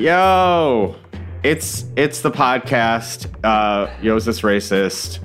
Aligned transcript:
Yo, 0.00 0.96
it's 1.42 1.84
it's 1.94 2.22
the 2.22 2.30
podcast. 2.30 3.26
Uh, 3.44 3.92
Yo's 4.00 4.24
this 4.24 4.40
racist. 4.40 5.18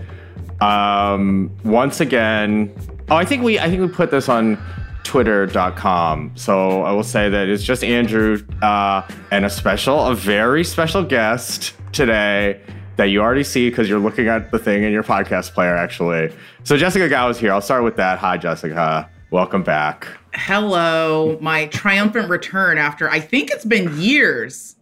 Um, 0.62 1.50
once 1.64 2.02
again, 2.02 2.76
oh, 3.10 3.16
I 3.16 3.24
think 3.24 3.42
we 3.42 3.58
I 3.58 3.70
think 3.70 3.80
we 3.80 3.88
put 3.88 4.12
this 4.12 4.28
on 4.28 4.62
twitter.com. 5.06 6.34
So 6.36 6.82
I 6.84 6.92
will 6.92 7.04
say 7.04 7.30
that 7.30 7.48
it's 7.48 7.64
just 7.64 7.86
Andrew 7.86 8.46
uh, 8.62 9.08
and 9.32 9.46
a 9.46 9.50
special, 9.50 10.08
a 10.08 10.14
very 10.14 10.66
special 10.66 11.06
guest 11.06 11.74
today 11.94 12.60
that 12.98 13.06
you 13.06 13.22
already 13.22 13.46
see 13.46 13.70
because 13.70 13.88
you're 13.88 14.00
looking 14.00 14.28
at 14.28 14.52
the 14.52 14.60
thing 14.60 14.84
in 14.84 14.92
your 14.92 15.04
podcast 15.04 15.54
player, 15.54 15.74
actually. 15.74 16.34
So 16.66 16.76
Jessica 16.76 17.08
Gao 17.08 17.30
is 17.30 17.38
here. 17.38 17.54
I'll 17.54 17.62
start 17.62 17.86
with 17.86 17.96
that. 17.96 18.20
Hi, 18.20 18.36
Jessica. 18.36 19.10
Welcome 19.32 19.64
back. 19.64 20.10
Hello, 20.36 21.38
my 21.42 21.68
triumphant 21.68 22.30
return 22.30 22.78
after 22.78 23.10
I 23.10 23.20
think 23.20 23.52
it's 23.52 23.66
been 23.66 24.00
years. 24.00 24.76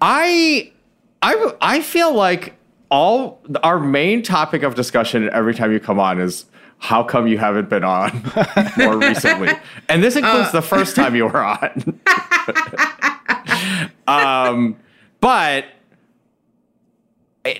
I 0.00 0.72
I 1.22 1.52
I 1.60 1.82
feel 1.82 2.14
like 2.14 2.54
all 2.90 3.40
our 3.62 3.78
main 3.78 4.22
topic 4.22 4.62
of 4.62 4.74
discussion 4.74 5.28
every 5.30 5.54
time 5.54 5.72
you 5.72 5.80
come 5.80 5.98
on 5.98 6.20
is 6.20 6.46
how 6.78 7.02
come 7.02 7.26
you 7.26 7.38
haven't 7.38 7.68
been 7.68 7.84
on 7.84 8.24
more 8.76 8.98
recently? 8.98 9.50
And 9.88 10.02
this 10.02 10.16
includes 10.16 10.48
uh, 10.48 10.52
the 10.52 10.62
first 10.62 10.96
time 10.96 11.14
you 11.14 11.26
were 11.26 11.44
on. 11.44 12.00
um, 14.06 14.76
but 15.20 15.66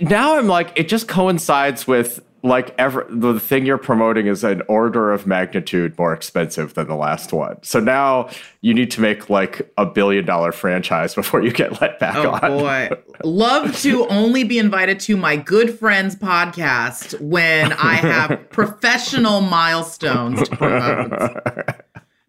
now 0.01 0.39
I'm 0.39 0.47
like, 0.47 0.73
it 0.77 0.89
just 0.89 1.09
coincides 1.09 1.87
with 1.87 2.21
like 2.43 2.75
ever 2.79 3.07
the 3.11 3.41
thing 3.41 3.67
you're 3.67 3.79
promoting 3.79 4.27
is 4.27 4.45
an 4.45 4.63
order 4.69 5.13
of 5.13 5.27
magnitude 5.27 5.99
more 5.99 6.13
expensive 6.13 6.75
than 6.75 6.87
the 6.87 6.95
last 6.95 7.33
one. 7.33 7.59
So 7.63 7.81
now 7.81 8.31
you 8.61 8.75
need 8.75 8.91
to 8.93 9.01
make 9.01 9.29
like 9.29 9.73
a 9.77 9.85
billion 9.85 10.25
dollar 10.25 10.53
franchise 10.53 11.15
before 11.17 11.43
you 11.43 11.51
get 11.51 11.81
let 11.81 11.99
back 11.99 12.17
oh, 12.17 12.31
on. 12.31 12.59
boy. 12.59 12.91
Love 13.25 13.77
to 13.79 14.07
only 14.09 14.45
be 14.45 14.59
invited 14.59 15.01
to 15.01 15.17
my 15.17 15.37
good 15.37 15.79
friends 15.79 16.15
podcast 16.15 17.21
when 17.21 17.73
I 17.73 17.95
have 17.95 18.51
professional 18.51 19.41
milestones 19.41 20.49
to 20.49 20.57
promote. 20.57 21.13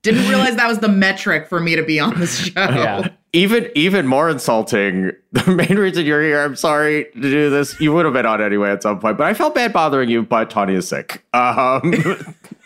Didn't 0.02 0.28
realize 0.30 0.56
that 0.56 0.68
was 0.68 0.80
the 0.80 0.88
metric 0.88 1.48
for 1.48 1.60
me 1.60 1.76
to 1.76 1.84
be 1.84 2.00
on 2.00 2.20
this 2.20 2.38
show. 2.38 2.52
Yeah. 2.56 3.10
Even 3.32 3.70
even 3.76 4.08
more 4.08 4.30
insulting. 4.30 5.12
The 5.32 5.52
main 5.52 5.78
reason 5.78 6.08
you're 6.08 6.24
here, 6.24 6.42
I'm 6.42 6.56
sorry 6.56 7.06
to 7.14 7.22
do 7.22 7.52
this. 7.52 7.80
You 7.80 7.94
would 7.94 8.04
have 8.06 8.16
been 8.16 8.26
on 8.26 8.42
anyway 8.42 8.72
at 8.72 8.82
some 8.82 9.00
point, 9.00 9.16
but 9.16 9.28
I 9.28 9.36
felt 9.36 9.54
bad 9.54 9.72
bothering 9.72 10.10
you. 10.10 10.24
But 10.24 10.50
Tawny 10.50 10.74
is 10.74 10.88
sick. 10.88 11.24
Um, 11.36 11.94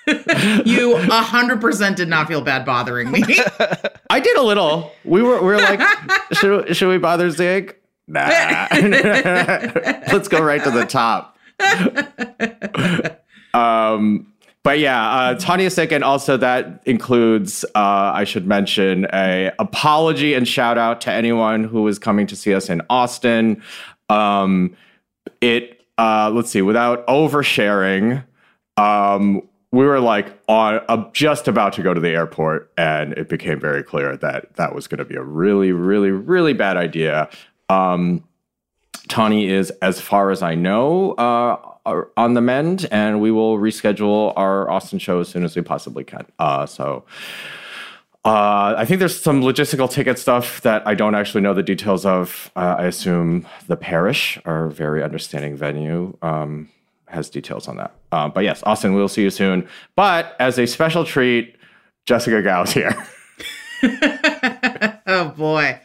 you 0.66 0.95
hundred 0.95 1.59
percent 1.59 1.97
did 1.97 2.08
not 2.08 2.30
feel 2.30 2.42
bad 2.42 2.66
bothering 2.66 3.11
me. 3.11 3.22
I 4.09 4.22
did 4.22 4.38
a 4.38 4.42
little. 4.42 4.94
We 5.03 5.22
were 5.22 5.42
we 5.42 5.47
were 5.47 5.58
like, 5.58 5.81
should 6.31 6.73
should 6.73 6.88
we 6.88 6.98
bother 7.00 7.30
Zig? 7.31 7.75
Nah. 8.08 8.30
Let's 8.72 10.30
go 10.30 10.42
right 10.42 10.64
to 10.64 10.72
the 10.72 10.86
top. 10.86 11.38
Um 13.53 14.33
but 14.64 14.80
yeah, 14.80 15.09
uh, 15.09 15.36
Tawny's 15.36 15.73
sick, 15.73 15.92
and 15.92 16.03
also 16.03 16.38
that 16.38 16.81
includes, 16.86 17.66
uh, 17.75 18.11
I 18.16 18.23
should 18.23 18.47
mention, 18.47 19.05
a 19.14 19.52
apology 19.59 20.33
and 20.33 20.47
shout 20.47 20.78
out 20.78 21.02
to 21.02 21.11
anyone 21.11 21.66
who 21.66 21.86
is 21.88 22.00
coming 22.00 22.28
to 22.28 22.36
see 22.36 22.53
us 22.53 22.70
in 22.70 22.81
Austin. 22.89 23.61
Um, 24.09 24.75
it, 25.42 25.81
uh, 25.97 26.31
let's 26.33 26.50
see, 26.50 26.61
without 26.61 27.05
oversharing, 27.08 28.23
um, 28.78 29.42
we 29.72 29.86
were 29.86 30.00
like 30.00 30.39
on 30.47 30.80
uh, 30.88 31.09
just 31.11 31.48
about 31.48 31.73
to 31.73 31.83
go 31.83 31.94
to 31.94 32.00
the 32.00 32.11
airport, 32.11 32.72
and 32.77 33.14
it 33.14 33.27
became 33.27 33.59
very 33.59 33.83
clear 33.83 34.16
that 34.17 34.55
that 34.55 34.73
was 34.73 34.87
going 34.87 34.99
to 34.99 35.05
be 35.05 35.16
a 35.16 35.23
really, 35.23 35.73
really, 35.73 36.11
really 36.11 36.54
bad 36.54 36.77
idea. 36.77 37.30
Um, 37.70 38.23
is, 39.16 39.71
as 39.82 39.99
far 39.99 40.32
as 40.32 40.42
I 40.42 40.55
know, 40.55 41.11
uh, 41.14 41.73
on 41.86 42.33
the 42.33 42.42
mend, 42.42 42.88
and 42.92 43.21
we 43.21 43.32
will 43.32 43.58
reschedule 43.58 44.33
our 44.36 44.70
Austin 44.70 44.99
show 44.99 45.20
as 45.20 45.27
soon 45.27 45.44
as 45.44 45.55
we 45.55 45.61
possibly 45.61 46.04
can. 46.04 46.26
Uh, 46.39 46.66
so. 46.66 47.05
Uh, 48.26 48.73
I 48.77 48.86
think 48.86 48.99
there's 48.99 49.20
some 49.21 49.42
logistical 49.42 49.92
ticket 49.92 50.17
stuff 50.17 50.61
that 50.61 50.88
I 50.88 50.93
don't 50.93 51.14
actually 51.14 51.42
know 51.42 51.54
the 51.54 51.61
details 51.61 52.05
of. 52.05 52.52
Uh, 52.55 52.76
I 52.80 52.86
assume 52.86 53.45
the 53.67 53.76
parish, 53.76 54.39
our 54.45 54.70
very 54.70 55.04
understanding 55.04 55.58
venue, 55.58 56.17
um, 56.22 56.70
has 57.08 57.30
details 57.30 57.67
on 57.67 57.76
that. 57.77 57.93
Uh, 58.14 58.30
but 58.30 58.45
yes, 58.45 58.64
Austin, 58.64 58.93
we'll 58.93 59.10
see 59.10 59.23
you 59.23 59.30
soon. 59.30 59.67
But 59.98 60.38
as 60.39 60.58
a 60.58 60.66
special 60.66 61.04
treat, 61.04 61.58
Jessica 62.05 62.42
Gao's 62.42 62.72
here. 62.72 62.95
oh 65.05 65.33
boy, 65.36 65.80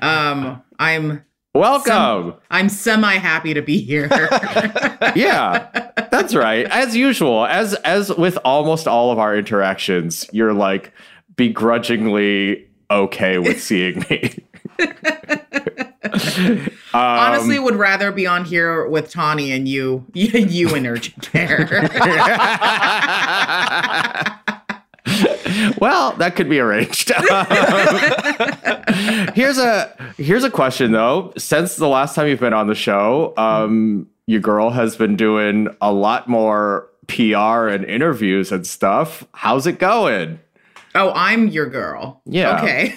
um, 0.00 0.62
I'm 0.78 1.22
Welcome. 1.54 1.92
Some, 1.92 2.34
I'm 2.50 2.68
semi 2.68 3.16
happy 3.16 3.54
to 3.54 3.62
be 3.62 3.80
here. 3.80 4.08
yeah, 5.14 5.68
that's 6.10 6.34
right. 6.34 6.66
As 6.66 6.96
usual, 6.96 7.46
as 7.46 7.74
as 7.74 8.12
with 8.12 8.36
almost 8.44 8.88
all 8.88 9.12
of 9.12 9.20
our 9.20 9.36
interactions, 9.36 10.28
you're 10.32 10.52
like 10.52 10.92
begrudgingly 11.36 12.68
okay 12.90 13.38
with 13.38 13.62
seeing 13.62 14.04
me. 14.10 14.44
um, 16.58 16.70
Honestly, 16.92 17.60
would 17.60 17.76
rather 17.76 18.10
be 18.10 18.26
on 18.26 18.44
here 18.44 18.88
with 18.88 19.10
Tawny 19.10 19.52
and 19.52 19.68
you, 19.68 20.04
you 20.12 20.74
in 20.74 20.86
urgent 20.86 21.22
care. 21.22 21.88
Well, 25.84 26.16
that 26.16 26.34
could 26.34 26.48
be 26.48 26.60
arranged. 26.60 27.10
here's 29.34 29.58
a 29.58 30.14
here's 30.16 30.42
a 30.42 30.50
question 30.50 30.92
though. 30.92 31.34
Since 31.36 31.76
the 31.76 31.88
last 31.88 32.14
time 32.14 32.26
you've 32.26 32.40
been 32.40 32.54
on 32.54 32.68
the 32.68 32.74
show, 32.74 33.34
um, 33.36 34.08
your 34.24 34.40
girl 34.40 34.70
has 34.70 34.96
been 34.96 35.14
doing 35.14 35.68
a 35.82 35.92
lot 35.92 36.26
more 36.26 36.88
PR 37.06 37.68
and 37.68 37.84
interviews 37.84 38.50
and 38.50 38.66
stuff. 38.66 39.26
How's 39.34 39.66
it 39.66 39.78
going? 39.78 40.40
Oh, 40.94 41.12
I'm 41.14 41.48
your 41.48 41.66
girl. 41.66 42.22
Yeah. 42.24 42.58
Okay. 42.58 42.94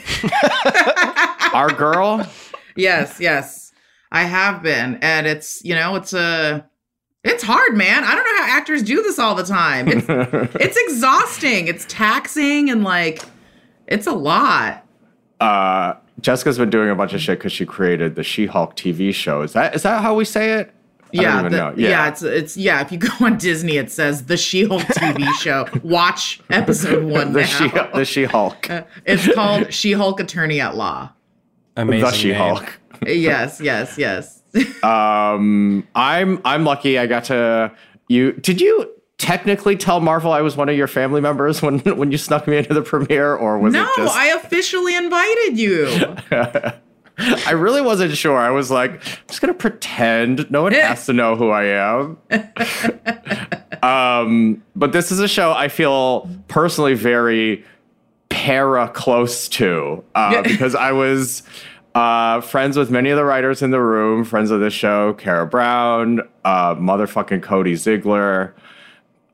Our 1.54 1.70
girl? 1.70 2.26
Yes, 2.78 3.20
yes. 3.20 3.74
I 4.14 4.24
have 4.24 4.64
been. 4.64 4.98
And 5.02 5.28
it's, 5.28 5.62
you 5.66 5.76
know, 5.76 5.96
it's 5.96 6.14
a 6.14 6.66
it's 7.28 7.44
hard, 7.44 7.76
man. 7.76 8.04
I 8.04 8.16
don't 8.16 8.24
know 8.24 8.44
how 8.44 8.58
actors 8.58 8.84
do 8.84 9.02
this 9.04 9.20
all 9.20 9.36
the 9.36 9.44
time. 9.44 9.88
It's, 9.88 10.06
it's 10.56 10.78
exhausting. 10.78 11.68
It's 11.68 11.86
taxing 11.88 12.70
and 12.70 12.84
like 12.84 13.24
it's 13.88 14.08
a 14.08 14.14
lot. 14.14 14.86
Uh, 15.40 15.94
Jessica's 16.20 16.58
been 16.58 16.70
doing 16.70 16.90
a 16.90 16.96
bunch 16.96 17.14
of 17.14 17.22
shit 17.22 17.40
because 17.40 17.52
she 17.52 17.66
created 17.66 18.16
the 18.16 18.24
She-Hulk 18.24 18.76
TV 18.76 19.14
show. 19.14 19.42
Is 19.42 19.54
that 19.54 19.76
is 19.76 19.84
that 19.84 20.02
how 20.02 20.16
we 20.16 20.26
say 20.26 20.54
it? 20.60 20.74
Yeah, 21.14 21.48
the, 21.48 21.56
yeah, 21.56 21.74
yeah, 21.90 22.08
it's 22.10 22.22
it's 22.22 22.58
yeah. 22.58 22.82
If 22.82 22.92
you 22.92 22.98
go 22.98 23.08
on 23.22 23.38
Disney, 23.38 23.78
it 23.78 23.92
says 23.92 24.26
the 24.26 24.36
She-Hulk 24.36 24.82
TV 24.82 25.26
show. 25.40 25.66
Watch 25.84 26.42
episode 26.50 27.04
one 27.10 27.32
the 27.32 27.42
now. 27.42 27.46
She 27.46 27.70
the 27.70 28.06
She-Hulk. 28.06 28.70
Uh, 28.70 28.84
it's 29.06 29.34
called 29.34 29.74
She-Hulk 29.74 30.20
Attorney 30.20 30.60
at 30.60 30.76
Law. 30.76 31.12
Amazing. 31.78 32.02
The 32.02 32.12
She-Hulk. 32.12 32.80
yes, 33.06 33.62
yes, 33.62 33.98
yes 33.98 34.37
um, 34.84 35.88
I'm 35.96 36.42
I'm 36.46 36.64
lucky. 36.64 36.98
I 37.00 37.08
got 37.08 37.26
to 37.26 37.72
you. 38.08 38.34
Did 38.34 38.62
you 38.62 38.92
technically 39.18 39.76
tell 39.76 40.00
Marvel 40.00 40.32
I 40.32 40.42
was 40.42 40.56
one 40.56 40.70
of 40.70 40.78
your 40.78 40.88
family 40.88 41.22
members 41.22 41.62
when 41.62 41.80
when 41.98 42.12
you 42.12 42.18
snuck 42.18 42.48
me 42.48 42.58
into 42.58 42.74
the 42.74 42.82
premiere, 42.82 43.36
or 43.36 43.60
was 43.60 43.74
no, 43.74 43.84
it 43.84 43.90
just? 43.98 44.16
I 44.16 44.28
officially 44.28 44.96
invited 44.96 45.58
you. 45.58 46.16
I 47.20 47.52
really 47.52 47.82
wasn't 47.82 48.16
sure. 48.16 48.38
I 48.38 48.52
was 48.52 48.70
like, 48.70 48.92
I'm 48.92 49.02
just 49.28 49.42
gonna 49.42 49.54
pretend 49.54 50.50
no 50.52 50.64
one 50.64 50.72
has 50.74 51.08
to 51.08 51.14
know 51.14 51.36
who 51.36 51.50
I 51.50 51.64
am. 51.64 52.18
um, 53.82 54.64
but 54.76 54.92
this 54.92 55.12
is 55.12 55.20
a 55.20 55.28
show 55.28 55.52
I 55.52 55.68
feel 55.68 56.30
personally 56.48 56.94
very 56.94 57.66
para 58.30 58.90
close 58.90 59.50
to 59.50 60.04
uh, 60.14 60.44
because 60.44 60.76
I 60.76 60.92
was 60.92 61.42
uh, 61.98 62.42
friends 62.42 62.78
with 62.78 62.92
many 62.92 63.10
of 63.10 63.18
the 63.18 63.26
writers 63.26 63.62
in 63.62 63.72
the 63.72 63.82
room, 63.82 64.24
friends 64.24 64.52
of 64.52 64.60
the 64.60 64.70
show, 64.70 65.14
Kara 65.16 65.48
Brown, 65.48 66.22
uh, 66.46 66.76
motherfucking 66.76 67.42
Cody 67.42 67.74
Ziglar. 67.74 68.54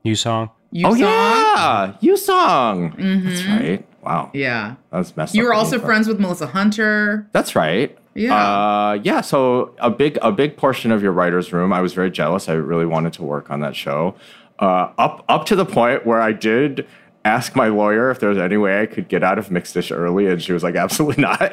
You 0.02 0.16
song. 0.16 0.50
You 0.70 0.86
oh 0.86 0.90
song? 0.90 1.00
yeah, 1.00 1.96
you 2.00 2.16
song. 2.16 2.92
Mm-hmm. 2.92 3.28
That's 3.28 3.44
right. 3.44 3.86
Wow. 4.02 4.30
Yeah. 4.34 4.74
That's 4.90 5.16
messed 5.16 5.34
you 5.34 5.42
up. 5.42 5.46
were 5.46 5.54
also 5.54 5.78
friends 5.78 6.08
with 6.08 6.18
Melissa 6.18 6.46
Hunter. 6.46 7.28
That's 7.32 7.54
right. 7.54 7.96
Yeah. 8.14 8.34
Uh, 8.34 8.92
yeah. 9.02 9.20
So 9.20 9.74
a 9.78 9.90
big 9.90 10.18
a 10.20 10.32
big 10.32 10.56
portion 10.56 10.90
of 10.90 11.02
your 11.02 11.12
writers' 11.12 11.52
room. 11.52 11.72
I 11.72 11.80
was 11.80 11.94
very 11.94 12.10
jealous. 12.10 12.48
I 12.48 12.54
really 12.54 12.86
wanted 12.86 13.12
to 13.14 13.22
work 13.22 13.50
on 13.50 13.60
that 13.60 13.76
show. 13.76 14.14
Uh, 14.58 14.92
up 14.98 15.24
up 15.28 15.46
to 15.46 15.56
the 15.56 15.64
point 15.66 16.06
where 16.06 16.20
I 16.20 16.32
did 16.32 16.86
ask 17.24 17.56
my 17.56 17.68
lawyer 17.68 18.10
if 18.10 18.20
there 18.20 18.28
was 18.28 18.38
any 18.38 18.56
way 18.56 18.82
I 18.82 18.86
could 18.86 19.08
get 19.08 19.22
out 19.22 19.38
of 19.38 19.50
Mixed-ish 19.50 19.90
early, 19.90 20.26
and 20.26 20.42
she 20.42 20.52
was 20.52 20.62
like, 20.62 20.76
"Absolutely 20.76 21.22
not. 21.22 21.52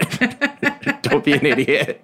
Don't 1.01 1.23
be 1.23 1.33
an 1.33 1.45
idiot." 1.45 2.01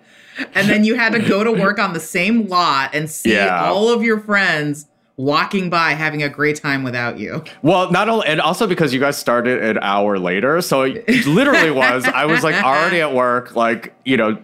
And 0.53 0.69
then 0.69 0.83
you 0.83 0.95
had 0.95 1.13
to 1.13 1.19
go 1.19 1.43
to 1.43 1.51
work 1.51 1.79
on 1.79 1.93
the 1.93 1.99
same 1.99 2.47
lot 2.47 2.93
and 2.93 3.09
see 3.09 3.33
yeah. 3.33 3.69
all 3.69 3.89
of 3.89 4.03
your 4.03 4.19
friends 4.19 4.85
walking 5.17 5.67
by 5.69 5.93
having 5.93 6.21
a 6.21 6.29
great 6.29 6.55
time 6.55 6.83
without 6.83 7.19
you. 7.19 7.43
Well, 7.63 7.91
not 7.91 8.07
only, 8.07 8.27
and 8.27 8.39
also 8.39 8.67
because 8.67 8.93
you 8.93 8.99
guys 8.99 9.17
started 9.17 9.63
an 9.63 9.79
hour 9.81 10.19
later, 10.19 10.61
so 10.61 10.83
it 10.83 11.25
literally 11.25 11.71
was. 11.71 12.05
I 12.05 12.25
was 12.25 12.43
like 12.43 12.63
already 12.63 13.01
at 13.01 13.13
work, 13.13 13.55
like 13.55 13.93
you 14.05 14.15
know, 14.15 14.37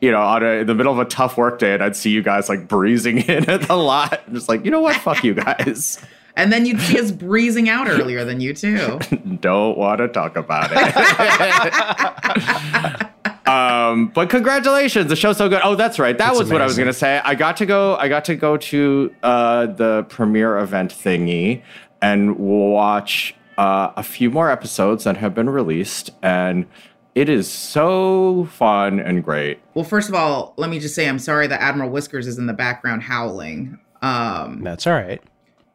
you 0.00 0.12
know, 0.12 0.20
on 0.20 0.42
a, 0.42 0.60
in 0.60 0.66
the 0.66 0.74
middle 0.74 0.92
of 0.92 0.98
a 0.98 1.06
tough 1.06 1.36
work 1.36 1.58
day, 1.58 1.74
and 1.74 1.82
I'd 1.82 1.96
see 1.96 2.10
you 2.10 2.22
guys 2.22 2.48
like 2.48 2.68
breezing 2.68 3.18
in 3.18 3.48
at 3.48 3.62
the 3.62 3.74
lot, 3.74 4.22
I'm 4.26 4.34
just 4.34 4.48
like 4.48 4.64
you 4.64 4.70
know 4.70 4.80
what, 4.80 4.96
fuck 4.96 5.24
you 5.24 5.34
guys. 5.34 5.98
And 6.38 6.52
then 6.52 6.64
you'd 6.64 6.80
see 6.80 7.00
us 7.00 7.10
breezing 7.10 7.68
out 7.68 7.88
earlier 7.88 8.24
than 8.24 8.40
you 8.40 8.54
too. 8.54 9.00
Don't 9.40 9.76
want 9.76 9.98
to 9.98 10.06
talk 10.06 10.36
about 10.36 10.70
it. 10.72 10.78
um, 13.48 14.06
but 14.14 14.30
congratulations, 14.30 15.08
the 15.08 15.16
show's 15.16 15.36
so 15.36 15.48
good. 15.48 15.60
Oh, 15.64 15.74
that's 15.74 15.98
right. 15.98 16.16
That 16.16 16.30
It's 16.30 16.38
was 16.38 16.50
what 16.50 16.62
I 16.62 16.64
was 16.64 16.78
gonna 16.78 16.92
say. 16.92 17.20
I 17.24 17.34
got 17.34 17.56
to 17.56 17.66
go. 17.66 17.96
I 17.96 18.08
got 18.08 18.24
to 18.26 18.36
go 18.36 18.56
to 18.56 19.12
uh, 19.24 19.66
the 19.66 20.06
premiere 20.08 20.58
event 20.58 20.94
thingy 20.94 21.62
and 22.00 22.38
watch 22.38 23.34
uh, 23.58 23.90
a 23.96 24.04
few 24.04 24.30
more 24.30 24.48
episodes 24.48 25.02
that 25.02 25.16
have 25.16 25.34
been 25.34 25.50
released, 25.50 26.10
and 26.22 26.66
it 27.16 27.28
is 27.28 27.50
so 27.50 28.44
fun 28.52 29.00
and 29.00 29.24
great. 29.24 29.58
Well, 29.74 29.84
first 29.84 30.08
of 30.08 30.14
all, 30.14 30.54
let 30.56 30.70
me 30.70 30.78
just 30.78 30.94
say 30.94 31.08
I'm 31.08 31.18
sorry 31.18 31.48
that 31.48 31.60
Admiral 31.60 31.90
Whiskers 31.90 32.28
is 32.28 32.38
in 32.38 32.46
the 32.46 32.52
background 32.52 33.02
howling. 33.02 33.80
Um, 34.02 34.62
That's 34.62 34.86
all 34.86 34.92
right. 34.92 35.20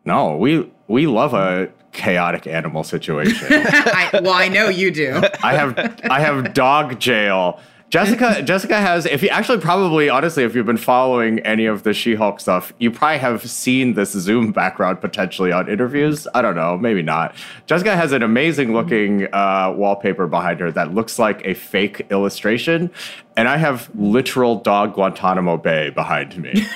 No, 0.05 0.35
we 0.37 0.69
we 0.87 1.07
love 1.07 1.33
a 1.33 1.69
chaotic 1.93 2.47
animal 2.47 2.83
situation. 2.83 3.47
I, 3.51 4.09
well, 4.23 4.33
I 4.33 4.47
know 4.47 4.67
you 4.67 4.91
do. 4.91 5.21
I 5.43 5.53
have 5.53 5.77
I 6.09 6.19
have 6.19 6.53
dog 6.53 6.99
jail. 6.99 7.59
Jessica 7.89 8.41
Jessica 8.41 8.81
has 8.81 9.05
if 9.05 9.21
you 9.21 9.29
actually 9.29 9.59
probably 9.59 10.09
honestly 10.09 10.43
if 10.43 10.55
you've 10.55 10.65
been 10.65 10.77
following 10.77 11.37
any 11.41 11.67
of 11.67 11.83
the 11.83 11.93
She-Hulk 11.93 12.39
stuff, 12.39 12.73
you 12.79 12.89
probably 12.89 13.19
have 13.19 13.47
seen 13.47 13.93
this 13.93 14.13
Zoom 14.13 14.51
background 14.51 14.99
potentially 14.99 15.51
on 15.51 15.69
interviews. 15.69 16.27
I 16.33 16.41
don't 16.41 16.55
know, 16.55 16.75
maybe 16.75 17.03
not. 17.03 17.35
Jessica 17.67 17.95
has 17.95 18.11
an 18.11 18.23
amazing 18.23 18.73
looking 18.73 19.31
uh, 19.31 19.71
wallpaper 19.77 20.25
behind 20.25 20.59
her 20.61 20.71
that 20.71 20.95
looks 20.95 21.19
like 21.19 21.45
a 21.45 21.53
fake 21.53 22.07
illustration, 22.09 22.89
and 23.37 23.47
I 23.47 23.57
have 23.57 23.91
literal 23.93 24.55
dog 24.55 24.95
Guantanamo 24.95 25.57
Bay 25.57 25.91
behind 25.91 26.35
me. 26.41 26.65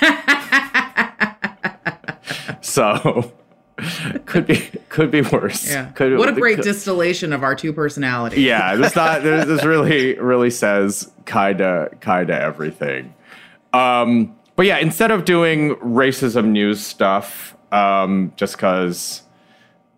so 2.68 3.32
could 4.26 4.46
be 4.46 4.56
could 4.88 5.10
be 5.10 5.22
worse. 5.22 5.68
Yeah. 5.70 5.90
Could, 5.92 6.18
what 6.18 6.28
a 6.28 6.32
great 6.32 6.56
could- 6.56 6.64
distillation 6.64 7.32
of 7.32 7.42
our 7.42 7.54
two 7.54 7.72
personalities. 7.72 8.38
yeah, 8.40 8.74
this 8.76 8.96
not 8.96 9.22
this, 9.22 9.64
really 9.64 10.18
really 10.18 10.50
says 10.50 11.10
kinda 11.26 11.90
kinda 12.00 12.40
everything. 12.40 13.14
Um, 13.72 14.34
but 14.56 14.66
yeah, 14.66 14.78
instead 14.78 15.10
of 15.10 15.24
doing 15.24 15.76
racism 15.76 16.46
news 16.48 16.84
stuff, 16.84 17.56
um, 17.70 18.32
just 18.36 18.56
because 18.56 19.22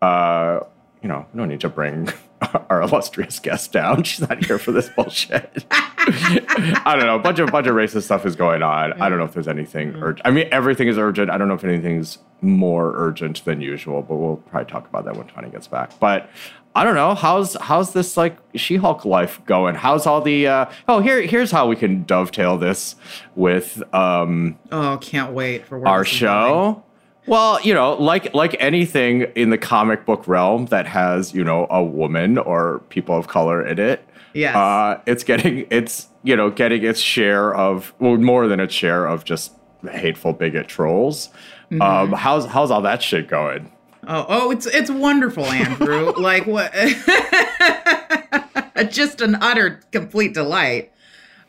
uh, 0.03 0.61
you 1.03 1.09
know, 1.09 1.27
no 1.35 1.45
need 1.47 1.61
to 1.61 1.69
bring 1.69 2.09
our 2.71 2.83
illustrious 2.83 3.39
guest 3.39 3.73
down. 3.73 4.03
She's 4.05 4.27
not 4.29 4.45
here 4.45 4.59
for 4.59 4.73
this 4.73 4.89
bullshit. 4.89 5.65
I 5.71 6.95
don't 6.97 7.07
know. 7.07 7.17
A 7.17 7.19
bunch 7.19 7.39
of 7.39 7.51
bunch 7.51 7.67
of 7.67 7.75
racist 7.75 8.05
stuff 8.05 8.25
is 8.27 8.37
going 8.37 8.63
on. 8.63 8.95
I 9.01 9.09
don't 9.09 9.19
know 9.19 9.25
if 9.25 9.33
there's 9.35 9.49
anything 9.49 9.95
urgent. 9.97 10.27
I 10.27 10.31
mean, 10.31 10.49
everything 10.51 10.89
is 10.89 10.99
urgent. 10.99 11.31
I 11.31 11.39
don't 11.39 11.49
know 11.49 11.55
if 11.55 11.65
anything's 11.65 12.19
more 12.41 12.95
urgent 12.97 13.45
than 13.45 13.61
usual, 13.61 14.03
but 14.03 14.17
we'll 14.17 14.37
probably 14.37 14.71
talk 14.71 14.89
about 14.89 15.05
that 15.05 15.17
when 15.17 15.27
Tawny 15.27 15.51
gets 15.51 15.67
back. 15.67 15.99
But 16.01 16.31
I 16.75 16.85
don't 16.85 16.95
know. 16.95 17.15
How's 17.15 17.55
how's 17.57 17.93
this 17.93 18.17
like 18.17 18.39
She-Hulk 18.55 19.05
life 19.05 19.45
going? 19.45 19.75
How's 19.75 20.07
all 20.07 20.21
the 20.23 20.47
uh 20.47 20.67
oh 20.89 21.01
here 21.01 21.21
here's 21.23 21.51
how 21.51 21.67
we 21.69 21.77
can 21.77 22.05
dovetail 22.05 22.57
this 22.57 22.97
with 23.35 23.83
um 23.95 24.59
Oh, 24.73 24.97
can't 25.01 25.33
wait 25.33 25.67
for 25.67 25.87
our 25.87 26.05
show. 26.05 26.73
going. 26.73 26.83
Well, 27.31 27.63
you 27.63 27.73
know, 27.73 27.95
like 27.95 28.35
like 28.35 28.57
anything 28.59 29.23
in 29.37 29.51
the 29.51 29.59
comic 29.59 30.05
book 30.05 30.27
realm 30.27 30.67
that 30.67 30.89
has, 30.89 31.33
you 31.33 31.45
know, 31.45 31.69
a 31.71 31.81
woman 31.83 32.37
or 32.39 32.81
people 32.89 33.17
of 33.17 33.29
color 33.29 33.65
in 33.65 33.79
it, 33.79 34.05
Yes. 34.35 34.57
uh, 34.57 35.01
it's 35.07 35.23
getting 35.23 35.65
it's 35.71 36.09
you 36.25 36.35
know 36.35 36.51
getting 36.51 36.85
its 36.85 36.99
share 37.01 37.55
of 37.55 37.95
well 38.01 38.17
more 38.17 38.49
than 38.49 38.59
its 38.59 38.75
share 38.75 39.07
of 39.07 39.25
just 39.25 39.53
hateful 39.89 40.33
bigot 40.33 40.67
trolls. 40.67 41.29
Mm-hmm. 41.71 41.81
Um, 41.81 42.13
how's 42.13 42.47
how's 42.47 42.73
all 42.73 42.83
that 42.83 43.01
shit 43.01 43.29
going? 43.29 43.71
Oh, 44.09 44.27
oh, 44.29 44.51
it's 44.51 44.67
it's 44.67 44.91
wonderful, 44.91 45.47
Andrew. 45.47 46.13
like 46.19 46.49
what? 46.49 46.75
Just 48.91 49.21
an 49.21 49.37
utter 49.41 49.81
complete 49.93 50.35
delight. 50.35 50.91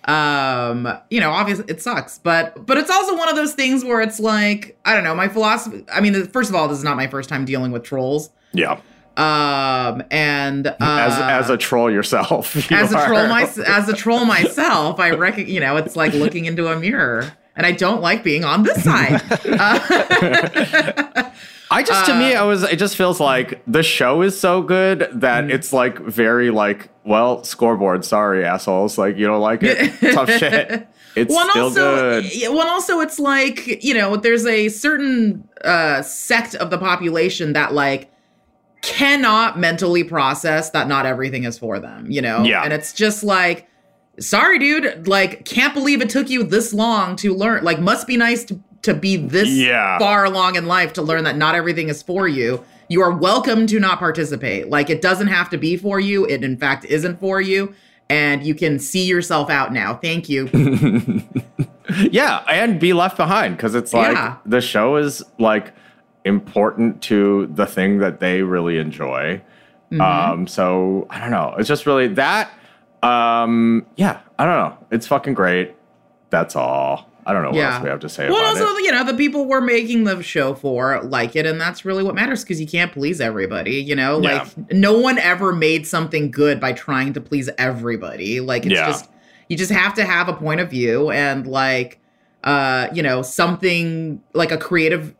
Um, 0.05 0.87
you 1.09 1.19
know, 1.19 1.29
obviously 1.31 1.65
it 1.67 1.81
sucks, 1.81 2.17
but 2.17 2.65
but 2.65 2.77
it's 2.77 2.89
also 2.89 3.15
one 3.15 3.29
of 3.29 3.35
those 3.35 3.53
things 3.53 3.83
where 3.85 4.01
it's 4.01 4.19
like 4.19 4.77
I 4.85 4.93
don't 4.95 5.03
know. 5.03 5.13
My 5.13 5.27
philosophy. 5.27 5.85
I 5.91 6.01
mean, 6.01 6.27
first 6.27 6.49
of 6.49 6.55
all, 6.55 6.67
this 6.67 6.77
is 6.77 6.83
not 6.83 6.97
my 6.97 7.07
first 7.07 7.29
time 7.29 7.45
dealing 7.45 7.71
with 7.71 7.83
trolls. 7.83 8.31
Yeah, 8.53 8.79
Um, 9.15 10.03
and 10.09 10.67
uh, 10.67 10.75
as 10.79 11.17
as 11.19 11.49
a 11.49 11.57
troll 11.57 11.91
yourself, 11.91 12.55
you 12.71 12.75
as 12.75 12.91
a 12.91 13.05
troll 13.05 13.27
my, 13.27 13.43
as 13.67 13.87
a 13.89 13.93
troll 13.93 14.25
myself, 14.25 14.99
I 14.99 15.11
reckon 15.11 15.47
you 15.47 15.59
know 15.59 15.77
it's 15.77 15.95
like 15.95 16.13
looking 16.13 16.45
into 16.45 16.67
a 16.67 16.79
mirror, 16.79 17.31
and 17.55 17.65
I 17.65 17.71
don't 17.71 18.01
like 18.01 18.23
being 18.23 18.43
on 18.43 18.63
this 18.63 18.83
side. 18.83 19.21
Uh, 19.45 19.79
I 21.71 21.83
just 21.83 22.05
to 22.07 22.13
me, 22.13 22.35
I 22.35 22.43
was. 22.43 22.63
It 22.63 22.77
just 22.77 22.95
feels 22.97 23.19
like 23.19 23.61
the 23.65 23.81
show 23.81 24.21
is 24.21 24.39
so 24.39 24.61
good 24.61 25.07
that 25.13 25.45
Mm. 25.45 25.53
it's 25.53 25.71
like 25.73 25.99
very 25.99 26.51
like 26.51 26.89
well 27.05 27.43
scoreboard. 27.43 28.03
Sorry, 28.05 28.45
assholes. 28.45 28.97
Like 28.97 29.17
you 29.17 29.25
don't 29.25 29.41
like 29.41 29.63
it. 29.63 29.91
Tough 30.13 30.29
shit. 30.29 30.87
It's 31.15 31.35
and 31.35 31.49
still 31.49 31.63
also, 31.65 32.21
good. 32.21 32.31
well, 32.53 32.67
also, 32.67 32.99
it's 32.99 33.19
like 33.19 33.83
you 33.83 33.93
know, 33.93 34.15
there's 34.17 34.45
a 34.45 34.69
certain 34.69 35.47
uh, 35.63 36.01
sect 36.01 36.55
of 36.55 36.69
the 36.69 36.77
population 36.77 37.53
that 37.53 37.73
like 37.73 38.11
cannot 38.81 39.59
mentally 39.59 40.03
process 40.03 40.71
that 40.71 40.87
not 40.87 41.05
everything 41.05 41.43
is 41.43 41.57
for 41.57 41.79
them. 41.79 42.09
You 42.09 42.21
know, 42.21 42.43
Yeah. 42.43 42.63
and 42.63 42.73
it's 42.73 42.93
just 42.93 43.23
like. 43.23 43.67
Sorry, 44.19 44.59
dude. 44.59 45.07
Like, 45.07 45.45
can't 45.45 45.73
believe 45.73 46.01
it 46.01 46.09
took 46.09 46.29
you 46.29 46.43
this 46.43 46.73
long 46.73 47.15
to 47.15 47.33
learn. 47.33 47.63
Like, 47.63 47.79
must 47.79 48.05
be 48.05 48.17
nice 48.17 48.43
to, 48.43 48.59
to 48.83 48.93
be 48.93 49.15
this 49.17 49.49
Yeah. 49.49 49.97
far 49.99 50.25
along 50.25 50.55
in 50.55 50.65
life 50.65 50.93
to 50.93 51.01
learn 51.01 51.23
that 51.25 51.37
not 51.37 51.55
everything 51.55 51.89
is 51.89 52.01
for 52.01 52.27
you. 52.27 52.63
You 52.89 53.01
are 53.01 53.11
welcome 53.11 53.67
to 53.67 53.79
not 53.79 53.99
participate. 53.99 54.69
Like, 54.69 54.89
it 54.89 55.01
doesn't 55.01 55.27
have 55.27 55.49
to 55.51 55.57
be 55.57 55.77
for 55.77 55.99
you. 55.99 56.25
It, 56.25 56.43
in 56.43 56.57
fact, 56.57 56.85
isn't 56.85 57.19
for 57.19 57.39
you. 57.39 57.73
And 58.09 58.43
you 58.43 58.53
can 58.55 58.79
see 58.79 59.05
yourself 59.05 59.49
out 59.49 59.71
now. 59.71 59.95
Thank 59.95 60.27
you. 60.29 60.49
Yeah, 62.09 62.37
and 62.47 62.79
be 62.79 62.93
left 62.93 63.17
behind 63.17 63.57
because 63.57 63.75
it's 63.75 63.93
like 63.93 64.13
Yeah. 64.15 64.35
the 64.45 64.61
show 64.61 64.95
is 64.95 65.21
like 65.39 65.73
important 66.23 67.01
to 67.03 67.47
the 67.53 67.65
thing 67.65 67.97
that 67.97 68.21
they 68.21 68.43
really 68.43 68.77
enjoy. 68.77 69.41
Mm-hmm. 69.91 69.99
Um, 70.01 70.47
so 70.47 71.05
I 71.09 71.19
don't 71.19 71.31
know. 71.31 71.53
It's 71.57 71.67
just 71.67 71.85
really 71.85 72.07
that. 72.09 72.49
Um, 73.03 73.85
yeah, 73.97 74.19
I 74.39 74.45
don't 74.45 74.55
know. 74.57 74.77
It's 74.91 75.05
fucking 75.05 75.33
great. 75.33 75.75
That's 76.29 76.55
all. 76.55 77.10
I 77.25 77.33
don't 77.33 77.43
know 77.43 77.49
what 77.49 77.57
Yeah. 77.57 77.75
else 77.75 77.83
we 77.83 77.89
have 77.89 77.99
to 77.99 78.09
say 78.09 78.29
Well, 78.29 78.43
also, 78.43 78.65
it. 78.75 78.83
you 78.85 78.91
know, 78.91 79.03
the 79.03 79.13
people 79.13 79.45
we're 79.45 79.61
making 79.61 80.05
the 80.05 80.21
show 80.23 80.53
for 80.55 81.01
like 81.03 81.35
it, 81.35 81.45
and 81.45 81.61
that's 81.61 81.85
really 81.85 82.03
what 82.03 82.15
matters 82.15 82.43
because 82.43 82.59
you 82.59 82.67
can't 82.67 82.91
please 82.91 83.21
everybody. 83.21 83.75
You 83.75 83.95
know, 83.95 84.19
Yeah. 84.21 84.39
like 84.57 84.71
no 84.73 84.97
one 84.97 85.17
ever 85.19 85.53
made 85.53 85.85
something 85.85 86.31
good 86.31 86.59
by 86.59 86.73
trying 86.73 87.13
to 87.13 87.21
please 87.21 87.49
everybody. 87.57 88.39
Like 88.39 88.65
it's 88.65 88.73
Yeah. 88.75 88.87
just 88.87 89.09
you 89.49 89.57
just 89.57 89.71
have 89.71 89.93
to 89.95 90.03
have 90.05 90.29
a 90.29 90.33
point 90.33 90.61
of 90.61 90.69
view 90.69 91.11
and 91.11 91.45
like 91.45 91.99
uh, 92.43 92.87
you 92.91 93.03
know, 93.03 93.21
something 93.21 94.19
like 94.33 94.51
a 94.51 94.57
creative 94.57 95.13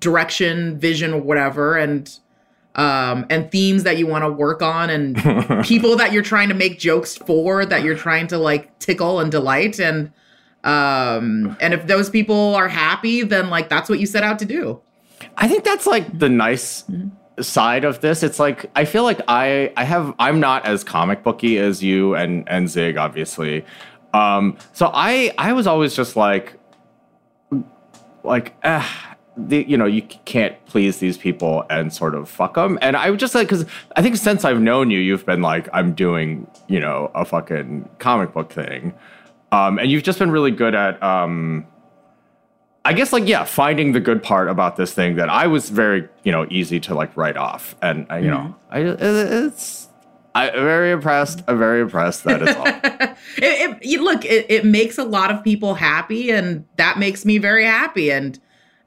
direction, 0.00 0.78
vision, 0.78 1.12
or 1.12 1.20
whatever, 1.20 1.76
and 1.76 2.18
um 2.74 3.26
and 3.28 3.50
themes 3.50 3.82
that 3.82 3.98
you 3.98 4.06
want 4.06 4.22
to 4.22 4.30
work 4.30 4.62
on 4.62 4.88
and 4.88 5.16
people 5.64 5.96
that 5.96 6.12
you're 6.12 6.22
trying 6.22 6.48
to 6.48 6.54
make 6.54 6.78
jokes 6.78 7.16
for 7.16 7.64
that 7.66 7.82
you're 7.82 7.96
trying 7.96 8.26
to 8.28 8.38
like 8.38 8.78
tickle 8.78 9.18
and 9.20 9.32
delight 9.32 9.80
and 9.80 10.12
um 10.64 11.56
and 11.60 11.72
if 11.72 11.86
those 11.86 12.10
people 12.10 12.54
are 12.54 12.68
happy 12.68 13.22
then 13.22 13.48
like 13.48 13.68
that's 13.68 13.88
what 13.88 13.98
you 13.98 14.06
set 14.06 14.24
out 14.24 14.38
to 14.38 14.44
do 14.44 14.80
I 15.36 15.48
think 15.48 15.64
that's 15.64 15.86
like 15.86 16.18
the 16.18 16.28
nice 16.28 16.84
side 17.40 17.84
of 17.84 18.00
this. 18.00 18.22
It's 18.22 18.38
like 18.38 18.70
I 18.74 18.84
feel 18.84 19.04
like 19.04 19.20
I 19.28 19.72
I 19.76 19.84
have 19.84 20.14
I'm 20.18 20.40
not 20.40 20.64
as 20.66 20.84
comic 20.84 21.22
booky 21.22 21.58
as 21.58 21.82
you 21.82 22.14
and 22.14 22.48
and 22.48 22.68
Zig 22.68 22.96
obviously. 22.96 23.64
Um 24.14 24.56
so 24.72 24.90
I 24.92 25.32
I 25.38 25.52
was 25.52 25.66
always 25.66 25.94
just 25.94 26.16
like 26.16 26.58
like 28.24 28.54
eh, 28.62 28.84
the 29.36 29.64
you 29.68 29.76
know 29.76 29.86
you 29.86 30.02
can't 30.02 30.54
please 30.66 30.98
these 30.98 31.16
people 31.16 31.64
and 31.70 31.92
sort 31.92 32.14
of 32.14 32.28
fuck 32.28 32.54
them 32.54 32.78
and 32.82 32.96
I 32.96 33.10
would 33.10 33.20
just 33.20 33.34
like 33.34 33.48
cuz 33.48 33.64
I 33.96 34.02
think 34.02 34.16
since 34.16 34.44
I've 34.44 34.60
known 34.60 34.90
you 34.90 34.98
you've 34.98 35.26
been 35.26 35.42
like 35.42 35.68
I'm 35.72 35.92
doing, 35.92 36.46
you 36.66 36.80
know, 36.80 37.10
a 37.14 37.24
fucking 37.24 37.88
comic 37.98 38.32
book 38.32 38.52
thing. 38.52 38.94
Um 39.52 39.78
and 39.78 39.90
you've 39.90 40.02
just 40.02 40.18
been 40.18 40.30
really 40.30 40.50
good 40.50 40.74
at 40.74 41.02
um 41.02 41.66
I 42.84 42.94
guess 42.94 43.12
like 43.12 43.28
yeah, 43.28 43.44
finding 43.44 43.92
the 43.92 44.00
good 44.00 44.22
part 44.22 44.48
about 44.48 44.76
this 44.76 44.94
thing 44.94 45.16
that 45.16 45.28
I 45.28 45.46
was 45.46 45.68
very 45.68 46.08
you 46.22 46.32
know 46.32 46.46
easy 46.50 46.80
to 46.80 46.94
like 46.94 47.14
write 47.16 47.36
off, 47.36 47.76
and 47.82 48.06
I, 48.08 48.18
you 48.20 48.30
know 48.30 48.54
I 48.70 48.80
it's 48.80 49.88
I'm 50.34 50.52
very 50.52 50.92
impressed. 50.92 51.42
I'm 51.48 51.58
very 51.58 51.80
impressed. 51.80 52.24
That 52.24 52.42
is 52.42 52.54
all. 52.54 52.66
it, 53.36 53.78
it, 53.82 54.00
look 54.00 54.24
it, 54.24 54.46
it 54.48 54.64
makes 54.64 54.96
a 54.96 55.04
lot 55.04 55.30
of 55.30 55.42
people 55.42 55.74
happy 55.74 56.30
and 56.30 56.64
that 56.76 56.98
makes 56.98 57.24
me 57.24 57.38
very 57.38 57.64
happy 57.64 58.10
and 58.10 58.38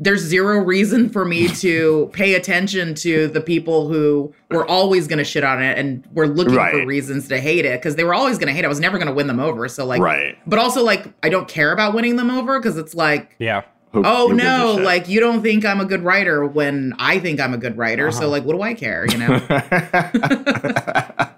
there's 0.04 0.22
zero 0.22 0.58
reason 0.58 1.10
for 1.10 1.26
me 1.26 1.48
to 1.48 2.10
pay 2.14 2.34
attention 2.34 2.96
to 2.96 3.28
the 3.28 3.40
people 3.40 3.88
who 3.88 4.34
were 4.50 4.66
always 4.68 5.08
going 5.08 5.20
to 5.20 5.24
shit 5.24 5.44
on 5.44 5.62
it 5.62 5.78
and 5.78 6.04
were 6.12 6.28
looking 6.28 6.56
for 6.56 6.86
reasons 6.88 7.28
to 7.28 7.40
hate 7.40 7.66
it 7.66 7.80
because 7.80 7.96
they 7.96 8.04
were 8.04 8.16
always 8.16 8.40
going 8.40 8.48
to 8.48 8.54
hate 8.54 8.64
it. 8.64 8.66
I 8.66 8.70
was 8.70 8.80
never 8.80 8.98
going 8.98 9.10
to 9.10 9.14
win 9.14 9.28
them 9.28 9.40
over. 9.40 9.68
So 9.70 9.86
like, 9.86 10.02
Right. 10.02 10.36
but 10.48 10.58
also 10.58 10.84
like, 10.84 11.06
I 11.22 11.30
don't 11.30 11.48
care 11.48 11.72
about 11.72 11.94
winning 11.94 12.16
them 12.16 12.32
over 12.32 12.60
because 12.60 12.78
it's 12.78 12.96
like, 12.96 13.36
Yeah. 13.38 13.62
Who- 13.94 14.02
oh 14.06 14.30
who 14.30 14.36
no, 14.36 14.76
like 14.82 15.08
you 15.10 15.20
don't 15.20 15.42
think 15.44 15.66
I'm 15.66 15.82
a 15.82 15.86
good 15.86 16.02
writer 16.04 16.46
when 16.48 16.96
I 16.98 17.20
think 17.20 17.40
I'm 17.40 17.54
a 17.54 17.58
good 17.58 17.78
writer. 17.78 18.10
So 18.12 18.20
Uh-huh. 18.22 18.28
like, 18.30 18.44
what 18.46 18.56
do 18.56 18.62
I 18.64 18.74
care? 18.74 19.06
You 19.06 19.18
know? 19.20 19.38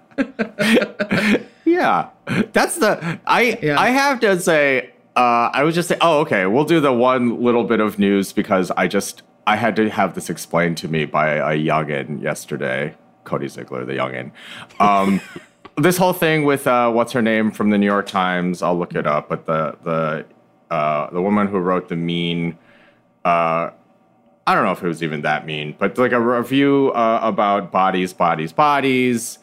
yeah, 1.64 2.08
that's 2.52 2.76
the 2.76 3.18
I 3.26 3.58
Yeah. 3.62 3.78
I 3.78 3.90
have 3.90 4.20
to 4.20 4.38
say 4.40 4.90
uh, 5.16 5.50
I 5.52 5.62
would 5.64 5.74
just 5.74 5.88
say 5.88 5.96
oh 6.00 6.20
okay 6.20 6.46
we'll 6.46 6.64
do 6.64 6.80
the 6.80 6.92
one 6.92 7.42
little 7.42 7.64
bit 7.64 7.80
of 7.80 7.98
news 7.98 8.32
because 8.32 8.70
I 8.72 8.88
just 8.88 9.22
I 9.46 9.56
had 9.56 9.76
to 9.76 9.88
have 9.90 10.14
this 10.14 10.30
explained 10.30 10.76
to 10.78 10.88
me 10.88 11.04
by 11.04 11.34
a 11.34 11.58
youngin 11.58 12.22
yesterday 12.22 12.94
Cody 13.24 13.46
Ziglar 13.46 13.86
the 13.86 13.94
youngin. 13.94 14.32
Um, 14.80 15.20
this 15.76 15.96
whole 15.96 16.12
thing 16.12 16.44
with 16.44 16.66
uh, 16.66 16.90
what's 16.90 17.12
her 17.12 17.22
name 17.22 17.50
from 17.50 17.70
the 17.70 17.78
New 17.78 17.86
York 17.86 18.06
Times 18.06 18.62
I'll 18.62 18.78
look 18.78 18.94
it 18.94 19.06
up 19.06 19.28
but 19.28 19.46
the 19.46 19.76
the 19.82 20.26
uh, 20.70 21.10
the 21.10 21.22
woman 21.22 21.46
who 21.46 21.58
wrote 21.58 21.88
the 21.88 21.96
mean. 21.96 22.58
Uh, 23.24 23.70
I 24.46 24.54
don't 24.54 24.64
know 24.64 24.72
if 24.72 24.82
it 24.82 24.88
was 24.88 25.02
even 25.02 25.22
that 25.22 25.46
mean, 25.46 25.74
but 25.78 25.96
like 25.96 26.12
a 26.12 26.20
review 26.20 26.90
uh, 26.94 27.20
about 27.22 27.72
bodies, 27.72 28.12
bodies, 28.12 28.52
bodies. 28.52 29.38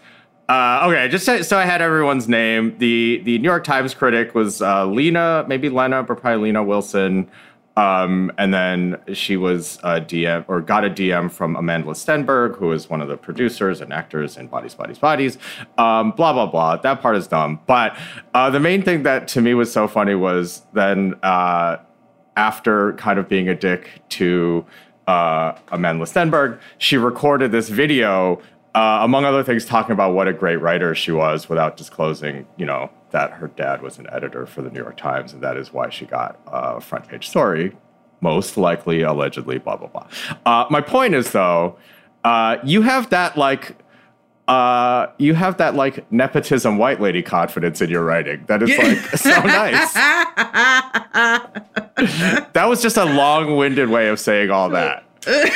Uh, 0.52 0.82
okay, 0.84 1.08
just 1.08 1.26
so, 1.26 1.42
so 1.42 1.58
I 1.58 1.64
had 1.64 1.82
everyone's 1.82 2.28
name. 2.28 2.78
The 2.78 3.22
the 3.24 3.38
New 3.38 3.48
York 3.48 3.64
Times 3.64 3.94
critic 3.94 4.36
was 4.36 4.62
uh, 4.62 4.86
Lena, 4.86 5.46
maybe 5.48 5.70
Lena, 5.70 6.04
but 6.04 6.20
probably 6.20 6.48
Lena 6.50 6.62
Wilson. 6.62 7.32
Um, 7.78 8.34
and 8.38 8.54
then 8.54 8.98
she 9.14 9.38
was 9.38 9.78
a 9.78 10.02
DM 10.02 10.44
or 10.50 10.60
got 10.60 10.84
a 10.84 10.90
DM 10.90 11.32
from 11.32 11.56
Amandla 11.56 11.96
Stenberg, 11.96 12.58
who 12.58 12.74
is 12.74 12.90
one 12.90 13.00
of 13.00 13.08
the 13.08 13.16
producers 13.16 13.80
and 13.80 13.94
actors 13.94 14.36
in 14.36 14.48
Bodies, 14.48 14.76
Bodies, 14.76 15.00
Bodies. 15.00 15.38
Um, 15.78 16.12
blah 16.12 16.34
blah 16.34 16.48
blah. 16.48 16.76
That 16.76 17.02
part 17.02 17.16
is 17.16 17.28
dumb. 17.30 17.62
But 17.66 17.98
uh, 18.34 18.50
the 18.50 18.60
main 18.60 18.84
thing 18.84 19.04
that 19.04 19.30
to 19.30 19.42
me 19.42 19.54
was 19.54 19.72
so 19.72 19.88
funny 19.88 20.16
was 20.16 20.64
then 20.74 21.14
uh, 21.24 21.78
after 22.36 22.92
kind 22.96 23.18
of 23.20 23.30
being 23.30 23.48
a 23.48 23.56
dick 23.56 24.02
to 24.10 24.66
uh, 25.08 25.54
Amandla 25.72 26.08
Stenberg, 26.08 26.60
she 26.78 26.98
recorded 26.98 27.54
this 27.54 27.70
video, 27.70 28.42
uh, 28.74 29.00
among 29.02 29.26
other 29.26 29.44
things, 29.44 29.66
talking 29.66 29.92
about 29.92 30.14
what 30.14 30.28
a 30.28 30.34
great 30.34 30.58
writer 30.58 30.96
she 30.96 31.12
was 31.12 31.50
without 31.50 31.76
disclosing, 31.76 32.46
you 32.58 32.66
know, 32.66 32.90
that 33.12 33.32
her 33.32 33.48
dad 33.50 33.82
was 33.82 33.98
an 33.98 34.08
editor 34.12 34.46
for 34.46 34.62
the 34.62 34.70
New 34.70 34.80
York 34.80 34.98
Times, 34.98 35.34
and 35.34 35.44
that 35.44 35.58
is 35.58 35.74
why 35.74 35.90
she 35.90 36.06
got 36.06 36.40
a 36.48 36.80
front 36.80 37.08
page 37.08 37.28
story, 37.28 37.76
most 38.22 38.56
likely, 38.56 39.02
allegedly, 39.02 39.58
blah, 39.58 39.76
blah, 39.76 39.88
blah. 39.88 40.08
Uh, 40.46 40.66
my 40.70 40.80
point 40.80 41.14
is, 41.14 41.32
though, 41.32 41.76
uh, 42.24 42.58
you 42.64 42.82
have 42.82 43.10
that, 43.10 43.38
like, 43.38 43.76
uh, 44.48 45.08
you 45.18 45.34
have 45.34 45.58
that 45.58 45.76
like 45.76 46.12
nepotism 46.12 46.78
white 46.78 47.00
lady 47.00 47.22
confidence 47.22 47.82
in 47.82 47.90
your 47.90 48.04
writing. 48.04 48.44
That 48.48 48.64
is 48.64 48.78
like 48.78 48.98
so 49.18 49.42
nice. 49.44 49.94
that 52.52 52.66
was 52.68 52.82
just 52.82 52.98
a 52.98 53.06
long-winded 53.06 53.90
way 53.90 54.10
of 54.10 54.20
saying 54.20 54.50
all 54.50 54.70
that. 54.70 55.04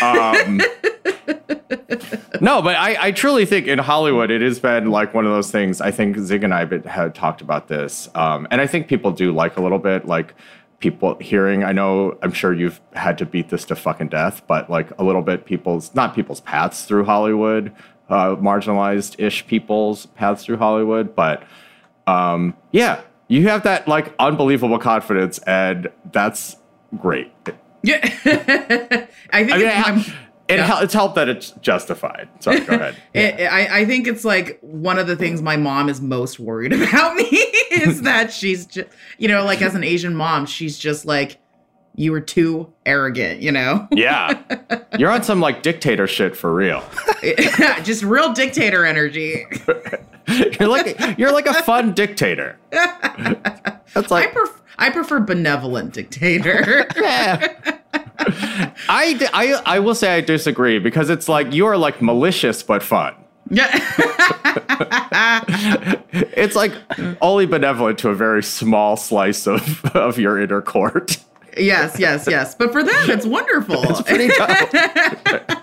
Um, 0.01 0.61
no, 2.41 2.61
but 2.61 2.75
I, 2.75 2.97
I 2.99 3.11
truly 3.11 3.45
think 3.45 3.67
in 3.67 3.79
Hollywood 3.79 4.31
it 4.31 4.41
has 4.41 4.59
been 4.59 4.89
like 4.89 5.13
one 5.13 5.25
of 5.25 5.31
those 5.31 5.51
things. 5.51 5.81
I 5.81 5.91
think 5.91 6.17
Zig 6.17 6.43
and 6.43 6.53
I 6.53 6.65
had 6.87 7.15
talked 7.15 7.41
about 7.41 7.67
this, 7.67 8.09
um, 8.15 8.47
and 8.51 8.61
I 8.61 8.67
think 8.67 8.87
people 8.87 9.11
do 9.11 9.31
like 9.31 9.57
a 9.57 9.61
little 9.61 9.79
bit 9.79 10.05
like 10.05 10.33
people 10.79 11.17
hearing. 11.19 11.63
I 11.63 11.71
know 11.71 12.17
I'm 12.21 12.31
sure 12.31 12.53
you've 12.53 12.81
had 12.93 13.17
to 13.19 13.25
beat 13.25 13.49
this 13.49 13.65
to 13.65 13.75
fucking 13.75 14.09
death, 14.09 14.43
but 14.47 14.69
like 14.69 14.91
a 14.99 15.03
little 15.03 15.21
bit 15.21 15.45
people's 15.45 15.93
not 15.95 16.13
people's 16.13 16.41
paths 16.41 16.85
through 16.85 17.05
Hollywood, 17.05 17.71
uh, 18.09 18.35
marginalized 18.35 19.15
ish 19.19 19.47
people's 19.47 20.05
paths 20.07 20.45
through 20.45 20.57
Hollywood, 20.57 21.15
but 21.15 21.43
um, 22.07 22.55
yeah, 22.71 23.01
you 23.27 23.47
have 23.47 23.63
that 23.63 23.87
like 23.87 24.13
unbelievable 24.19 24.77
confidence, 24.79 25.39
and 25.39 25.89
that's 26.11 26.57
great. 26.97 27.31
yeah. 27.81 27.99
I 29.33 29.43
think 29.43 29.51
I 29.51 29.91
mean, 29.91 30.13
it, 30.47 30.59
it's 30.59 30.61
hel- 30.61 30.67
my- 30.67 30.67
it 30.67 30.67
yeah. 30.69 30.75
hel- 30.75 30.83
it's 30.83 30.93
helped 30.93 31.15
that 31.15 31.29
it's 31.29 31.51
justified. 31.61 32.29
Sorry, 32.39 32.59
go 32.61 32.75
ahead. 32.75 32.95
It, 33.13 33.41
I, 33.41 33.79
I 33.81 33.85
think 33.85 34.07
it's 34.07 34.23
like 34.25 34.59
one 34.61 34.99
of 34.99 35.07
the 35.07 35.15
things 35.15 35.41
my 35.41 35.57
mom 35.57 35.89
is 35.89 36.01
most 36.01 36.39
worried 36.39 36.73
about 36.81 37.15
me 37.15 37.23
is 37.23 38.01
that 38.03 38.31
she's 38.33 38.65
just, 38.65 38.89
you 39.17 39.27
know, 39.27 39.43
like 39.45 39.61
as 39.61 39.75
an 39.75 39.83
Asian 39.83 40.15
mom, 40.15 40.45
she's 40.45 40.77
just 40.77 41.05
like, 41.05 41.37
you 41.97 42.11
were 42.11 42.19
too 42.21 42.71
arrogant, 42.85 43.41
you 43.41 43.53
know? 43.53 43.87
Yeah, 43.91 44.37
you're 44.99 45.09
on 45.09 45.23
some 45.23 45.39
like 45.39 45.63
dictator 45.63 46.07
shit 46.07 46.35
for 46.35 46.53
real. 46.53 46.83
just 47.83 48.03
real 48.03 48.33
dictator 48.33 48.85
energy. 48.85 49.45
You're 50.27 50.67
like 50.67 50.97
you're 51.17 51.31
like 51.31 51.45
a 51.45 51.53
fun 51.63 51.93
dictator. 51.93 52.57
That's 52.71 54.11
like 54.11 54.27
I, 54.27 54.31
pref- 54.31 54.61
I 54.77 54.89
prefer 54.89 55.19
benevolent 55.21 55.93
dictator. 55.93 56.85
yeah. 56.97 57.77
I, 58.19 59.29
I 59.33 59.61
I 59.65 59.79
will 59.79 59.95
say 59.95 60.15
I 60.15 60.21
disagree 60.21 60.79
because 60.79 61.09
it's 61.09 61.27
like 61.27 61.53
you 61.53 61.65
are 61.65 61.77
like 61.77 62.01
malicious 62.01 62.63
but 62.63 62.83
fun. 62.83 63.15
yeah. 63.49 63.71
It's 66.11 66.55
like 66.55 66.73
only 67.21 67.45
benevolent 67.45 67.99
to 67.99 68.09
a 68.09 68.15
very 68.15 68.43
small 68.43 68.97
slice 68.97 69.47
of 69.47 69.85
of 69.95 70.17
your 70.17 70.41
inner 70.41 70.61
court. 70.61 71.17
yes, 71.57 71.99
yes, 71.99 72.27
yes. 72.29 72.55
But 72.55 72.71
for 72.71 72.83
them, 72.83 73.09
it's 73.09 73.25
wonderful. 73.25 73.81
It's 73.83 74.01
pretty 74.01 74.27
dope. 74.27 75.59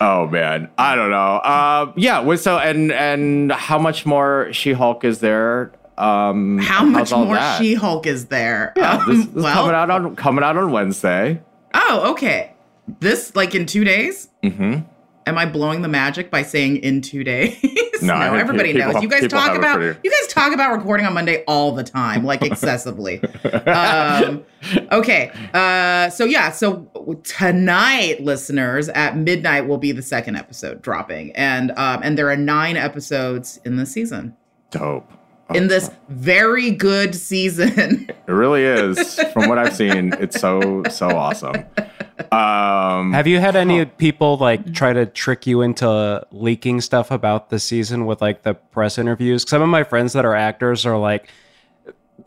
oh 0.00 0.26
man, 0.28 0.70
I 0.78 0.94
don't 0.94 1.10
know. 1.10 1.36
Uh, 1.36 1.92
yeah. 1.96 2.20
well, 2.20 2.38
So 2.38 2.58
and 2.58 2.92
and 2.92 3.52
how 3.52 3.78
much 3.78 4.06
more 4.06 4.48
She 4.52 4.72
Hulk 4.72 5.04
is 5.04 5.20
there? 5.20 5.72
Um, 5.98 6.58
How 6.58 6.84
much 6.84 7.10
more 7.10 7.34
that? 7.34 7.58
She 7.60 7.74
Hulk 7.74 8.06
is 8.06 8.26
there? 8.26 8.72
Yeah, 8.76 8.92
Um, 8.98 9.08
this, 9.08 9.26
this 9.26 9.36
is 9.36 9.42
well, 9.42 9.54
coming 9.54 9.74
out 9.74 9.90
on 9.90 10.16
coming 10.16 10.44
out 10.44 10.56
on 10.56 10.70
Wednesday. 10.72 11.40
oh, 11.74 12.12
okay. 12.12 12.54
This 13.00 13.34
like 13.36 13.54
in 13.54 13.66
two 13.66 13.84
days. 13.84 14.28
Mm-hmm. 14.42 14.80
Am 15.26 15.36
I 15.36 15.44
blowing 15.44 15.82
the 15.82 15.88
magic 15.88 16.30
by 16.30 16.40
saying 16.42 16.78
in 16.78 17.02
two 17.02 17.22
days? 17.24 17.58
No, 18.00 18.16
think 18.16 18.34
everybody 18.34 18.72
knows. 18.74 19.02
You 19.02 19.08
guys 19.08 19.26
talk 19.26 19.58
about 19.58 19.74
pretty- 19.78 19.98
you 20.04 20.10
guys 20.12 20.32
talk 20.32 20.52
about 20.54 20.70
recording 20.70 21.04
on 21.04 21.14
Monday 21.14 21.42
all 21.48 21.72
the 21.72 21.82
time, 21.82 22.22
like 22.24 22.42
excessively. 22.52 23.20
um, 23.66 24.44
okay, 24.92 25.32
uh, 25.52 26.08
so 26.08 26.24
yeah, 26.24 26.52
so 26.52 26.86
tonight, 27.24 28.20
listeners, 28.20 28.88
at 28.90 29.16
midnight 29.16 29.66
will 29.66 29.78
be 29.78 29.90
the 29.90 30.02
second 30.02 30.36
episode 30.36 30.80
dropping, 30.80 31.32
and 31.32 31.72
um, 31.72 32.00
and 32.04 32.16
there 32.16 32.30
are 32.30 32.36
nine 32.36 32.76
episodes 32.76 33.58
in 33.64 33.74
the 33.74 33.84
season. 33.84 34.36
Dope. 34.70 35.10
In 35.54 35.68
this 35.68 35.90
very 36.08 36.70
good 36.70 37.14
season, 37.14 38.10
It 38.28 38.32
really 38.32 38.64
is. 38.64 39.14
From 39.32 39.48
what 39.48 39.58
I've 39.58 39.74
seen, 39.74 40.12
it's 40.20 40.38
so 40.38 40.82
so 40.90 41.08
awesome. 41.08 41.64
Um, 42.32 43.12
Have 43.12 43.26
you 43.26 43.38
had 43.38 43.56
any 43.56 43.86
people 43.86 44.36
like 44.36 44.74
try 44.74 44.92
to 44.92 45.06
trick 45.06 45.46
you 45.46 45.62
into 45.62 46.26
leaking 46.30 46.80
stuff 46.82 47.10
about 47.10 47.48
the 47.48 47.58
season 47.58 48.04
with 48.04 48.20
like 48.20 48.42
the 48.42 48.54
press 48.54 48.98
interviews? 48.98 49.48
Some 49.48 49.62
of 49.62 49.68
my 49.68 49.84
friends 49.84 50.12
that 50.12 50.24
are 50.26 50.34
actors 50.34 50.84
are 50.84 50.98
like 50.98 51.30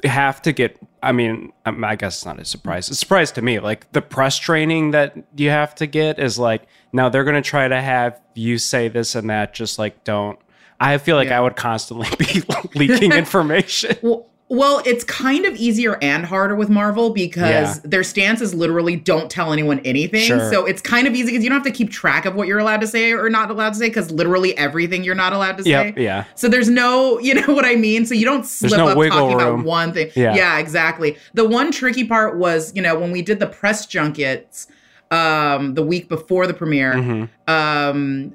have 0.03 0.41
to 0.43 0.51
get. 0.51 0.79
I 1.03 1.11
mean, 1.11 1.51
um, 1.65 1.83
I 1.83 1.95
guess 1.95 2.17
it's 2.17 2.25
not 2.25 2.39
a 2.39 2.45
surprise. 2.45 2.87
It's 2.87 2.97
a 2.97 2.99
surprise 2.99 3.31
to 3.33 3.41
me. 3.41 3.59
Like 3.59 3.91
the 3.91 4.01
press 4.01 4.37
training 4.37 4.91
that 4.91 5.15
you 5.35 5.49
have 5.49 5.75
to 5.75 5.85
get 5.87 6.19
is 6.19 6.39
like 6.39 6.63
now 6.93 7.09
they're 7.09 7.23
gonna 7.23 7.41
try 7.41 7.67
to 7.67 7.81
have 7.81 8.19
you 8.33 8.57
say 8.57 8.87
this 8.87 9.13
and 9.13 9.29
that. 9.29 9.53
Just 9.53 9.77
like 9.77 10.03
don't. 10.03 10.39
I 10.81 10.97
feel 10.97 11.15
like 11.15 11.29
Yeah. 11.29 11.37
I 11.37 11.41
would 11.41 11.55
constantly 11.55 12.07
be 12.19 12.43
leaking 12.75 13.11
information. 13.23 13.95
Well, 14.01 14.27
well, 14.53 14.81
it's 14.85 15.05
kind 15.05 15.45
of 15.45 15.55
easier 15.55 15.97
and 16.01 16.25
harder 16.25 16.55
with 16.55 16.67
Marvel 16.69 17.11
because 17.11 17.49
Yeah. 17.49 17.75
their 17.85 18.03
stance 18.03 18.41
is 18.41 18.53
literally 18.53 18.97
don't 18.97 19.31
tell 19.31 19.53
anyone 19.53 19.79
anything. 19.85 20.23
Sure. 20.27 20.51
So 20.51 20.65
it's 20.65 20.81
kind 20.81 21.07
of 21.07 21.13
easy 21.15 21.27
because 21.27 21.41
you 21.45 21.49
don't 21.49 21.59
have 21.63 21.65
to 21.65 21.71
keep 21.71 21.89
track 21.89 22.25
of 22.25 22.35
what 22.35 22.49
you're 22.49 22.59
allowed 22.59 22.81
to 22.81 22.87
say 22.87 23.13
or 23.13 23.29
not 23.29 23.49
allowed 23.49 23.69
to 23.69 23.75
say 23.79 23.87
because 23.87 24.11
literally 24.11 24.57
everything 24.57 25.05
you're 25.05 25.15
not 25.15 25.31
allowed 25.31 25.55
to 25.59 25.63
say. 25.63 25.69
Yep, 25.69 25.97
yeah. 25.97 26.25
So 26.35 26.49
there's 26.49 26.67
no, 26.67 27.17
you 27.21 27.33
know 27.35 27.53
what 27.53 27.63
I 27.63 27.75
mean? 27.77 28.05
So 28.05 28.13
you 28.13 28.25
don't 28.25 28.45
slip 28.45 28.73
no 28.73 28.89
up 28.89 28.97
talking 29.09 29.37
room. 29.37 29.59
about 29.61 29.65
one 29.65 29.93
thing. 29.93 30.11
Yeah. 30.17 30.35
yeah, 30.35 30.57
exactly. 30.59 31.15
The 31.33 31.47
one 31.47 31.71
tricky 31.71 32.03
part 32.03 32.37
was, 32.37 32.75
you 32.75 32.81
know, 32.81 32.99
when 32.99 33.11
we 33.13 33.21
did 33.21 33.39
the 33.39 33.47
press 33.47 33.85
junkets 33.85 34.67
um 35.11 35.75
the 35.75 35.83
week 35.83 36.07
before 36.09 36.45
the 36.47 36.53
premiere, 36.53 36.93
Mhm. 36.93 37.29
um 37.47 38.33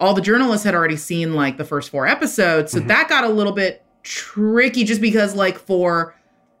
all 0.00 0.14
the 0.14 0.20
journalists 0.20 0.64
had 0.64 0.74
already 0.74 0.96
seen 0.96 1.34
like 1.34 1.56
the 1.56 1.64
first 1.64 1.90
four 1.90 2.06
episodes 2.06 2.72
so 2.72 2.80
Mhm. 2.80 2.88
that 2.88 3.08
got 3.08 3.24
a 3.24 3.28
little 3.28 3.52
bit 3.52 3.84
tricky 4.02 4.84
just 4.84 5.00
because 5.00 5.34
like 5.34 5.58
for 5.58 6.14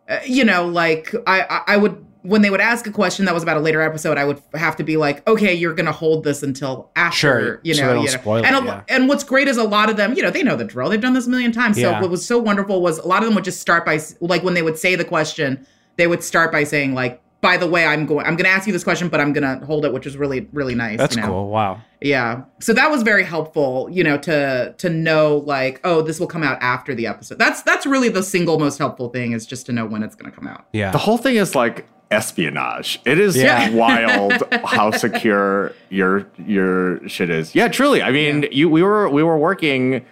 uh, 0.08 0.18
you 0.26 0.44
know 0.44 0.66
like 0.66 1.14
I, 1.26 1.62
I 1.66 1.76
would 1.76 2.04
when 2.22 2.42
they 2.42 2.50
would 2.50 2.60
ask 2.60 2.86
a 2.86 2.90
question 2.90 3.24
that 3.26 3.32
was 3.34 3.42
about 3.44 3.56
a 3.56 3.60
later 3.60 3.80
episode 3.80 4.18
i 4.18 4.24
would 4.24 4.42
have 4.54 4.74
to 4.76 4.82
be 4.84 4.96
like 4.96 5.26
okay 5.28 5.54
you're 5.54 5.72
gonna 5.72 5.92
hold 5.92 6.24
this 6.24 6.42
until 6.42 6.90
after 6.96 7.16
Sure, 7.16 7.60
you 7.62 7.74
know, 7.76 7.94
don't 7.94 8.02
you 8.04 8.10
know. 8.24 8.34
and 8.36 8.56
a- 8.56 8.64
yeah. 8.66 8.82
and 8.88 9.08
what's 9.08 9.22
great 9.24 9.46
is 9.48 9.56
a 9.56 9.62
lot 9.64 9.88
of 9.88 9.96
them 9.96 10.14
you 10.14 10.22
know 10.22 10.30
they 10.30 10.42
know 10.42 10.56
the 10.56 10.64
drill 10.64 10.88
they've 10.90 11.00
done 11.00 11.14
this 11.14 11.26
a 11.26 11.30
million 11.30 11.52
times 11.52 11.76
so 11.76 11.90
Yeah. 11.90 12.00
what 12.00 12.10
was 12.10 12.24
so 12.26 12.38
wonderful 12.38 12.82
was 12.82 12.98
a 12.98 13.06
lot 13.06 13.22
of 13.22 13.26
them 13.28 13.34
would 13.36 13.44
just 13.44 13.60
start 13.60 13.86
by 13.86 14.00
like 14.20 14.42
when 14.42 14.54
they 14.54 14.62
would 14.62 14.76
say 14.78 14.94
the 14.96 15.04
question 15.04 15.64
they 15.96 16.06
would 16.06 16.22
start 16.24 16.50
by 16.52 16.64
saying 16.64 16.92
like 16.94 17.22
by 17.40 17.56
the 17.56 17.66
way, 17.66 17.86
I'm 17.86 18.04
going. 18.06 18.26
I'm 18.26 18.34
going 18.34 18.46
to 18.46 18.50
ask 18.50 18.66
you 18.66 18.72
this 18.72 18.82
question, 18.84 19.08
but 19.08 19.20
I'm 19.20 19.32
going 19.32 19.60
to 19.60 19.64
hold 19.64 19.84
it, 19.84 19.92
which 19.92 20.06
is 20.06 20.16
really 20.16 20.48
really 20.52 20.74
nice. 20.74 20.98
That's 20.98 21.14
you 21.16 21.22
know? 21.22 21.28
cool. 21.28 21.48
Wow. 21.50 21.80
Yeah. 22.00 22.42
So 22.60 22.72
that 22.72 22.90
was 22.90 23.02
very 23.02 23.24
helpful, 23.24 23.88
you 23.90 24.02
know, 24.04 24.18
to 24.18 24.74
to 24.78 24.90
know 24.90 25.38
like, 25.38 25.80
oh, 25.84 26.02
this 26.02 26.18
will 26.18 26.26
come 26.26 26.42
out 26.42 26.58
after 26.60 26.94
the 26.94 27.06
episode. 27.06 27.38
That's 27.38 27.62
that's 27.62 27.86
really 27.86 28.08
the 28.08 28.22
single 28.22 28.58
most 28.58 28.78
helpful 28.78 29.08
thing 29.08 29.32
is 29.32 29.46
just 29.46 29.66
to 29.66 29.72
know 29.72 29.86
when 29.86 30.02
it's 30.02 30.14
going 30.14 30.30
to 30.30 30.36
come 30.36 30.48
out. 30.48 30.66
Yeah. 30.72 30.90
The 30.90 30.98
whole 30.98 31.18
thing 31.18 31.36
is 31.36 31.54
like 31.54 31.86
espionage. 32.10 33.00
It 33.04 33.18
is 33.18 33.36
Yeah. 33.36 33.70
wild 33.74 34.42
how 34.64 34.90
secure 34.90 35.72
your 35.90 36.26
your 36.44 37.06
shit 37.08 37.30
is. 37.30 37.54
Yeah, 37.54 37.68
truly. 37.68 38.02
I 38.02 38.10
mean, 38.10 38.46
you 38.50 38.68
we 38.68 38.82
were 38.82 39.08
we 39.08 39.22
were 39.22 39.38
working, 39.38 40.04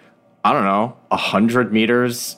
I 0.45 0.53
don't 0.53 0.63
know, 0.63 0.95
a 1.11 1.17
hundred 1.17 1.73
meters 1.73 2.37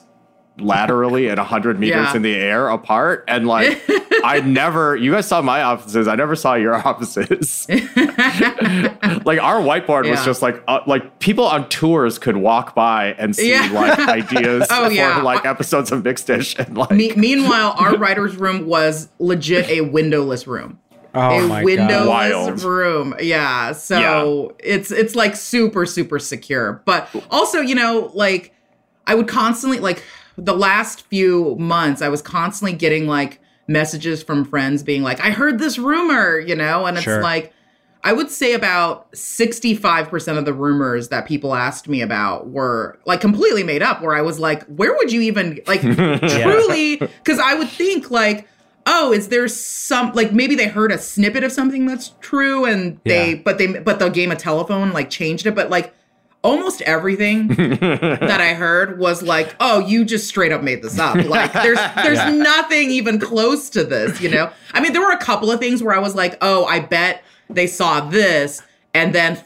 laterally 0.60 1.28
and 1.28 1.38
a 1.40 1.44
hundred 1.44 1.78
meters 1.80 2.06
Yeah. 2.10 2.16
in 2.16 2.22
the 2.22 2.34
air 2.34 2.68
apart, 2.68 3.24
and 3.28 3.46
like 3.46 3.80
I 4.24 4.40
never. 4.40 4.96
You 4.96 5.12
guys 5.12 5.26
saw 5.26 5.40
my 5.42 5.62
offices. 5.62 6.06
I 6.08 6.14
never 6.16 6.36
saw 6.36 6.54
your 6.54 6.74
offices. 6.86 7.66
like 7.70 9.40
our 9.40 9.60
whiteboard 9.60 10.08
was 10.08 10.24
just 10.24 10.42
like 10.42 10.62
uh, 10.68 10.80
like 10.86 11.18
people 11.18 11.44
on 11.44 11.68
tours 11.68 12.18
could 12.18 12.36
walk 12.36 12.74
by 12.74 13.14
and 13.18 13.34
see 13.34 13.50
Yeah. 13.50 13.68
like 13.72 13.98
ideas 13.98 14.66
Oh, 14.70 14.86
for 14.86 14.92
yeah. 14.92 15.22
like 15.22 15.44
episodes 15.44 15.90
of 15.92 16.04
Mixed-ish 16.04 16.58
and 16.58 16.76
like 16.76 16.90
Me- 16.90 17.12
meanwhile, 17.16 17.74
our 17.78 17.96
writer's 17.96 18.36
room 18.36 18.66
was 18.66 19.08
legit 19.18 19.68
a 19.68 19.80
windowless 19.82 20.46
room. 20.46 20.78
oh 21.14 21.44
a 21.44 21.48
my 21.48 21.64
windowless 21.64 22.06
god. 22.06 22.08
Wild. 22.08 22.62
room. 22.62 23.14
Yeah. 23.20 23.72
So 23.72 24.54
it's 24.58 24.90
it's 24.90 25.14
like 25.14 25.36
super 25.36 25.86
super 25.86 26.18
secure. 26.18 26.82
But 26.84 27.08
also, 27.30 27.60
you 27.60 27.74
know, 27.74 28.10
like 28.14 28.52
I 29.06 29.14
would 29.14 29.28
constantly 29.28 29.78
like 29.80 30.02
the 30.40 30.54
last 30.54 31.02
few 31.02 31.54
months 31.58 32.02
I 32.02 32.08
was 32.08 32.22
constantly 32.22 32.76
getting 32.76 33.06
like 33.06 33.40
messages 33.68 34.22
from 34.22 34.44
friends 34.44 34.82
being 34.82 35.02
like, 35.02 35.20
"I 35.20 35.30
heard 35.30 35.58
this 35.58 35.78
rumor," 35.78 36.38
you 36.38 36.56
know, 36.56 36.86
and 36.86 36.96
it's 36.96 37.04
Sure. 37.04 37.22
like 37.22 37.52
I 38.02 38.14
would 38.14 38.30
say 38.30 38.54
about 38.54 39.12
65% 39.12 40.38
of 40.38 40.44
the 40.46 40.54
rumors 40.54 41.08
that 41.08 41.26
people 41.26 41.54
asked 41.54 41.86
me 41.88 42.00
about 42.00 42.48
were 42.48 42.98
like 43.04 43.20
completely 43.20 43.62
made 43.62 43.82
up 43.82 44.00
where 44.02 44.14
I 44.14 44.22
was 44.22 44.38
like, 44.40 44.64
"Where 44.64 44.94
would 44.94 45.12
you 45.12 45.20
even 45.20 45.60
like 45.66 45.82
truly 45.82 46.96
because 46.96 47.38
I 47.38 47.54
would 47.54 47.68
think 47.68 48.10
like, 48.10 48.48
oh, 48.86 49.12
is 49.12 49.28
there 49.28 49.46
some 49.48 50.12
like 50.14 50.32
maybe 50.32 50.54
they 50.54 50.66
heard 50.66 50.92
a 50.92 50.98
snippet 50.98 51.44
of 51.44 51.52
something 51.52 51.84
that's 51.86 52.12
true 52.20 52.64
and 52.64 52.98
they 53.04 53.34
Yeah. 53.34 53.40
but 53.44 53.58
they 53.58 53.66
but 53.66 53.98
the 53.98 54.08
game 54.08 54.32
of 54.32 54.38
telephone 54.38 54.92
like 54.92 55.10
changed 55.10 55.46
it, 55.46 55.54
but 55.54 55.68
like 55.70 55.94
almost 56.42 56.80
everything 56.82 57.48
that 57.48 58.40
I 58.40 58.54
heard 58.54 58.98
was 58.98 59.22
like, 59.22 59.54
oh, 59.60 59.80
you 59.80 60.04
just 60.04 60.26
straight 60.28 60.52
up 60.52 60.62
made 60.62 60.82
this 60.82 60.98
up. 60.98 61.16
Like 61.26 61.52
there's 61.52 61.78
there's 61.96 62.18
Yeah. 62.18 62.30
nothing 62.30 62.90
even 62.90 63.18
close 63.20 63.68
to 63.70 63.84
this, 63.84 64.20
you 64.20 64.30
know? 64.30 64.50
I 64.72 64.80
mean, 64.80 64.92
there 64.92 65.02
were 65.02 65.12
a 65.12 65.18
couple 65.18 65.50
of 65.50 65.60
things 65.60 65.82
where 65.82 65.94
I 65.94 65.98
was 65.98 66.14
like, 66.14 66.38
oh, 66.40 66.64
I 66.64 66.80
bet 66.80 67.22
they 67.48 67.66
saw 67.66 68.00
this 68.08 68.62
and 68.94 69.14
then 69.14 69.42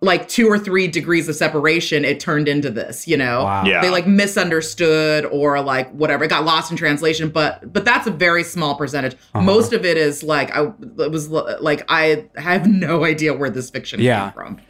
like 0.00 0.28
two 0.28 0.46
or 0.46 0.56
three 0.60 0.86
degrees 0.86 1.28
of 1.28 1.34
separation, 1.34 2.04
it 2.04 2.20
turned 2.20 2.46
into 2.46 2.70
this, 2.70 3.08
you 3.08 3.16
know? 3.16 3.42
Wow. 3.42 3.64
Yeah. 3.64 3.80
they 3.80 3.90
like 3.90 4.06
misunderstood 4.06 5.24
or 5.26 5.60
like 5.60 5.90
whatever 5.90 6.22
it 6.22 6.28
got 6.28 6.44
lost 6.44 6.70
in 6.70 6.76
translation 6.76 7.30
but 7.30 7.72
but 7.72 7.84
that's 7.84 8.06
a 8.06 8.10
very 8.12 8.44
small 8.44 8.76
percentage 8.76 9.14
Uh-huh. 9.34 9.40
most 9.42 9.72
of 9.72 9.84
it 9.84 9.96
is 9.96 10.22
like 10.22 10.54
i 10.56 10.70
it 10.98 11.10
was 11.10 11.28
like 11.28 11.84
i 11.88 12.24
have 12.36 12.66
no 12.68 13.04
idea 13.04 13.34
where 13.34 13.50
this 13.50 13.70
fiction 13.70 14.00
Yeah. 14.00 14.26
came 14.30 14.32
from 14.34 14.60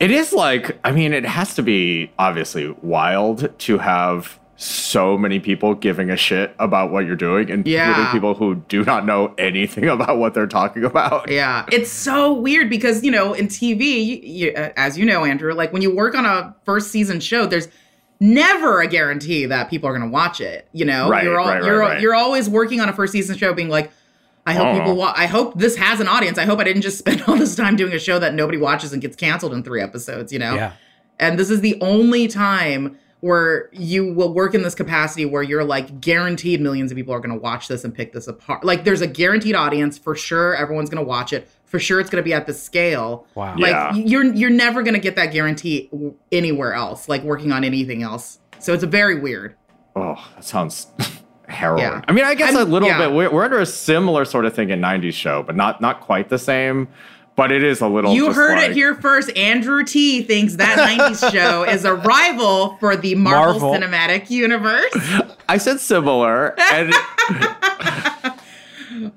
It 0.00 0.10
is 0.10 0.32
like, 0.32 0.78
I 0.84 0.92
mean, 0.92 1.12
it 1.12 1.24
has 1.24 1.54
to 1.56 1.62
be 1.62 2.10
obviously 2.18 2.74
wild 2.82 3.56
to 3.58 3.78
have 3.78 4.38
so 4.60 5.16
many 5.16 5.38
people 5.38 5.74
giving 5.74 6.10
a 6.10 6.16
shit 6.16 6.52
about 6.58 6.90
what 6.90 7.06
you're 7.06 7.14
doing, 7.16 7.48
and 7.50 7.66
Yeah. 7.66 8.10
people 8.12 8.34
who 8.34 8.56
do 8.68 8.84
not 8.84 9.06
know 9.06 9.32
anything 9.38 9.88
about 9.88 10.18
what 10.18 10.34
they're 10.34 10.48
talking 10.48 10.84
about. 10.84 11.30
yeah 11.30 11.64
it's 11.70 11.90
so 11.90 12.32
weird 12.32 12.68
because 12.68 13.04
you 13.04 13.10
know 13.12 13.34
in 13.34 13.46
tv 13.46 13.80
you, 14.04 14.16
you, 14.22 14.52
uh, 14.56 14.70
as 14.76 14.98
you 14.98 15.04
know 15.06 15.24
andrew 15.24 15.52
like 15.54 15.72
when 15.72 15.80
you 15.80 15.94
work 15.94 16.16
on 16.16 16.26
a 16.26 16.56
first 16.64 16.90
season 16.90 17.20
show 17.20 17.46
there's 17.46 17.68
never 18.18 18.80
a 18.80 18.88
guarantee 18.88 19.46
that 19.46 19.70
people 19.70 19.88
are 19.88 19.92
going 19.96 20.02
to 20.08 20.12
watch 20.12 20.40
it 20.40 20.66
you 20.72 20.84
know 20.84 21.08
Right, 21.08 21.22
you're 21.22 21.38
all, 21.38 21.46
right, 21.46 21.60
right, 21.60 21.64
you're 21.66 21.78
right. 21.78 22.00
you're 22.00 22.14
always 22.16 22.48
working 22.48 22.80
on 22.80 22.88
a 22.88 22.92
first 22.92 23.12
season 23.12 23.36
show 23.38 23.54
being 23.54 23.68
like 23.68 23.92
I 24.48 24.54
hope 24.54 24.66
Oh. 24.68 24.78
people 24.78 24.96
wa- 24.96 25.12
I 25.14 25.26
hope 25.26 25.58
this 25.58 25.76
has 25.76 26.00
an 26.00 26.08
audience. 26.08 26.38
I 26.38 26.44
hope 26.44 26.58
I 26.58 26.64
didn't 26.64 26.82
just 26.82 26.98
spend 27.04 27.22
all 27.26 27.36
this 27.36 27.54
time 27.54 27.76
doing 27.76 27.92
a 27.92 27.98
show 27.98 28.18
that 28.18 28.34
nobody 28.34 28.58
watches 28.58 28.92
and 28.92 29.02
gets 29.02 29.14
canceled 29.16 29.52
in 29.52 29.62
3 29.62 29.80
episodes, 29.82 30.32
you 30.32 30.38
know? 30.38 30.54
Yeah. 30.54 30.72
And 31.20 31.38
this 31.38 31.50
is 31.50 31.60
the 31.60 31.78
only 31.80 32.28
time 32.28 32.96
where 33.20 33.68
you 33.72 34.14
will 34.14 34.32
work 34.32 34.54
in 34.54 34.62
this 34.62 34.76
capacity 34.76 35.24
where 35.24 35.42
you're 35.42 35.64
like 35.64 36.00
guaranteed 36.00 36.60
millions 36.60 36.92
of 36.92 36.96
people 36.96 37.12
are 37.12 37.18
going 37.18 37.34
to 37.34 37.40
watch 37.40 37.66
this 37.68 37.82
and 37.84 37.92
pick 37.92 38.12
this 38.12 38.28
apart. 38.28 38.64
Like 38.64 38.84
there's 38.84 39.00
a 39.00 39.08
guaranteed 39.08 39.56
audience 39.56 39.98
for 39.98 40.14
sure. 40.14 40.54
Everyone's 40.54 40.88
going 40.88 41.04
to 41.04 41.08
watch 41.08 41.32
it. 41.32 41.48
For 41.66 41.78
sure, 41.80 41.98
it's 42.00 42.08
going 42.08 42.22
to 42.22 42.24
be 42.24 42.32
at 42.32 42.46
the 42.46 42.54
scale. 42.54 43.26
Wow. 43.34 43.54
Like 43.58 43.72
Yeah. 43.72 43.92
you're 43.94 44.24
you're 44.34 44.50
never 44.50 44.82
going 44.82 44.94
to 44.94 45.00
get 45.00 45.16
that 45.16 45.32
guarantee 45.32 45.90
anywhere 46.32 46.72
else. 46.72 47.08
Like 47.08 47.22
working 47.24 47.50
on 47.52 47.64
anything 47.64 48.02
else. 48.04 48.38
So 48.60 48.72
it's 48.72 48.84
a 48.84 48.86
very 48.86 49.18
weird. 49.20 49.54
Oh, 49.96 50.14
that 50.36 50.44
sounds 50.44 50.86
harrowing. 51.48 51.82
Yeah. 51.82 52.02
I 52.08 52.12
mean, 52.12 52.24
I 52.24 52.34
guess 52.34 52.54
I'm- 52.54 52.66
a 52.66 52.70
little 52.70 52.88
yeah. 52.88 52.98
bit. 52.98 53.12
We're, 53.12 53.30
we're 53.30 53.44
under 53.44 53.60
a 53.60 53.66
similar 53.66 54.24
sort 54.24 54.44
of 54.46 54.54
thing 54.54 54.70
in 54.70 54.80
'90s 54.80 55.14
show, 55.14 55.42
but 55.42 55.56
not 55.56 55.80
not 55.80 56.00
quite 56.00 56.28
the 56.28 56.38
same. 56.38 56.88
But 57.36 57.52
it 57.52 57.62
is 57.62 57.80
a 57.80 57.86
little. 57.86 58.12
You 58.12 58.32
heard 58.32 58.56
like- 58.56 58.70
it 58.70 58.74
here 58.74 58.96
first. 58.96 59.30
Andrew 59.36 59.84
T 59.84 60.22
thinks 60.22 60.56
that 60.56 60.76
90s 60.76 61.30
show 61.32 61.62
is 61.62 61.84
a 61.84 61.94
rival 61.94 62.76
for 62.78 62.96
the 62.96 63.14
Marvel, 63.14 63.60
Marvel. 63.60 63.74
Cinematic 63.88 64.28
Universe. 64.28 64.92
I 65.48 65.56
said 65.56 65.78
similar, 65.78 66.54
and 66.72 66.92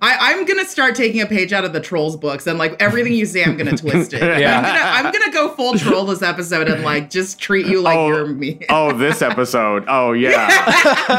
I, 0.02 0.18
I'm 0.34 0.46
gonna 0.46 0.66
start 0.66 0.96
taking 0.96 1.22
a 1.22 1.26
page 1.26 1.54
out 1.54 1.66
of 1.66 1.74
the 1.74 1.80
trolls 1.80 2.16
books 2.18 2.46
and 2.48 2.60
like 2.60 2.80
everything 2.82 3.14
you 3.14 3.26
say, 3.26 3.44
I'm 3.44 3.58
gonna 3.58 3.76
twist 3.78 4.14
it. 4.14 4.22
Yeah. 4.22 4.58
I'm 4.58 4.64
gonna 4.64 4.80
I'm 5.10 5.12
gonna 5.14 5.32
go 5.34 5.56
full 5.56 5.74
troll 5.78 6.06
this 6.06 6.22
episode 6.22 6.68
and 6.68 6.84
like 6.84 7.10
just 7.10 7.40
treat 7.40 7.66
you 7.66 7.82
like 7.82 7.98
Oh. 7.98 8.08
you're 8.08 8.28
me. 8.28 8.60
oh, 8.70 8.92
this 8.98 9.22
episode. 9.22 9.86
Oh 9.88 10.12
yeah. 10.14 10.30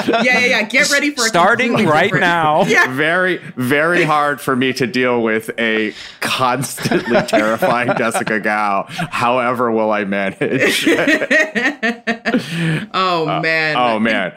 yeah, 0.09 0.23
yeah, 0.23 0.39
yeah. 0.47 0.63
Get 0.63 0.91
ready 0.91 1.11
for 1.11 1.23
Starting 1.23 1.69
completely 1.69 1.93
right 1.93 2.03
different- 2.05 2.23
now. 2.23 2.65
Yeah. 2.65 2.95
very 2.95 3.39
very 3.57 4.05
hard 4.05 4.41
for 4.41 4.55
me 4.57 4.73
to 4.75 4.87
deal 4.87 5.23
with 5.23 5.51
a 5.59 5.93
constantly 6.21 7.21
terrifying 7.23 7.97
Jessica 7.99 8.39
Gao. 8.41 8.87
However, 8.89 9.71
will 9.73 9.91
I 9.91 10.05
manage? 10.05 10.87
Oh 12.95 13.41
man. 13.43 13.77
Uh, 13.77 13.81
oh 13.95 13.99
man. 13.99 14.33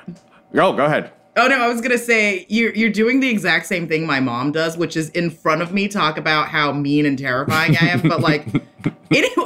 Go 0.54 0.74
go 0.74 0.86
ahead. 0.86 1.12
Oh 1.38 1.48
no, 1.48 1.56
I 1.60 1.68
was 1.68 1.82
gonna 1.82 1.98
say 1.98 2.46
you're 2.48 2.74
you're 2.74 2.90
doing 2.90 3.20
the 3.20 3.28
exact 3.30 3.66
same 3.66 3.88
thing 3.88 4.06
my 4.06 4.20
mom 4.22 4.52
does, 4.54 4.78
which 4.78 4.96
is 4.96 5.10
in 5.10 5.30
front 5.30 5.62
of 5.62 5.74
me 5.74 5.88
talk 5.90 6.18
about 6.18 6.48
how 6.48 6.72
mean 6.72 7.06
and 7.06 7.20
terrifying 7.20 7.76
I 7.82 7.88
am. 7.88 8.02
But 8.02 8.22
like, 8.22 8.46
it, 8.56 8.94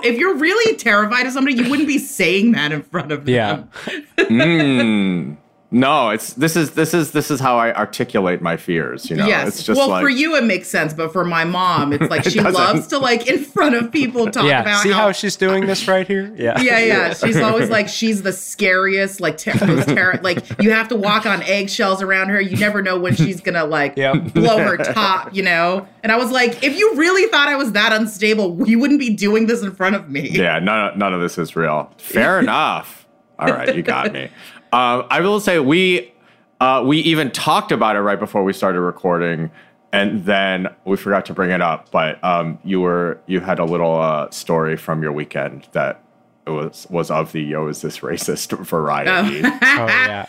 if 0.06 0.18
you're 0.20 0.36
really 0.36 0.76
terrified 0.78 1.26
of 1.26 1.34
somebody, 1.34 1.56
you 1.58 1.68
wouldn't 1.70 1.88
be 1.88 1.98
saying 1.98 2.52
that 2.52 2.72
in 2.72 2.84
front 2.84 3.12
of 3.12 3.28
Yeah. 3.28 3.64
them. 3.64 3.70
Mm. 4.30 5.38
No, 5.72 6.10
it's 6.10 6.34
this 6.34 6.56
is 6.56 6.72
this 6.72 6.96
is 6.96 7.12
this 7.12 7.30
is 7.30 7.40
how 7.40 7.56
I 7.60 7.72
articulate 7.76 8.42
my 8.42 8.58
fears. 8.58 9.08
You 9.08 9.18
know, 9.18 9.28
yes. 9.28 9.50
it's 9.50 9.64
just 9.64 9.78
well, 9.78 9.88
like 9.90 10.02
for 10.02 10.10
you 10.10 10.36
it 10.36 10.44
makes 10.44 10.68
sense, 10.68 10.96
but 10.96 11.14
for 11.14 11.24
my 11.24 11.44
mom, 11.44 11.94
it's 11.94 12.10
like 12.10 12.26
It 12.26 12.32
she 12.32 12.40
doesn't. 12.40 12.54
loves 12.56 12.88
to 12.88 12.98
like 12.98 13.28
in 13.28 13.44
front 13.44 13.76
of 13.76 13.92
people 13.92 14.32
talk 14.32 14.46
Yeah. 14.46 14.62
about 14.62 14.82
See 14.82 14.90
how. 14.90 14.98
how 15.04 15.12
she's 15.12 15.36
doing 15.36 15.68
this 15.68 15.88
right 15.88 16.08
here? 16.08 16.34
Yeah. 16.40 16.60
yeah, 16.60 16.80
yeah. 16.80 17.14
She's 17.14 17.38
always 17.38 17.70
like 17.70 17.88
she's 17.88 18.24
the 18.24 18.34
scariest, 18.34 19.22
like 19.22 19.38
ter- 19.38 19.64
most 19.68 19.90
terror. 19.90 20.20
Like 20.24 20.44
you 20.60 20.72
have 20.72 20.88
to 20.88 20.96
walk 20.96 21.28
on 21.28 21.44
eggshells 21.44 22.02
around 22.02 22.30
her. 22.30 22.42
You 22.42 22.58
never 22.58 22.82
know 22.82 22.98
when 23.00 23.14
she's 23.16 23.40
gonna 23.40 23.66
like 23.66 23.96
Yep. 23.96 24.34
blow 24.34 24.58
her 24.58 24.76
top, 24.78 25.36
you 25.36 25.44
know. 25.44 25.88
And 26.02 26.12
I 26.12 26.18
was 26.18 26.32
like, 26.32 26.64
if 26.64 26.76
you 26.80 26.96
really 26.96 27.30
thought 27.30 27.48
I 27.48 27.56
was 27.58 27.74
that 27.74 27.94
unstable, 27.94 28.68
you 28.68 28.80
wouldn't 28.80 29.00
be 29.00 29.14
doing 29.14 29.46
this 29.46 29.62
in 29.62 29.76
front 29.76 29.96
of 29.96 30.10
me. 30.10 30.30
yeah, 30.32 30.58
none 30.58 30.98
none 30.98 31.14
of 31.14 31.22
this 31.22 31.38
is 31.38 31.56
real. 31.56 31.92
Fair 32.00 32.40
enough. 32.44 33.06
All 33.38 33.50
right, 33.50 33.76
you 33.76 33.84
got 33.84 34.12
me. 34.12 34.30
Um, 34.72 35.06
I 35.10 35.22
will 35.22 35.40
say 35.40 35.60
we 35.60 36.14
uh, 36.60 36.84
we 36.86 37.00
even 37.00 37.32
talked 37.32 37.72
about 37.72 37.96
it 37.96 38.02
right 38.02 38.20
before 38.20 38.44
we 38.44 38.54
started 38.54 38.82
recording, 38.82 39.50
and 39.92 40.26
then 40.26 40.68
we 40.86 40.98
forgot 40.98 41.26
to 41.28 41.34
bring 41.34 41.52
it 41.52 41.62
up. 41.62 41.90
But 41.92 42.24
um, 42.24 42.60
you 42.64 42.82
were 42.82 43.20
you 43.28 43.40
had 43.40 43.60
a 43.60 43.66
little 43.66 44.00
uh, 44.00 44.30
story 44.30 44.78
from 44.78 45.02
your 45.02 45.12
weekend 45.12 45.68
that 45.72 46.04
was 46.48 46.88
was 46.90 47.12
of 47.12 47.32
the 47.32 47.42
yo 47.42 47.68
is 47.68 47.82
this 47.82 48.00
racist 48.00 48.58
variety. 48.66 49.42
Oh 49.80 49.86
yeah. 49.88 50.26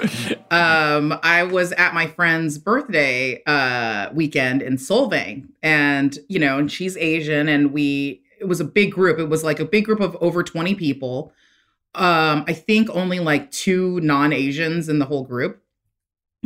um, 0.51 1.19
I 1.23 1.43
was 1.43 1.73
at 1.73 1.93
my 1.95 2.07
friend's 2.07 2.59
birthday 2.59 3.43
uh, 3.47 4.11
weekend 4.13 4.63
in 4.63 4.77
Solvang, 4.77 5.49
and 5.63 6.19
you 6.29 6.39
know, 6.39 6.59
and 6.59 6.71
she's 6.71 6.97
Asian, 6.97 7.49
and 7.49 7.73
we 7.73 8.23
it 8.39 8.45
was 8.45 8.61
a 8.61 8.65
big 8.65 8.93
group. 8.93 9.19
It 9.19 9.29
was 9.29 9.43
like 9.43 9.59
a 9.59 9.65
big 9.65 9.85
group 9.85 10.01
of 10.01 10.17
over 10.21 10.43
twenty 10.43 10.75
people. 10.75 11.33
Um, 11.95 12.45
I 12.47 12.53
think 12.53 12.89
only 12.91 13.19
like 13.19 13.51
two 13.51 14.01
non 14.01 14.33
Asians 14.33 14.89
in 14.89 14.99
the 14.99 15.07
whole 15.07 15.25
group, 15.25 15.63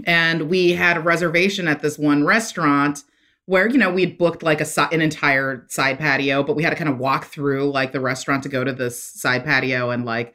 and 0.05 0.49
we 0.49 0.73
had 0.73 0.97
a 0.97 1.01
reservation 1.01 1.69
at 1.69 1.81
this 1.81 1.99
one 1.99 2.25
restaurant 2.25 3.03
where 3.47 3.69
you 3.69 3.77
know 3.77 3.93
we 3.93 4.01
had 4.01 4.17
booked 4.17 4.43
like 4.43 4.61
a 4.61 4.67
an 4.93 5.01
entire 5.01 5.67
side 5.69 5.99
patio, 5.99 6.43
but 6.43 6.57
we 6.57 6.63
had 6.63 6.71
to 6.71 6.77
kind 6.77 6.89
of 6.89 6.99
walk 6.99 7.27
through 7.27 7.71
like 7.71 7.93
the 7.93 8.01
restaurant 8.01 8.43
to 8.45 8.49
go 8.49 8.65
to 8.65 8.73
this 8.73 9.01
side 9.01 9.45
patio 9.45 9.91
and 9.91 10.05
like 10.05 10.35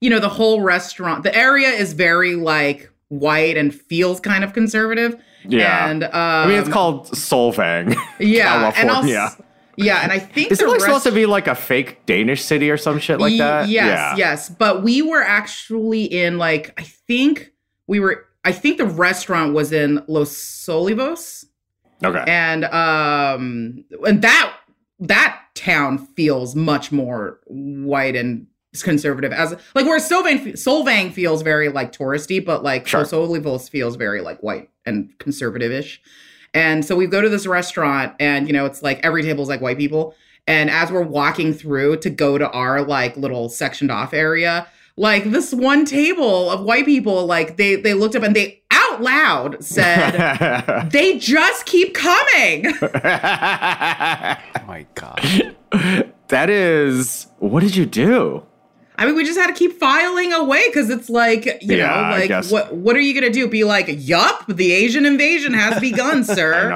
you 0.00 0.10
know 0.10 0.20
the 0.20 0.28
whole 0.28 0.60
restaurant 0.60 1.22
the 1.22 1.34
area 1.34 1.68
is 1.68 1.92
very 1.94 2.34
like 2.34 2.90
white 3.08 3.56
and 3.56 3.74
feels 3.74 4.20
kind 4.20 4.44
of 4.44 4.52
conservative 4.52 5.20
Yeah. 5.44 5.88
And 5.88 6.04
um, 6.04 6.10
I 6.12 6.46
mean, 6.46 6.58
it's 6.58 6.68
called 6.68 7.06
Solvang, 7.08 7.94
yeah, 8.20 8.68
and 8.68 8.88
California. 8.88 9.36
Yeah, 9.84 10.00
and 10.02 10.12
I 10.12 10.18
think 10.18 10.52
Is 10.52 10.60
it 10.60 10.66
like 10.66 10.74
rest- 10.74 10.84
supposed 10.84 11.04
to 11.04 11.12
be 11.12 11.26
like 11.26 11.46
a 11.46 11.54
fake 11.54 12.04
Danish 12.06 12.42
city 12.42 12.70
or 12.70 12.76
some 12.76 12.98
shit 12.98 13.20
like 13.20 13.36
that? 13.38 13.68
Yes, 13.68 13.86
yeah. 13.86 14.16
yes. 14.16 14.48
But 14.48 14.82
we 14.82 15.02
were 15.02 15.22
actually 15.22 16.04
in 16.04 16.38
like 16.38 16.78
I 16.78 16.82
think 16.82 17.52
we 17.86 18.00
were 18.00 18.26
I 18.44 18.52
think 18.52 18.78
the 18.78 18.86
restaurant 18.86 19.54
was 19.54 19.72
in 19.72 20.02
Los 20.06 20.32
Olivos. 20.66 21.44
Okay. 22.02 22.24
And 22.26 22.64
um 22.66 23.84
and 24.06 24.22
that 24.22 24.56
that 25.00 25.40
town 25.54 25.98
feels 26.16 26.54
much 26.54 26.92
more 26.92 27.40
white 27.46 28.16
and 28.16 28.46
conservative 28.82 29.32
as 29.32 29.50
like 29.74 29.84
where 29.86 29.98
Solvang 29.98 30.52
Solvang 30.52 31.12
feels 31.12 31.42
very 31.42 31.68
like 31.68 31.92
touristy, 31.92 32.44
but 32.44 32.62
like 32.62 32.86
Sure. 32.86 33.00
Los 33.00 33.12
Olivos 33.12 33.68
feels 33.68 33.96
very 33.96 34.20
like 34.20 34.40
white 34.42 34.70
and 34.86 35.10
conservative-ish. 35.18 36.00
And 36.54 36.84
so 36.84 36.96
we 36.96 37.06
go 37.06 37.20
to 37.20 37.28
this 37.28 37.46
restaurant 37.46 38.14
and 38.18 38.46
you 38.46 38.52
know 38.52 38.66
it's 38.66 38.82
like 38.82 39.00
every 39.02 39.22
table 39.22 39.42
is 39.42 39.48
like 39.48 39.60
white 39.60 39.78
people. 39.78 40.14
And 40.46 40.70
as 40.70 40.90
we're 40.90 41.02
walking 41.02 41.52
through 41.52 41.98
to 41.98 42.10
go 42.10 42.38
to 42.38 42.50
our 42.50 42.82
like 42.82 43.16
little 43.16 43.48
sectioned 43.48 43.90
off 43.90 44.12
area, 44.12 44.66
like 44.96 45.24
this 45.24 45.52
one 45.54 45.84
table 45.84 46.50
of 46.50 46.62
white 46.64 46.84
people, 46.86 47.24
like 47.26 47.56
they 47.56 47.76
they 47.76 47.94
looked 47.94 48.16
up 48.16 48.22
and 48.22 48.34
they 48.34 48.62
out 48.70 49.00
loud 49.00 49.62
said, 49.62 50.88
"They 50.92 51.18
just 51.18 51.66
keep 51.66 51.94
coming." 51.94 52.72
Oh 54.62 54.66
my 54.66 54.86
god. 54.94 55.56
that 56.28 56.48
is. 56.50 57.26
What 57.38 57.60
did 57.60 57.74
you 57.74 57.86
do? 57.86 58.44
I 59.00 59.06
mean, 59.06 59.14
we 59.14 59.24
just 59.24 59.38
had 59.38 59.46
to 59.46 59.54
keep 59.54 59.78
filing 59.80 60.30
away 60.34 60.62
because 60.68 60.90
it's 60.90 61.08
like, 61.08 61.46
you 61.62 61.78
Yeah, 61.78 61.86
know, 62.28 62.36
like 62.36 62.44
what 62.50 62.74
what 62.74 62.94
are 62.96 63.00
you 63.00 63.14
gonna 63.14 63.32
do? 63.32 63.48
Be 63.48 63.64
like, 63.64 63.86
yup, 63.88 64.44
the 64.46 64.72
Asian 64.72 65.06
invasion 65.06 65.54
has 65.54 65.80
begun, 65.80 66.22
sir. 66.36 66.70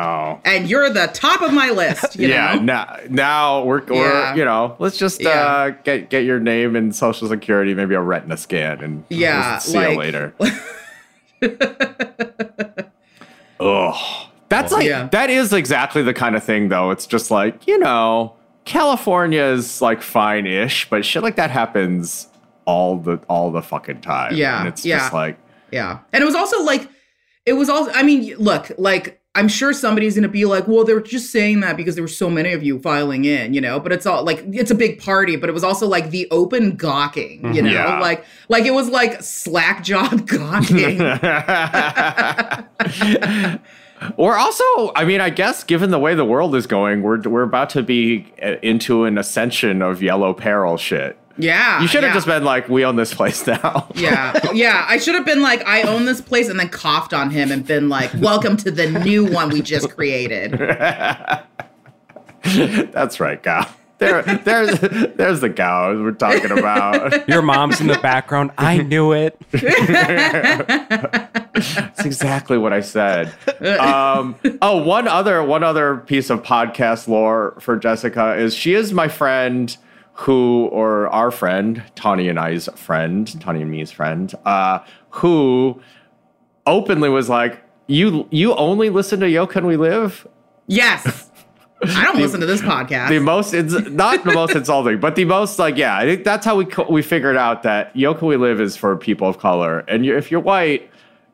And 0.46 0.66
you're 0.68 0.88
the 0.88 1.08
top 1.12 1.42
of 1.42 1.52
my 1.52 1.68
list. 1.70 2.16
You 2.18 2.28
yeah. 2.28 2.54
know? 2.54 2.62
Now, 2.62 2.96
now 3.10 3.62
we're, 3.64 3.84
we're 3.84 3.96
Yeah. 4.10 4.34
you 4.37 4.44
know, 4.46 4.74
let's 4.78 4.96
just 4.96 5.20
Yeah. 5.22 5.28
uh, 5.30 5.70
get 5.84 6.08
get 6.08 6.24
your 6.24 6.40
name 6.40 6.76
and 6.76 6.96
social 6.96 7.28
security, 7.28 7.74
maybe 7.74 7.94
a 7.94 8.00
retina 8.00 8.38
scan, 8.38 8.80
and 8.82 9.04
Yeah, 9.10 9.58
see 9.58 9.76
like- 9.76 9.90
you 9.92 9.98
later. 9.98 10.34
oh, 13.60 14.28
that's 14.48 14.72
like 14.72 14.87
Yeah. 14.87 15.08
that 15.12 15.30
is 15.30 15.52
exactly 15.52 16.02
the 16.02 16.14
kind 16.14 16.37
of 16.37 16.44
thing, 16.44 16.68
though. 16.68 16.90
It's 16.90 17.06
just 17.06 17.30
like 17.30 17.66
you 17.66 17.78
know, 17.78 18.34
California 18.64 19.42
is 19.42 19.83
like 19.83 20.03
fine-ish, 20.03 20.88
but 20.90 21.05
shit 21.05 21.22
like 21.22 21.37
that 21.37 21.50
happens 21.50 22.29
all 22.64 22.98
the 22.98 23.16
all 23.29 23.50
the 23.50 23.62
fucking 23.62 24.00
time. 24.00 24.35
Yeah, 24.35 24.61
and 24.61 24.68
it's 24.68 24.85
yeah. 24.85 24.98
just 24.98 25.12
like 25.12 25.38
Yeah. 25.74 25.98
And 26.12 26.22
it 26.22 26.24
was 26.24 26.37
also 26.37 26.62
like, 26.62 26.88
it 27.44 27.55
was 27.55 27.68
also, 27.68 27.90
I 27.92 28.05
mean, 28.05 28.37
look, 28.37 28.70
like, 28.79 29.20
I'm 29.35 29.48
sure 29.48 29.72
somebody's 29.72 30.14
going 30.14 30.22
to 30.22 30.29
be 30.29 30.44
like, 30.44 30.68
well, 30.68 30.85
they 30.85 30.94
were 30.94 31.00
just 31.00 31.33
saying 31.33 31.59
that 31.61 31.77
because 31.77 31.96
there 31.96 32.05
were 32.05 32.09
so 32.09 32.31
many 32.31 32.53
of 32.53 32.62
you 32.62 32.79
filing 32.79 33.24
in, 33.24 33.53
you 33.53 33.61
know, 33.61 33.81
but 33.81 33.90
it's 33.90 34.07
all 34.07 34.22
like, 34.22 34.44
it's 34.53 34.70
a 34.70 34.74
big 34.77 35.00
party, 35.00 35.35
but 35.35 35.48
it 35.48 35.53
was 35.53 35.64
also 35.64 35.88
like 35.88 36.11
the 36.11 36.29
open 36.31 36.77
gawking, 36.77 37.42
you 37.42 37.61
mm-hmm. 37.61 37.66
know, 37.66 37.72
Yeah. 37.72 37.98
like, 37.98 38.24
like 38.48 38.64
it 38.64 38.70
was 38.70 38.88
like 38.88 39.20
slack 39.22 39.83
job 39.83 40.27
gawking. 40.29 41.00
Or 44.17 44.37
also, 44.37 44.93
I 44.95 45.05
mean, 45.05 45.21
I 45.21 45.31
guess 45.31 45.64
given 45.64 45.90
the 45.90 45.99
way 45.99 46.14
the 46.14 46.25
world 46.25 46.55
is 46.55 46.67
going, 46.67 47.03
we're 47.03 47.21
we're 47.23 47.43
about 47.43 47.71
to 47.71 47.83
be 47.83 48.33
uh, 48.43 48.57
into 48.62 49.05
an 49.05 49.19
ascension 49.19 49.83
of 49.83 50.03
yellow 50.03 50.33
peril 50.35 50.77
shit. 50.77 51.19
yeah. 51.38 51.81
You 51.81 51.88
should 51.88 52.03
have 52.05 52.11
yeah. 52.11 52.14
just 52.14 52.27
been 52.27 52.45
like, 52.45 52.69
we 52.69 52.85
own 52.85 52.97
this 52.97 53.12
place 53.14 53.47
now. 53.49 53.88
Yeah, 53.95 54.38
yeah. 54.53 54.85
I 54.88 54.99
should 54.99 55.14
have 55.14 55.25
been 55.25 55.43
like, 55.43 55.67
I 55.67 55.83
own 55.83 56.05
this 56.05 56.21
place, 56.21 56.49
and 56.49 56.61
then 56.61 56.69
coughed 56.69 57.12
on 57.12 57.31
him 57.31 57.51
and 57.51 57.67
been 57.67 57.88
like, 57.88 58.12
"Welcome 58.14 58.57
to 58.59 58.71
the 58.71 58.90
new 58.90 59.25
one 59.25 59.49
we 59.51 59.62
just 59.62 59.90
created." 59.90 60.53
That's 62.93 63.19
right, 63.21 63.43
Gal. 63.43 63.67
There, 63.99 64.23
there's, 64.23 64.81
there's 64.81 65.40
the 65.40 65.49
cow 65.51 65.95
we're 65.95 66.11
talking 66.12 66.51
about. 66.51 67.27
Your 67.29 67.43
mom's 67.43 67.81
in 67.81 67.87
the 67.87 67.99
background. 67.99 68.51
I 68.59 68.79
knew 68.79 69.12
it. 69.12 69.38
That's 71.55 72.05
exactly 72.05 72.59
what 72.59 72.73
I 72.73 72.81
said. 72.81 73.33
Um, 73.79 74.37
oh, 74.61 74.83
one 74.83 75.07
other, 75.09 75.43
one 75.43 75.62
other 75.62 75.99
piece 75.99 76.31
of 76.31 76.43
podcast 76.43 77.09
lore 77.09 77.57
for 77.61 77.77
Jessica 77.77 78.35
is 78.37 78.55
she 78.55 78.75
is 78.75 78.93
my 78.93 79.09
friend 79.09 79.77
who, 80.14 80.67
or 80.73 81.09
our 81.09 81.31
friend, 81.31 81.83
Tawny 81.95 82.29
and 82.29 82.38
I's 82.38 82.69
friend, 82.77 83.40
Tawny 83.40 83.62
and 83.62 83.71
me's 83.71 83.90
friend, 83.90 84.33
uh, 84.45 84.81
who 85.11 85.81
openly 86.67 87.09
was 87.09 87.29
like, 87.29 87.62
"You, 87.87 88.29
you 88.31 88.55
only 88.55 88.90
listen 88.90 89.21
to 89.21 89.29
Yo 89.29 89.47
Can 89.47 89.67
We 89.67 89.77
Live." 89.77 90.27
Yes, 90.67 91.31
I 91.83 92.05
don't 92.05 92.17
listen 92.19 92.40
to 92.40 92.47
this 92.47 92.61
podcast. 92.62 93.09
the 93.09 93.19
most 93.19 93.53
it's 93.55 93.73
not 93.90 94.25
the 94.25 94.33
most 94.33 94.55
insulting 94.55 95.01
but 95.01 95.17
the 95.17 95.25
most 95.25 95.59
like 95.59 95.77
yeah 95.77 95.97
i 95.97 96.05
think 96.05 96.25
that's 96.25 96.47
how 96.47 96.57
we 96.57 96.67
we 96.88 97.03
figured 97.03 97.37
out 97.37 97.62
that 97.64 97.95
yo 97.95 98.14
can 98.14 98.29
we 98.29 98.37
live 98.37 98.61
is 98.61 98.77
for 98.77 98.97
people 98.97 99.29
of 99.29 99.38
color 99.38 99.81
and 99.81 100.07
you 100.07 100.17
if 100.17 100.31
you're 100.31 100.40
white 100.40 100.88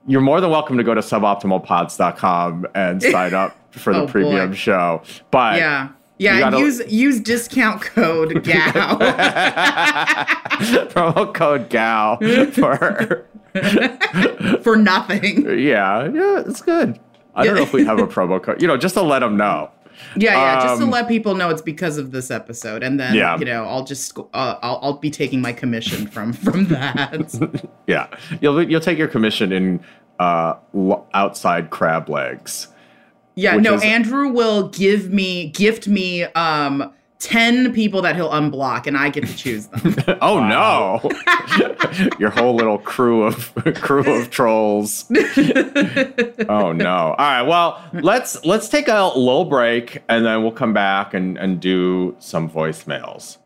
you're 0.07 0.21
more 0.21 0.41
than 0.41 0.51
welcome 0.51 0.77
to 0.79 0.85
go 0.85 0.95
to 0.95 1.01
suboptimalpods.com 1.01 2.67
and 2.75 3.03
sign 3.13 3.35
up 3.35 3.57
for 3.73 3.93
the 3.93 4.01
Oh, 4.01 4.07
boy. 4.07 4.13
premium 4.13 4.53
show 4.55 5.03
but 5.31 5.57
yeah, 5.59 5.89
yeah. 6.19 6.41
Gotta- 6.41 6.59
use 6.59 6.81
use 6.93 7.21
discount 7.21 7.83
code 7.83 8.43
GAO. 8.45 8.99
promo 10.91 11.33
code 11.35 11.71
GAO 11.71 12.17
for 12.53 13.27
for 14.63 14.77
nothing. 14.77 15.45
yeah 15.59 16.05
yeah 16.09 16.43
it's 16.47 16.63
good 16.63 16.99
i 17.35 17.45
don't 17.45 17.55
know 17.57 17.63
if 17.63 17.73
we 17.73 17.85
have 17.85 17.99
a 17.99 18.07
promo 18.07 18.43
code 18.43 18.61
you 18.61 18.69
know 18.69 18.77
just 18.77 18.95
to 18.95 19.03
let 19.03 19.21
them 19.21 19.37
know 19.37 19.71
Yeah, 20.17 20.33
yeah. 20.35 20.61
just 20.63 20.79
to 20.79 20.85
Um, 20.85 20.91
let 20.91 21.09
people 21.09 21.35
know 21.35 21.51
it's 21.51 21.63
because 21.63 21.99
of 21.99 22.11
this 22.13 22.31
episode, 22.31 22.83
and 22.83 22.99
then 22.99 23.15
Yeah. 23.15 23.39
you 23.39 23.45
know, 23.45 23.65
I'll 23.65 23.85
just 23.85 24.17
uh, 24.19 24.23
I'll 24.63 24.79
I'll 24.83 24.93
be 24.99 25.11
taking 25.11 25.41
my 25.41 25.53
commission 25.53 26.07
from 26.07 26.33
from 26.33 26.67
that. 26.67 27.69
yeah 27.87 28.07
you'll 28.41 28.63
you'll 28.63 28.81
take 28.81 28.99
your 28.99 29.09
commission 29.09 29.53
in 29.53 29.81
uh 30.19 30.55
outside 31.15 31.71
crab 31.71 32.09
legs 32.09 32.69
Yeah, 33.37 33.57
no. 33.57 33.75
is- 33.75 33.83
Andrew 33.83 34.29
will 34.29 34.69
give 34.69 35.11
me 35.11 35.49
gift 35.51 35.89
me 35.89 36.25
um 36.25 36.93
ten 37.21 37.73
people 37.73 38.03
that 38.03 38.17
he'll 38.17 38.31
unblock, 38.31 38.87
and 38.87 38.97
I 38.97 39.11
get 39.11 39.27
to 39.27 39.37
choose 39.37 39.67
them. 39.67 39.95
Oh 40.23 40.41
no! 40.41 41.01
Your 42.19 42.31
whole 42.31 42.55
little 42.55 42.79
crew 42.79 43.23
of 43.23 43.55
crew 43.77 44.21
of 44.21 44.31
trolls. 44.31 45.05
oh 46.49 46.73
no! 46.73 47.15
All 47.17 47.17
right, 47.17 47.43
well 47.43 47.83
let's 47.93 48.45
let's 48.45 48.69
take 48.69 48.89
a 48.89 49.13
little 49.17 49.45
break 49.45 50.03
and 50.09 50.27
then 50.27 50.43
we'll 50.43 50.53
come 50.53 50.73
back 50.73 51.15
and 51.15 51.39
and 51.39 51.61
do 51.61 52.17
some 52.19 52.51
voicemails. 52.51 53.39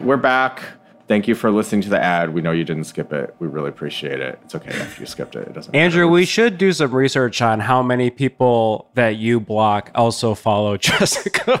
We're 0.00 0.16
back. 0.16 0.77
Thank 1.08 1.26
you 1.26 1.34
for 1.34 1.50
listening 1.50 1.80
to 1.82 1.88
the 1.88 1.98
ad. 2.00 2.34
We 2.34 2.42
know 2.42 2.52
you 2.52 2.64
didn't 2.64 2.84
skip 2.84 3.14
it. 3.14 3.34
We 3.38 3.48
really 3.48 3.70
appreciate 3.70 4.20
it. 4.20 4.38
It's 4.44 4.54
okay 4.54 4.70
if 4.70 5.00
you 5.00 5.06
skipped 5.06 5.34
it. 5.36 5.48
It 5.48 5.54
doesn't. 5.54 5.74
Andrew, 5.74 6.02
matter. 6.04 6.12
we 6.12 6.26
should 6.26 6.58
do 6.58 6.70
some 6.70 6.94
research 6.94 7.40
on 7.40 7.60
how 7.60 7.82
many 7.82 8.10
people 8.10 8.90
that 8.92 9.16
you 9.16 9.40
block 9.40 9.90
also 9.94 10.34
follow 10.34 10.76
Jessica. 10.78 11.60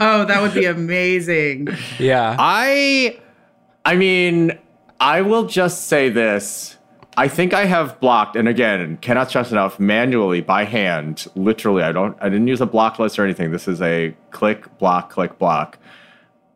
oh, 0.00 0.24
that 0.24 0.38
would 0.40 0.54
be 0.54 0.64
amazing. 0.64 1.68
yeah. 1.98 2.34
I 2.38 3.20
I 3.84 3.96
mean, 3.96 4.58
I 4.98 5.20
will 5.20 5.44
just 5.46 5.86
say 5.88 6.08
this. 6.08 6.78
I 7.16 7.28
think 7.28 7.52
I 7.52 7.66
have 7.66 8.00
blocked, 8.00 8.36
and 8.36 8.48
again, 8.48 8.96
cannot 8.98 9.28
stress 9.28 9.50
enough, 9.50 9.78
manually 9.78 10.40
by 10.40 10.64
hand. 10.64 11.26
Literally, 11.34 11.82
I 11.82 11.92
don't 11.92 12.16
I 12.22 12.30
didn't 12.30 12.46
use 12.46 12.62
a 12.62 12.66
block 12.66 12.98
list 12.98 13.18
or 13.18 13.24
anything. 13.24 13.50
This 13.50 13.68
is 13.68 13.82
a 13.82 14.14
click, 14.30 14.78
block, 14.78 15.10
click, 15.10 15.38
block. 15.38 15.78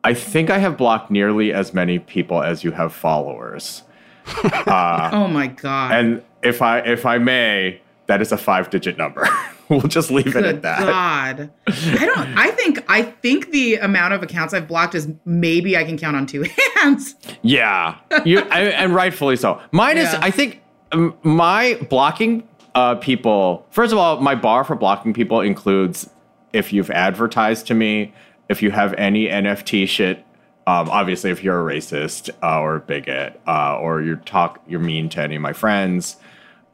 I 0.04 0.14
think 0.14 0.50
I 0.50 0.58
have 0.58 0.76
blocked 0.76 1.10
nearly 1.10 1.52
as 1.52 1.74
many 1.74 1.98
people 1.98 2.42
as 2.42 2.62
you 2.62 2.70
have 2.72 2.92
followers. 2.92 3.82
Oh 4.66 5.28
my 5.28 5.48
god. 5.48 5.92
And 5.92 6.22
if 6.42 6.62
I 6.62 6.78
if 6.80 7.04
I 7.06 7.18
may, 7.18 7.80
that 8.06 8.20
is 8.22 8.32
a 8.32 8.36
five 8.38 8.70
digit 8.70 8.96
number. 8.98 9.28
we'll 9.68 9.80
just 9.82 10.10
leave 10.10 10.34
it 10.36 10.44
at 10.44 10.62
that. 10.62 10.78
God. 10.80 11.50
I 11.68 12.06
don't 12.06 12.18
I 12.38 12.50
think 12.50 12.84
I 12.88 13.02
think 13.02 13.50
the 13.50 13.76
amount 13.76 14.14
of 14.14 14.22
accounts 14.22 14.54
I've 14.54 14.68
blocked 14.68 14.94
is 14.94 15.08
maybe 15.24 15.76
I 15.76 15.84
can 15.84 15.98
count 15.98 16.16
on 16.16 16.26
two 16.26 16.44
hands. 16.76 17.14
Yeah, 17.42 17.96
you 18.24 18.40
I, 18.40 18.60
and 18.62 18.94
rightfully 18.94 19.36
so. 19.36 19.60
Mine 19.72 19.98
is, 19.98 20.12
Yeah. 20.12 20.20
I 20.22 20.30
think, 20.30 20.62
um, 20.92 21.14
my 21.22 21.78
blocking 21.90 22.46
uh, 22.74 22.94
people. 22.96 23.66
First 23.70 23.92
of 23.92 23.98
all, 23.98 24.20
my 24.20 24.34
bar 24.34 24.64
for 24.64 24.74
blocking 24.76 25.12
people 25.12 25.40
includes 25.40 26.08
if 26.52 26.72
you've 26.72 26.90
advertised 26.90 27.66
to 27.66 27.74
me, 27.74 28.12
if 28.48 28.62
you 28.62 28.70
have 28.70 28.94
any 28.94 29.26
NFT 29.26 29.88
shit. 29.88 30.24
Um, 30.66 30.88
obviously, 30.88 31.30
if 31.30 31.44
you're 31.44 31.61
a 31.68 31.74
racist 31.74 32.30
uh, 32.42 32.61
or 32.61 32.76
a 32.76 32.80
bigot 32.80 33.40
uh, 33.46 33.78
or 33.78 34.00
you 34.00 34.16
talk, 34.16 34.62
you're 34.66 34.80
mean 34.80 35.09
to 35.11 35.20
any 35.20 35.37
of 35.37 35.42
my 35.42 35.52
friends. 35.52 36.16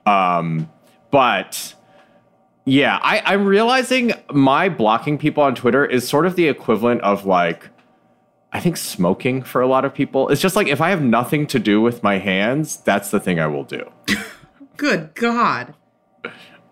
Um, 0.06 0.70
but 1.10 1.74
yeah, 2.64 2.98
I, 3.02 3.20
I'm 3.24 3.46
realizing 3.46 4.12
my 4.32 4.68
blocking 4.68 5.18
people 5.18 5.42
on 5.42 5.54
Twitter 5.56 5.84
is 5.84 6.08
sort 6.08 6.26
of 6.26 6.36
the 6.36 6.46
equivalent 6.46 7.00
of 7.00 7.26
like 7.26 7.68
I 8.52 8.60
think 8.60 8.76
smoking 8.76 9.42
for 9.42 9.60
a 9.60 9.66
lot 9.66 9.84
of 9.84 9.94
people. 9.94 10.28
It's 10.28 10.40
just 10.40 10.56
like 10.56 10.66
if 10.66 10.80
I 10.80 10.90
have 10.90 11.02
nothing 11.02 11.46
to 11.48 11.58
do 11.58 11.80
with 11.80 12.02
my 12.02 12.18
hands, 12.18 12.78
that's 12.78 13.10
the 13.10 13.20
thing 13.20 13.38
I 13.38 13.46
will 13.46 13.64
do. 13.64 13.90
Good 14.76 15.14
God. 15.14 15.74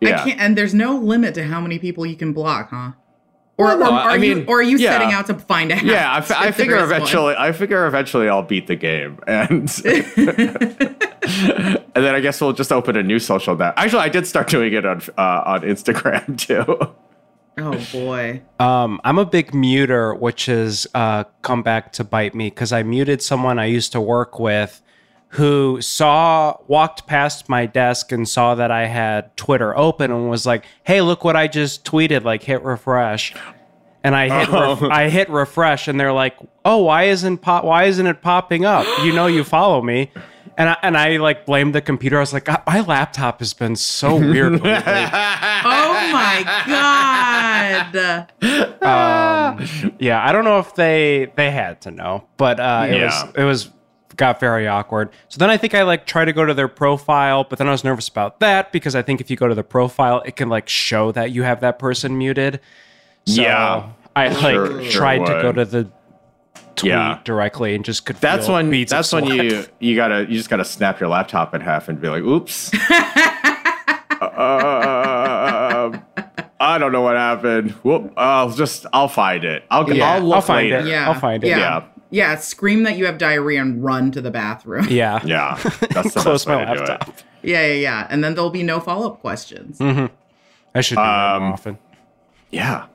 Yeah. 0.00 0.20
I 0.20 0.24
can't, 0.24 0.40
and 0.40 0.58
there's 0.58 0.74
no 0.74 0.96
limit 0.96 1.34
to 1.34 1.44
how 1.44 1.60
many 1.60 1.78
people 1.78 2.06
you 2.06 2.16
can 2.16 2.32
block, 2.32 2.70
huh? 2.70 2.92
Or, 3.60 3.76
Well, 3.76 3.92
or 3.92 3.98
are 3.98 4.10
I 4.10 4.14
you, 4.14 4.36
mean, 4.36 4.44
or 4.46 4.60
are 4.60 4.62
you 4.62 4.78
yeah. 4.78 4.92
setting 4.92 5.12
out 5.12 5.26
to 5.26 5.34
find 5.34 5.72
out? 5.72 5.82
Yeah, 5.82 6.14
I, 6.14 6.20
fi- 6.20 6.34
I 6.36 6.46
if 6.48 6.56
there 6.56 6.66
figure 6.66 6.76
is 6.76 6.82
one? 6.82 6.90
eventually. 6.92 7.34
I 7.36 7.50
figure 7.52 7.86
eventually 7.86 8.28
I'll 8.28 8.42
beat 8.44 8.68
the 8.68 8.76
game, 8.76 9.18
and 9.26 9.68
and 9.84 11.84
then 11.94 12.14
I 12.14 12.20
guess 12.20 12.40
we'll 12.40 12.52
just 12.52 12.72
open 12.72 12.96
a 12.96 13.02
new 13.02 13.18
social 13.18 13.56
net. 13.56 13.74
Actually, 13.76 14.02
I 14.02 14.08
did 14.08 14.26
start 14.26 14.48
doing 14.48 14.72
it 14.72 14.84
on 14.86 15.02
uh, 15.16 15.42
on 15.44 15.62
Instagram 15.62 16.38
too. 16.38 16.94
Oh 17.60 17.86
boy. 17.92 18.40
Um, 18.60 19.00
I'm 19.02 19.18
a 19.18 19.26
big 19.26 19.50
muter, 19.50 20.16
which 20.18 20.46
has 20.46 20.86
uh, 20.94 21.24
come 21.42 21.62
back 21.64 21.92
to 21.94 22.04
bite 22.04 22.34
me 22.34 22.50
because 22.50 22.72
I 22.72 22.84
muted 22.84 23.20
someone 23.22 23.58
I 23.58 23.64
used 23.66 23.90
to 23.92 24.00
work 24.00 24.38
with 24.38 24.80
who 25.32 25.80
saw, 25.82 26.56
walked 26.66 27.06
past 27.06 27.48
my 27.48 27.66
desk 27.66 28.12
and 28.12 28.26
saw 28.28 28.54
that 28.54 28.70
I 28.70 28.86
had 28.86 29.36
Twitter 29.36 29.76
open 29.76 30.10
and 30.10 30.30
was 30.30 30.46
like, 30.46 30.64
hey, 30.84 31.00
look 31.02 31.22
what 31.24 31.36
I 31.36 31.48
just 31.48 31.84
tweeted, 31.84 32.24
like 32.24 32.42
hit 32.42 32.62
refresh. 32.62 33.34
And 34.04 34.14
I 34.16 34.28
hit, 34.44 34.48
ref- 34.52 34.82
I 34.90 35.08
hit 35.10 35.28
refresh, 35.28 35.88
and 35.88 35.98
they're 35.98 36.12
like, 36.12 36.36
"Oh, 36.64 36.84
why 36.84 37.04
isn't 37.04 37.38
pop? 37.38 37.64
Why 37.64 37.84
isn't 37.86 38.06
it 38.06 38.22
popping 38.22 38.64
up? 38.64 38.86
You 39.04 39.12
know, 39.12 39.26
you 39.26 39.42
follow 39.42 39.82
me." 39.82 40.12
And 40.56 40.70
I, 40.70 40.76
and 40.82 40.96
I 40.96 41.16
like 41.16 41.44
blamed 41.46 41.74
the 41.74 41.80
computer. 41.80 42.16
I 42.16 42.20
was 42.20 42.32
like, 42.32 42.46
"My 42.66 42.80
laptop 42.80 43.40
has 43.40 43.52
been 43.54 43.74
so 43.74 44.14
weird 44.14 44.52
lately." 44.62 44.70
Oh 44.70 46.10
my 46.12 46.44
God. 46.68 48.32
Yeah, 49.98 50.22
I 50.24 50.32
don't 50.32 50.44
know 50.44 50.58
if 50.60 50.74
they 50.76 51.32
they 51.36 51.50
had 51.50 51.80
to 51.82 51.90
know, 51.90 52.24
but 52.36 52.60
uh, 52.60 52.86
it 52.88 52.96
Yeah. 52.96 53.04
was 53.24 53.34
it 53.36 53.44
was 53.44 53.70
got 54.18 54.38
very 54.38 54.68
awkward. 54.68 55.08
So 55.28 55.38
then 55.38 55.48
I 55.48 55.56
think 55.56 55.74
I 55.74 55.82
like 55.84 56.04
try 56.06 56.26
to 56.26 56.32
go 56.34 56.44
to 56.44 56.52
their 56.52 56.68
profile, 56.68 57.44
but 57.44 57.58
then 57.58 57.66
I 57.66 57.70
was 57.70 57.82
nervous 57.84 58.08
about 58.08 58.40
that 58.40 58.70
because 58.72 58.94
I 58.94 59.00
think 59.00 59.22
if 59.22 59.30
you 59.30 59.36
go 59.36 59.48
to 59.48 59.54
the 59.54 59.64
profile, 59.64 60.20
it 60.26 60.36
can 60.36 60.50
like 60.50 60.68
show 60.68 61.10
that 61.12 61.30
you 61.30 61.42
have 61.44 61.60
that 61.60 61.78
person 61.78 62.18
muted. 62.18 62.60
So 63.24 63.40
Yeah. 63.40 63.88
I 64.14 64.28
like 64.28 64.38
Sure- 64.54 64.82
sure 64.84 64.90
tried 64.90 65.18
to 65.26 65.32
go 65.42 65.52
to 65.52 65.64
the 65.64 65.88
tweet 66.76 66.90
Yeah. 66.92 67.18
directly 67.24 67.74
and 67.74 67.84
just 67.84 68.04
could. 68.04 68.16
That's 68.16 68.46
feel 68.46 68.54
when. 68.56 68.84
That's 68.84 69.12
when 69.12 69.24
you 69.26 69.64
you 69.80 69.96
gotta 69.96 70.20
you 70.28 70.36
just 70.36 70.50
gotta 70.50 70.64
snap 70.64 71.00
your 71.00 71.08
laptop 71.08 71.54
in 71.54 71.60
half 71.60 71.88
and 71.88 72.00
be 72.00 72.08
like, 72.08 72.22
"Oops." 72.22 72.70
Um, 74.20 76.02
I 76.60 76.76
don't 76.78 76.90
know 76.92 77.02
what 77.02 77.16
happened. 77.16 77.70
Whoop! 77.82 78.12
I'll 78.16 78.50
just 78.50 78.86
I'll 78.92 79.08
find 79.08 79.44
it. 79.44 79.64
I'll 79.70 79.88
Yeah, 79.92 80.12
I'll 80.14 80.20
look 80.22 80.36
I'll 80.36 80.40
find 80.42 80.70
later. 80.70 80.86
it. 80.86 80.90
Yeah. 80.90 81.08
I'll 81.08 81.14
find 81.20 81.42
it. 81.44 81.48
Yeah. 81.48 81.58
Yeah. 81.58 81.82
Yeah. 82.10 82.36
Scream 82.36 82.82
that 82.84 82.96
you 82.96 83.06
have 83.06 83.18
diarrhea 83.18 83.60
and 83.62 83.82
run 83.82 84.10
to 84.12 84.20
the 84.20 84.30
bathroom. 84.30 84.86
Yeah, 84.90 85.20
Yeah, 85.24 85.58
that's 85.90 86.14
the 86.14 86.20
Close 86.20 86.44
best 86.44 86.46
way 86.48 86.64
my 86.64 86.64
to 86.64 86.74
do 86.78 86.82
it. 86.84 86.88
laptop. 86.88 87.14
Yeah. 87.42 87.66
Yeah. 87.66 87.72
Yeah. 87.74 88.06
And 88.10 88.22
then 88.24 88.34
there'll 88.34 88.50
be 88.50 88.62
no 88.62 88.80
follow 88.80 89.08
up 89.12 89.20
questions. 89.20 89.80
I 89.80 90.80
should 90.80 90.96
do 90.96 91.02
that 91.02 91.34
Um, 91.36 91.42
more 91.44 91.52
often. 91.52 91.78
Yeah, 92.50 92.86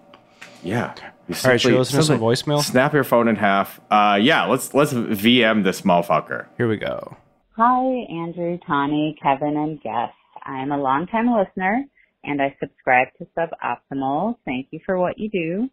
yeah. 0.64 0.94
You 1.28 1.36
All 1.46 1.52
right, 1.52 1.62
should 1.62 1.74
we 1.74 1.74
simply- 1.74 1.78
listen 1.78 1.98
to 2.00 2.04
some 2.04 2.20
voicemail? 2.20 2.62
Snap 2.64 2.94
your 2.94 3.04
phone 3.04 3.28
in 3.28 3.36
half. 3.36 3.80
Uh, 3.90 4.18
yeah, 4.22 4.46
let's 4.46 4.74
let's 4.74 4.92
VM 4.94 5.64
this 5.64 5.82
motherfucker. 5.82 6.48
Here 6.58 6.68
we 6.68 6.78
go. 6.78 7.16
Hi, 7.56 7.82
Andrew, 8.10 8.58
Tawny, 8.66 9.16
Kevin, 9.22 9.56
and 9.56 9.82
guests. 9.82 10.16
I 10.44 10.60
am 10.62 10.72
a 10.72 10.78
longtime 10.78 11.32
listener 11.32 11.86
and 12.26 12.42
I 12.42 12.56
subscribe 12.60 13.08
to 13.20 13.28
Suboptimal. 13.38 14.36
Thank 14.46 14.68
you 14.72 14.80
for 14.86 14.98
what 14.98 15.18
you 15.18 15.30
do. 15.30 15.70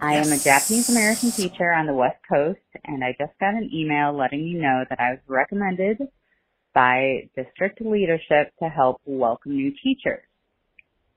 I 0.00 0.14
am 0.14 0.32
a 0.32 0.38
Japanese 0.38 0.88
American 0.90 1.32
teacher 1.32 1.72
on 1.72 1.86
the 1.86 1.94
West 1.94 2.18
Coast 2.28 2.60
and 2.84 3.04
I 3.04 3.12
just 3.18 3.38
got 3.40 3.54
an 3.54 3.70
email 3.72 4.16
letting 4.16 4.44
me 4.44 4.54
know 4.54 4.84
that 4.90 5.00
I 5.00 5.12
was 5.12 5.20
recommended 5.28 5.98
by 6.74 7.30
district 7.36 7.80
leadership 7.80 8.52
to 8.60 8.68
help 8.68 9.00
welcome 9.06 9.56
new 9.56 9.72
teachers. 9.82 10.24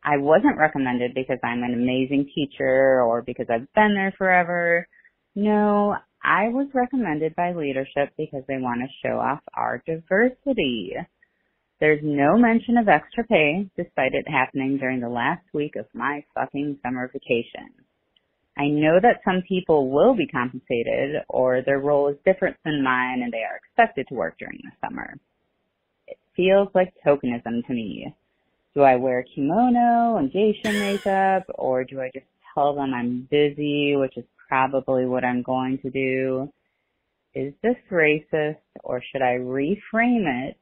I 0.03 0.17
wasn't 0.17 0.57
recommended 0.57 1.13
because 1.15 1.39
I'm 1.43 1.63
an 1.63 1.73
amazing 1.73 2.29
teacher 2.35 3.01
or 3.01 3.23
because 3.23 3.47
I've 3.49 3.71
been 3.73 3.95
there 3.95 4.13
forever. 4.17 4.87
No, 5.35 5.95
I 6.23 6.49
was 6.49 6.67
recommended 6.73 7.35
by 7.35 7.53
leadership 7.53 8.13
because 8.17 8.43
they 8.47 8.57
want 8.57 8.81
to 8.81 9.07
show 9.07 9.17
off 9.19 9.41
our 9.55 9.83
diversity. 9.85 10.93
There's 11.79 12.01
no 12.03 12.37
mention 12.37 12.77
of 12.77 12.87
extra 12.87 13.25
pay, 13.25 13.69
despite 13.77 14.13
it 14.13 14.27
happening 14.27 14.77
during 14.77 15.01
the 15.01 15.09
last 15.09 15.43
week 15.53 15.75
of 15.75 15.87
my 15.93 16.23
fucking 16.35 16.79
summer 16.83 17.09
vacation. 17.11 17.84
I 18.57 18.67
know 18.67 18.99
that 19.01 19.21
some 19.25 19.41
people 19.47 19.89
will 19.89 20.15
be 20.15 20.27
compensated 20.27 21.23
or 21.27 21.61
their 21.61 21.79
role 21.79 22.07
is 22.07 22.15
different 22.25 22.55
than 22.63 22.83
mine 22.83 23.21
and 23.21 23.31
they 23.31 23.43
are 23.43 23.57
expected 23.57 24.07
to 24.07 24.15
work 24.15 24.37
during 24.39 24.59
the 24.63 24.71
summer. 24.87 25.15
It 26.07 26.17
feels 26.35 26.69
like 26.73 26.93
tokenism 27.05 27.67
to 27.67 27.73
me. 27.73 28.15
Do 28.73 28.81
I 28.81 28.95
wear 28.95 29.23
kimono 29.23 30.17
and 30.17 30.31
geisha 30.31 30.71
makeup 30.71 31.43
or 31.55 31.83
do 31.83 31.99
I 31.99 32.11
just 32.13 32.25
tell 32.53 32.75
them 32.75 32.93
I'm 32.93 33.27
busy, 33.29 33.95
which 33.97 34.17
is 34.17 34.25
probably 34.47 35.05
what 35.05 35.25
I'm 35.25 35.41
going 35.41 35.79
to 35.79 35.89
do? 35.89 36.49
Is 37.33 37.53
this 37.61 37.75
racist 37.91 38.55
or 38.85 39.01
should 39.11 39.21
I 39.21 39.37
reframe 39.37 40.47
it 40.47 40.57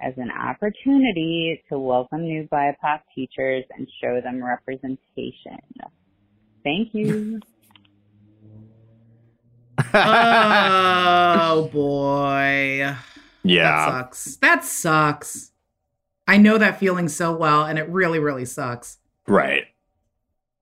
as 0.00 0.14
an 0.16 0.30
opportunity 0.32 1.62
to 1.68 1.78
welcome 1.78 2.22
new 2.22 2.48
BIPOC 2.50 3.00
teachers 3.14 3.64
and 3.76 3.86
show 4.02 4.20
them 4.20 4.44
representation? 4.44 5.60
Thank 6.64 6.94
you. 6.94 7.40
oh 9.94 11.68
boy. 11.72 12.94
Yeah, 13.44 13.62
That 13.90 14.14
sucks. 14.14 14.36
That 14.36 14.64
sucks. 14.64 15.52
I 16.26 16.36
know 16.36 16.58
that 16.58 16.78
feeling 16.78 17.08
so 17.08 17.34
well, 17.34 17.64
and 17.64 17.78
it 17.78 17.88
really, 17.88 18.18
really 18.18 18.44
sucks. 18.44 18.98
right. 19.26 19.64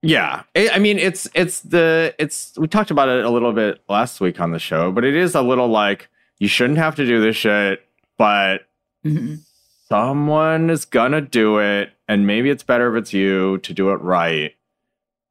Yeah, 0.03 0.43
I 0.55 0.69
I 0.75 0.79
mean 0.79 0.99
it's 1.01 1.27
it's 1.35 1.61
the 1.61 2.15
it's 2.19 2.53
we 2.59 2.69
talked 2.69 2.93
about 2.93 3.09
it 3.09 3.25
a 3.25 3.31
little 3.31 3.53
bit 3.53 3.81
last 3.89 4.21
week 4.21 4.39
on 4.41 4.53
the 4.53 4.59
show, 4.61 4.93
but 4.93 5.05
it 5.05 5.17
is 5.17 5.35
a 5.35 5.43
little 5.43 5.67
like 5.67 6.09
you 6.39 6.47
shouldn't 6.47 6.79
have 6.79 6.95
to 6.97 7.07
do 7.07 7.21
this 7.21 7.35
shit, 7.35 7.81
but 8.19 8.69
Mhm. 9.05 9.41
someone 9.89 10.71
is 10.71 10.85
gonna 10.85 11.23
do 11.23 11.59
it, 11.59 11.91
and 12.07 12.25
maybe 12.27 12.51
it's 12.51 12.63
better 12.63 12.95
if 12.95 13.03
it's 13.03 13.13
you 13.15 13.59
to 13.59 13.73
do 13.75 13.91
it 13.91 13.95
right. 14.01 14.55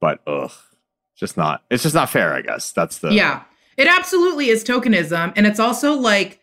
But 0.00 0.20
ugh, 0.26 0.52
just 1.16 1.36
not. 1.36 1.64
It's 1.70 1.82
just 1.82 1.94
not 1.94 2.10
fair. 2.10 2.34
I 2.34 2.42
guess 2.42 2.72
that's 2.72 2.98
the 2.98 3.10
Yeah, 3.12 3.42
it 3.76 3.88
absolutely 3.88 4.48
is 4.48 4.64
tokenism, 4.64 5.32
and 5.36 5.46
it's 5.46 5.60
also 5.60 5.94
like 5.94 6.40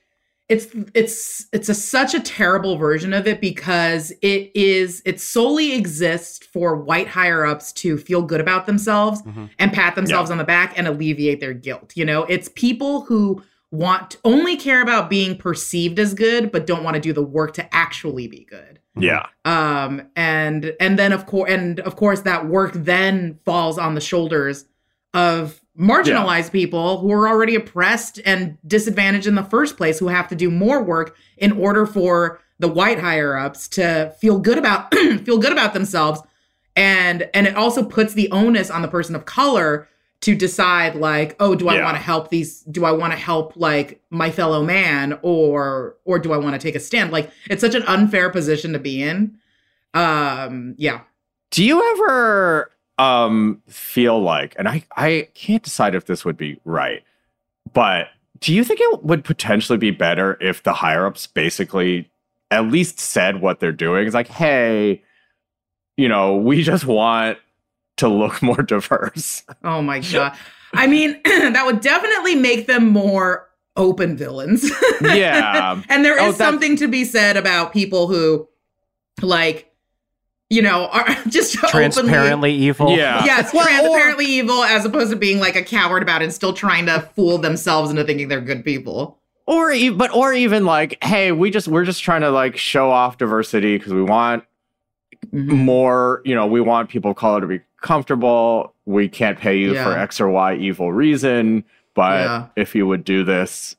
it's 0.49 0.67
it's 0.93 1.47
it's 1.53 1.69
a 1.69 1.73
such 1.73 2.13
a 2.13 2.19
terrible 2.19 2.75
version 2.77 3.13
of 3.13 3.25
it 3.27 3.39
because 3.39 4.11
it 4.21 4.51
is 4.53 5.01
it 5.05 5.21
solely 5.21 5.73
exists 5.73 6.45
for 6.45 6.75
white 6.75 7.07
higher 7.07 7.45
ups 7.45 7.71
to 7.71 7.97
feel 7.97 8.21
good 8.21 8.41
about 8.41 8.65
themselves 8.65 9.21
Mhm. 9.21 9.49
and 9.57 9.71
pat 9.71 9.95
themselves 9.95 10.29
on 10.29 10.37
the 10.37 10.43
back 10.43 10.77
and 10.77 10.85
alleviate 10.85 11.39
their 11.39 11.53
guilt. 11.53 11.93
You 11.95 12.03
know, 12.03 12.23
it's 12.23 12.49
people 12.49 13.01
who 13.05 13.41
want 13.71 14.17
only 14.25 14.57
care 14.57 14.81
about 14.81 15.09
being 15.09 15.35
perceived 15.37 15.97
as 15.97 16.13
good 16.13 16.51
but 16.51 16.67
don't 16.67 16.83
want 16.83 16.95
to 16.95 17.01
do 17.01 17.13
the 17.13 17.23
work 17.23 17.53
to 17.53 17.73
actually 17.75 18.27
be 18.27 18.45
good 18.47 18.79
yeah. 18.95 19.27
Um 19.45 20.09
and 20.15 20.73
and 20.79 20.99
then 20.99 21.11
of 21.11 21.25
course 21.25 21.51
and 21.51 21.79
of 21.81 21.95
course 21.95 22.21
that 22.21 22.47
work 22.47 22.73
then 22.73 23.39
falls 23.45 23.77
on 23.77 23.95
the 23.95 24.01
shoulders 24.01 24.65
of 25.13 25.61
marginalized 25.79 26.51
people 26.51 26.99
who 26.99 27.11
are 27.11 27.27
already 27.27 27.55
oppressed 27.55 28.19
and 28.25 28.57
disadvantaged 28.67 29.27
in 29.27 29.35
the 29.35 29.43
first 29.43 29.77
place 29.77 29.99
who 29.99 30.07
have 30.07 30.27
to 30.27 30.35
do 30.35 30.51
more 30.51 30.83
work 30.83 31.15
in 31.37 31.51
order 31.51 31.85
for 31.85 32.39
the 32.59 32.67
white 32.67 32.99
higher 32.99 33.35
ups 33.35 33.67
to 33.67 34.13
feel 34.19 34.39
good 34.39 34.57
about 34.57 34.93
feel 35.25 35.37
good 35.37 35.51
about 35.51 35.73
themselves. 35.73 36.21
And 36.75 37.29
and 37.33 37.47
it 37.47 37.55
also 37.55 37.83
puts 37.83 38.13
the 38.13 38.31
onus 38.31 38.69
on 38.69 38.81
the 38.81 38.87
person 38.87 39.15
of 39.15 39.25
color 39.25 39.87
to 40.23 40.35
decide 40.35 40.95
like 40.95 41.35
oh 41.39 41.53
do 41.55 41.67
i 41.69 41.75
Yeah. 41.75 41.83
want 41.85 41.95
to 41.97 42.01
help 42.03 42.29
these 42.29 42.61
do 42.61 42.85
i 42.85 42.91
want 42.91 43.11
to 43.13 43.19
help 43.19 43.53
like 43.55 44.01
my 44.09 44.29
fellow 44.31 44.63
man 44.63 45.19
or 45.21 45.95
or 46.05 46.17
do 46.19 46.33
i 46.33 46.37
want 46.37 46.53
to 46.53 46.59
take 46.59 46.75
a 46.75 46.79
stand 46.79 47.11
like 47.11 47.29
it's 47.49 47.61
such 47.61 47.75
an 47.75 47.83
unfair 47.83 48.29
position 48.29 48.73
to 48.73 48.79
be 48.79 49.01
in 49.03 49.37
um 49.93 50.75
yeah 50.77 51.01
Do 51.51 51.63
you 51.63 51.81
ever 51.93 52.71
um 52.97 53.61
feel 53.67 54.21
like 54.21 54.55
and 54.57 54.67
I 54.67 54.85
I 54.95 55.27
can't 55.33 55.63
decide 55.63 55.93
if 55.95 56.05
this 56.05 56.23
would 56.25 56.37
be 56.37 56.59
right, 56.63 57.03
but 57.73 58.07
do 58.39 58.53
you 58.53 58.63
think 58.63 58.79
it 58.81 59.03
would 59.03 59.23
potentially 59.23 59.77
be 59.77 59.91
better 59.91 60.37
if 60.41 60.63
the 60.63 60.73
higher 60.73 61.05
ups 61.07 61.27
basically 61.27 62.09
at 62.51 62.65
least 62.67 62.99
said 62.99 63.41
what 63.41 63.59
they're 63.59 63.71
doing? 63.71 64.05
It's 64.05 64.13
like, 64.13 64.27
hey, 64.27 65.01
you 65.97 66.07
know, 66.07 66.35
we 66.35 66.61
just 66.63 66.85
want 66.85 67.37
to 67.97 68.07
look 68.07 68.41
more 68.41 68.61
diverse. 68.63 69.43
oh 69.63 69.81
my 69.81 69.99
god 69.99 70.35
i 70.73 70.87
mean 70.87 71.19
that 71.25 71.63
would 71.65 71.81
definitely 71.81 72.35
make 72.35 72.67
them 72.67 72.87
more 72.87 73.47
open 73.75 74.15
villains 74.17 74.69
Yeah. 75.01 75.81
and 75.89 76.03
there 76.05 76.17
is 76.17 76.35
Oh, 76.35 76.37
something 76.37 76.75
to 76.77 76.87
be 76.87 77.03
said 77.05 77.37
about 77.37 77.73
people 77.73 78.07
who 78.07 78.47
like 79.21 79.69
you 80.49 80.61
know, 80.61 80.85
are 80.87 81.07
just 81.29 81.55
Transparently 81.55 82.29
openly, 82.29 82.53
evil. 82.53 82.91
Yeah. 82.95 83.25
Yes, 83.25 83.51
Well, 83.53 83.63
or- 83.63 83.67
transparently 83.69 84.25
evil 84.27 84.63
as 84.63 84.85
opposed 84.85 85.09
to 85.09 85.15
being 85.15 85.39
like 85.39 85.55
a 85.55 85.63
coward 85.63 86.03
about 86.03 86.21
it 86.21 86.25
and 86.25 86.33
still 86.33 86.53
trying 86.53 86.85
to 86.85 87.01
fool 87.15 87.39
themselves 87.39 87.89
into 87.89 88.03
thinking 88.03 88.27
they're 88.27 88.39
good 88.41 88.63
people. 88.63 89.17
or 89.47 89.71
e- 89.71 89.89
but 89.89 90.13
or 90.13 90.31
even 90.31 90.63
like 90.65 91.03
hey 91.03 91.31
we 91.31 91.49
just 91.49 91.67
we're 91.67 91.85
just 91.85 92.03
trying 92.03 92.21
to 92.21 92.29
like 92.29 92.55
show 92.55 92.91
off 92.91 93.17
diversity 93.17 93.77
because 93.77 93.93
we 93.93 94.03
want 94.03 94.43
Mhm. 95.33 95.47
more 95.63 96.21
you 96.25 96.35
know 96.35 96.45
we 96.45 96.61
want 96.61 96.89
people 96.89 97.11
of 97.11 97.17
color 97.17 97.41
to 97.41 97.47
be 97.47 97.61
comfortable 97.83 98.73
we 98.85 99.07
can't 99.07 99.37
pay 99.37 99.55
you 99.57 99.75
for 99.75 99.95
x 99.95 100.19
or 100.19 100.29
y 100.29 100.55
evil 100.55 100.91
reason 100.91 101.63
but 101.93 102.21
Yeah. 102.21 102.47
if 102.55 102.73
you 102.73 102.87
would 102.87 103.03
do 103.03 103.23
this 103.23 103.75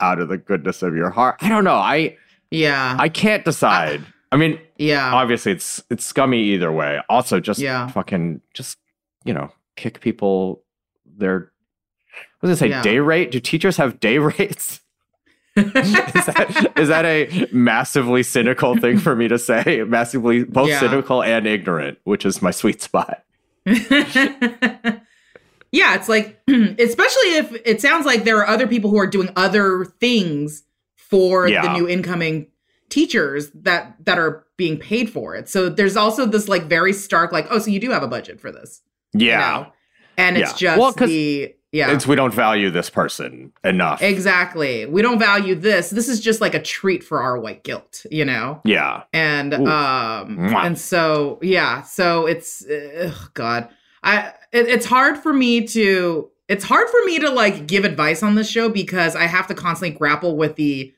out 0.00 0.18
of 0.20 0.28
the 0.28 0.38
goodness 0.38 0.82
of 0.82 0.94
your 0.96 1.10
heart 1.10 1.36
i 1.42 1.48
don't 1.50 1.64
know 1.64 1.74
i 1.76 2.16
Yeah. 2.50 2.96
i 2.98 3.08
can't 3.08 3.44
decide 3.44 4.00
i 4.30 4.36
mean 4.36 4.58
yeah. 4.78 5.12
obviously 5.12 5.52
it's 5.52 5.82
it's 5.90 6.04
scummy 6.04 6.40
either 6.54 6.72
way 6.72 7.00
also 7.10 7.40
just 7.40 7.60
Yeah. 7.60 7.88
fucking 7.88 8.40
just 8.54 8.78
you 9.24 9.34
know 9.34 9.52
kick 9.76 10.00
people 10.00 10.62
their 11.04 11.50
what 12.40 12.48
does 12.48 12.56
it 12.56 12.60
say 12.60 12.68
Yeah. 12.70 12.82
day 12.82 12.98
rate 13.00 13.32
do 13.32 13.40
teachers 13.40 13.76
have 13.76 14.00
day 14.00 14.18
rates 14.38 14.80
is 15.56 15.70
that 15.74 16.72
is 16.76 16.88
that 16.88 17.04
a 17.04 17.46
massively 17.52 18.22
cynical 18.22 18.74
thing 18.78 18.96
for 18.98 19.14
me 19.14 19.28
to 19.28 19.38
say? 19.38 19.84
Massively 19.86 20.44
both 20.44 20.70
Yeah. 20.70 20.80
cynical 20.80 21.22
and 21.22 21.46
ignorant, 21.46 21.98
which 22.04 22.24
is 22.24 22.40
my 22.40 22.50
sweet 22.50 22.80
spot. 22.80 23.22
yeah, 25.72 25.94
it's 25.94 26.08
like, 26.08 26.40
especially 26.48 27.34
if 27.36 27.52
it 27.64 27.80
sounds 27.80 28.04
like 28.06 28.24
there 28.24 28.38
are 28.38 28.46
other 28.46 28.66
people 28.66 28.90
who 28.90 28.98
are 28.98 29.06
doing 29.06 29.30
other 29.36 29.84
things 30.00 30.64
for 30.96 31.48
the 31.50 31.72
new 31.72 31.88
incoming 31.88 32.48
teachers 32.88 33.50
that 33.54 33.96
that 34.04 34.18
are 34.18 34.44
being 34.56 34.78
paid 34.78 35.10
for 35.10 35.34
it. 35.34 35.48
So 35.48 35.68
there's 35.68 35.96
also 35.96 36.26
this 36.26 36.48
like 36.48 36.64
very 36.64 36.92
stark, 36.92 37.32
like, 37.32 37.46
oh, 37.50 37.58
so 37.58 37.70
you 37.70 37.80
do 37.80 37.90
have 37.90 38.02
a 38.02 38.08
budget 38.08 38.40
for 38.40 38.50
this, 38.52 38.82
you 39.14 39.26
Yeah. 39.28 39.38
know? 39.38 39.72
and 40.18 40.36
it's 40.36 40.50
Yeah. 40.60 40.72
just 40.76 40.78
Well, 40.80 40.92
'cause 40.92 41.08
the 41.08 41.54
yeah. 41.72 41.90
It's 41.92 42.06
we 42.06 42.14
don't 42.16 42.32
value 42.34 42.70
this 42.70 42.90
person 42.90 43.52
enough. 43.64 44.02
Exactly. 44.02 44.86
We 44.86 45.02
don't 45.02 45.18
value 45.18 45.54
this. 45.54 45.90
This 45.90 46.08
is 46.08 46.20
just 46.20 46.40
like 46.40 46.54
a 46.54 46.60
treat 46.62 47.02
for 47.02 47.22
our 47.22 47.38
white 47.40 47.64
guilt, 47.64 48.04
you 48.10 48.24
know? 48.24 48.60
yeah. 48.64 49.04
and 49.12 49.54
Ooh. 49.54 49.66
um 49.66 50.36
Mwah. 50.38 50.64
and 50.66 50.78
so 50.78 51.38
yeah 51.42 51.82
so 51.82 52.26
it's 52.26 52.64
ugh, 52.68 53.30
god 53.34 53.68
i 54.02 54.28
it, 54.52 54.68
it's 54.68 54.86
hard 54.86 55.16
for 55.18 55.32
me 55.32 55.66
to 55.68 56.28
it's 56.48 56.64
hard 56.64 56.88
for 56.90 57.02
me 57.06 57.18
to 57.20 57.30
like 57.30 57.66
give 57.66 57.84
advice 57.84 58.22
on 58.22 58.34
this 58.34 58.48
show 58.50 58.68
because 58.68 59.16
i 59.16 59.26
have 59.26 59.46
to 59.46 59.54
constantly 59.54 59.96
grapple 59.96 60.36
with 60.36 60.56
the 60.56 60.92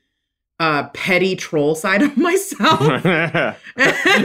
uh 0.59 0.87
petty 0.89 1.35
troll 1.35 1.75
side 1.75 2.01
of 2.01 2.17
myself 2.27 2.81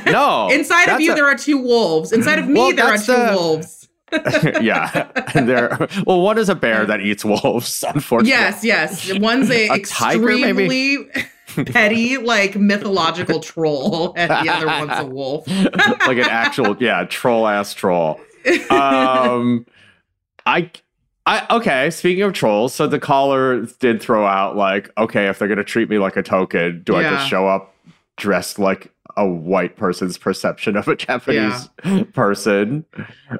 no. 0.07 0.49
inside 0.53 0.89
of 0.89 1.01
you 1.01 1.13
a- 1.13 1.15
there 1.15 1.27
are 1.27 1.37
two 1.37 1.59
wolves 1.59 2.13
inside 2.13 2.39
of 2.39 2.47
me 2.49 2.59
Well, 2.61 2.75
there 2.75 2.87
are 2.87 2.99
two 2.99 3.35
wolves 3.37 3.80
yeah. 4.61 5.09
And 5.35 5.49
there 5.49 5.89
well, 6.07 6.21
one 6.21 6.39
is 6.39 6.49
a 6.49 6.55
bear 6.55 6.87
that 6.87 7.01
eats 7.01 7.25
wolves, 7.25 7.85
unfortunately. 7.87 8.31
yes 8.31 8.65
yes 8.65 9.19
one's 9.19 9.51
a, 9.51 9.69
A 9.71 9.81
tiger, 9.81 10.31
extremely 10.31 10.99
petty 11.67 12.17
like 12.17 12.57
mythological 12.57 13.41
troll 13.41 14.13
and 14.17 14.31
the 14.31 14.51
other 14.51 14.67
one's 14.67 14.99
a 14.99 15.07
wolf 15.07 15.47
like 15.49 16.19
an 16.19 16.29
actual, 16.31 16.77
yeah, 16.81 17.05
troll 17.05 17.47
ass 17.47 17.75
troll. 17.75 18.21
Um 18.71 19.67
I 20.47 20.71
I 21.27 21.47
okay, 21.57 21.91
speaking 21.91 22.23
of 22.23 22.33
trolls, 22.33 22.75
so 22.75 22.87
the 22.87 22.99
caller 22.99 23.67
did 23.79 24.03
throw 24.03 24.27
out 24.27 24.57
like, 24.57 24.91
okay, 24.99 25.29
if 25.29 25.39
they're 25.39 25.49
gonna 25.49 25.65
treat 25.65 25.89
me 25.89 25.99
like 25.99 26.17
a 26.17 26.23
token, 26.23 26.83
do 26.85 26.97
I 26.97 27.03
just 27.03 27.29
show 27.29 27.47
up 27.47 27.75
dressed 28.17 28.59
like 28.59 28.93
a 29.21 29.27
white 29.27 29.77
person's 29.77 30.17
perception 30.19 30.77
of 30.77 30.89
a 30.89 30.97
Japanese 30.97 31.69
person? 32.13 32.85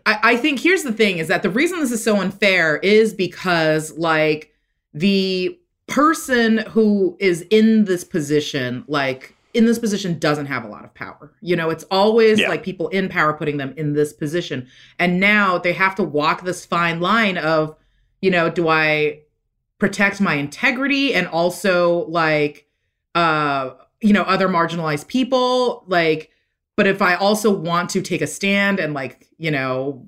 I, 0.07 0.19
I 0.23 0.37
think 0.37 0.61
here's 0.61 0.83
the 0.83 0.93
thing 0.93 1.19
is 1.19 1.29
that 1.29 1.43
the 1.43 1.51
reason 1.51 1.81
this 1.81 1.91
is 1.91 2.03
so 2.05 2.17
unfair 2.21 2.77
is 2.79 3.15
because 3.15 3.97
like 3.97 4.53
the 4.93 5.59
person 5.87 6.59
who 6.69 7.17
is 7.19 7.45
in 7.51 7.85
this 7.85 8.05
position 8.05 8.85
like 8.87 9.35
in 9.55 9.65
this 9.67 9.77
position 9.81 10.17
doesn't 10.21 10.47
have 10.47 10.65
a 10.65 10.69
lot 10.69 10.85
of 10.85 10.95
power 10.95 11.33
you 11.41 11.57
know 11.57 11.69
it's 11.69 11.83
always 11.91 12.39
Yeah. 12.39 12.49
like 12.49 12.63
people 12.63 12.87
in 12.91 13.09
power 13.09 13.33
putting 13.33 13.57
them 13.57 13.75
in 13.77 13.95
this 13.95 14.13
position 14.13 14.69
and 15.01 15.19
now 15.19 15.59
they 15.59 15.73
have 15.73 15.97
to 15.97 16.05
walk 16.05 16.45
this 16.45 16.65
fine 16.65 17.01
line 17.01 17.37
of 17.37 17.75
you 18.23 18.31
know 18.31 18.49
do 18.49 18.69
i 18.69 19.23
protect 19.79 20.21
my 20.21 20.35
integrity 20.35 21.13
and 21.13 21.27
also 21.27 22.07
like 22.07 22.69
uh 23.17 23.71
you 24.01 24.13
know 24.13 24.23
other 24.23 24.49
marginalized 24.49 25.07
people 25.07 25.85
like 25.87 26.31
but 26.77 26.87
if 26.87 27.03
i 27.03 27.15
also 27.15 27.51
want 27.51 27.91
to 27.91 28.01
take 28.03 28.23
a 28.23 28.27
stand 28.27 28.79
and 28.79 28.95
like 28.95 29.29
you 29.39 29.51
know 29.51 30.07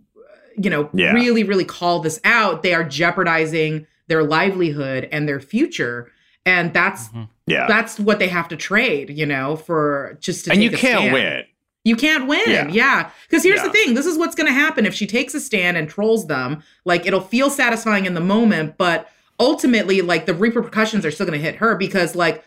you 0.56 0.70
know 0.70 0.88
Yeah. 0.92 1.12
really 1.12 1.44
really 1.44 1.64
call 1.64 2.00
this 2.00 2.20
out 2.24 2.62
they 2.62 2.74
are 2.74 2.84
jeopardizing 2.84 3.86
their 4.08 4.22
livelihood 4.22 5.08
and 5.12 5.28
their 5.28 5.40
future 5.40 6.10
and 6.44 6.72
that's 6.72 7.08
mm-hmm. 7.08 7.24
Yeah. 7.46 7.66
that's 7.66 7.98
what 7.98 8.18
they 8.18 8.28
have 8.28 8.48
to 8.48 8.56
trade 8.56 9.10
you 9.10 9.26
know 9.26 9.56
for 9.56 10.16
just 10.20 10.44
to 10.46 10.52
and 10.52 10.62
you 10.62 10.70
a 10.70 10.72
can't 10.72 10.98
stand. 11.00 11.12
win. 11.12 11.44
You 11.84 11.96
can't 11.96 12.28
win. 12.28 12.42
Yeah. 12.46 12.68
Yeah. 12.68 13.10
Because 13.28 13.42
here's 13.42 13.60
the 13.60 13.68
thing 13.70 13.94
this 13.94 14.06
is 14.06 14.16
what's 14.16 14.36
going 14.36 14.46
to 14.46 14.52
happen 14.52 14.86
if 14.86 14.94
she 14.94 15.04
takes 15.04 15.34
a 15.34 15.40
stand 15.40 15.76
and 15.76 15.88
trolls 15.88 16.28
them. 16.28 16.62
Like, 16.84 17.06
it'll 17.06 17.20
feel 17.20 17.50
satisfying 17.50 18.06
in 18.06 18.14
the 18.14 18.20
moment, 18.20 18.78
but 18.78 19.08
ultimately, 19.40 20.00
like, 20.00 20.26
the 20.26 20.32
repercussions 20.34 21.04
are 21.04 21.10
still 21.10 21.26
going 21.26 21.36
to 21.36 21.44
hit 21.44 21.56
her 21.56 21.74
because, 21.74 22.14
like, 22.14 22.44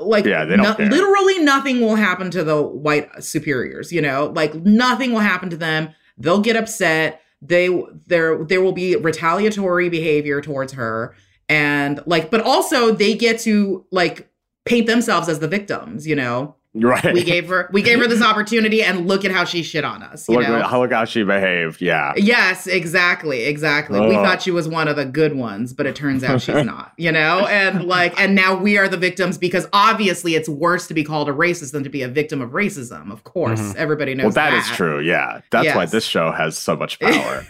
like 0.00 0.24
Yeah, 0.24 0.44
they 0.44 0.56
don't 0.56 0.76
care. 0.76 0.88
literally 0.90 1.38
nothing 1.40 1.80
will 1.80 1.96
happen 1.96 2.30
to 2.30 2.42
the 2.44 2.62
white 2.62 3.22
superiors 3.22 3.92
you 3.92 4.00
know? 4.00 4.32
Like 4.34 4.54
nothing 4.54 5.12
will 5.12 5.20
happen 5.20 5.50
to 5.50 5.56
them. 5.56 5.90
They'll 6.18 6.40
get 6.40 6.56
upset. 6.56 7.20
They 7.42 7.68
there 8.06 8.44
there 8.44 8.62
will 8.62 8.72
be 8.72 8.96
retaliatory 8.96 9.88
behavior 9.88 10.40
towards 10.40 10.72
her. 10.74 11.14
And 11.48 12.00
like 12.06 12.30
but 12.30 12.40
also 12.40 12.92
they 12.92 13.14
get 13.14 13.38
to 13.40 13.84
like 13.90 14.28
paint 14.64 14.86
themselves 14.86 15.28
as 15.28 15.40
the 15.40 15.48
victims 15.48 16.06
you 16.06 16.16
know 16.16 16.56
Right. 16.76 17.14
we 17.14 17.22
gave 17.22 17.46
her 17.48 17.70
we 17.72 17.82
gave 17.82 18.00
her 18.00 18.08
this 18.08 18.20
opportunity 18.20 18.82
and 18.82 19.06
look 19.06 19.24
at 19.24 19.30
how 19.30 19.44
she 19.44 19.62
shit 19.62 19.84
on 19.84 20.02
us 20.02 20.28
you 20.28 20.34
look, 20.40 20.48
know 20.48 20.80
look 20.80 20.90
how 20.92 21.04
she 21.04 21.22
behaved. 21.22 21.80
Yeah. 21.80 22.12
yes 22.16 22.66
exactly 22.66 23.44
exactly 23.44 24.00
we 24.00 24.14
thought 24.14 24.42
she 24.42 24.50
was 24.50 24.66
one 24.66 24.88
of 24.88 24.96
the 24.96 25.04
good 25.04 25.36
ones 25.36 25.72
but 25.72 25.86
it 25.86 25.94
turns 25.94 26.24
out 26.24 26.40
she's 26.42 26.64
not 26.64 26.92
you 26.96 27.12
know 27.12 27.46
and 27.46 27.84
like 27.84 28.18
and 28.20 28.34
now 28.34 28.56
we 28.56 28.76
are 28.76 28.88
the 28.88 28.96
victims 28.96 29.38
because 29.38 29.68
obviously 29.72 30.34
it's 30.34 30.48
worse 30.48 30.88
to 30.88 30.94
be 30.94 31.04
called 31.04 31.28
a 31.28 31.32
racist 31.32 31.70
than 31.70 31.84
to 31.84 31.88
be 31.90 32.02
a 32.02 32.08
victim 32.08 32.40
of 32.40 32.50
racism 32.50 33.12
of 33.12 33.22
course 33.22 33.60
Mhm. 33.60 33.76
everybody 33.76 34.14
knows 34.16 34.34
that. 34.34 34.50
Well, 34.50 34.60
that 34.60 34.68
is 34.70 34.76
true. 34.76 34.98
Yeah. 35.00 35.42
That's 35.50 35.76
why 35.76 35.86
this 35.86 36.04
show 36.04 36.32
has 36.32 36.58
so 36.58 36.74
much 36.74 36.98
power. 36.98 37.46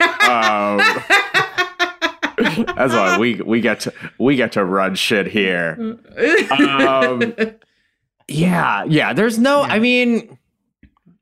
um, 0.00 0.78
that's 2.76 2.92
why 2.94 3.18
we 3.18 3.34
we 3.42 3.60
get 3.60 3.80
to 3.80 3.92
we 4.18 4.36
get 4.36 4.52
to 4.52 4.64
run 4.64 4.94
shit 4.94 5.26
here. 5.26 5.98
Um, 6.52 7.34
Yeah, 8.30 8.84
yeah. 8.84 9.12
There's 9.12 9.38
no. 9.38 9.60
Yeah. 9.62 9.72
I 9.74 9.78
mean, 9.78 10.38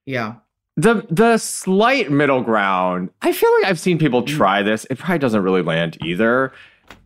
yeah 0.07 0.35
the 0.79 1.05
the 1.11 1.37
slight 1.38 2.11
middle 2.11 2.40
ground. 2.40 3.11
I 3.21 3.33
feel 3.33 3.53
like 3.55 3.64
I've 3.64 3.81
seen 3.81 3.99
people 3.99 4.23
try 4.23 4.62
this. 4.62 4.87
It 4.88 4.99
probably 4.99 5.18
doesn't 5.18 5.42
really 5.42 5.61
land 5.62 5.99
either, 6.05 6.53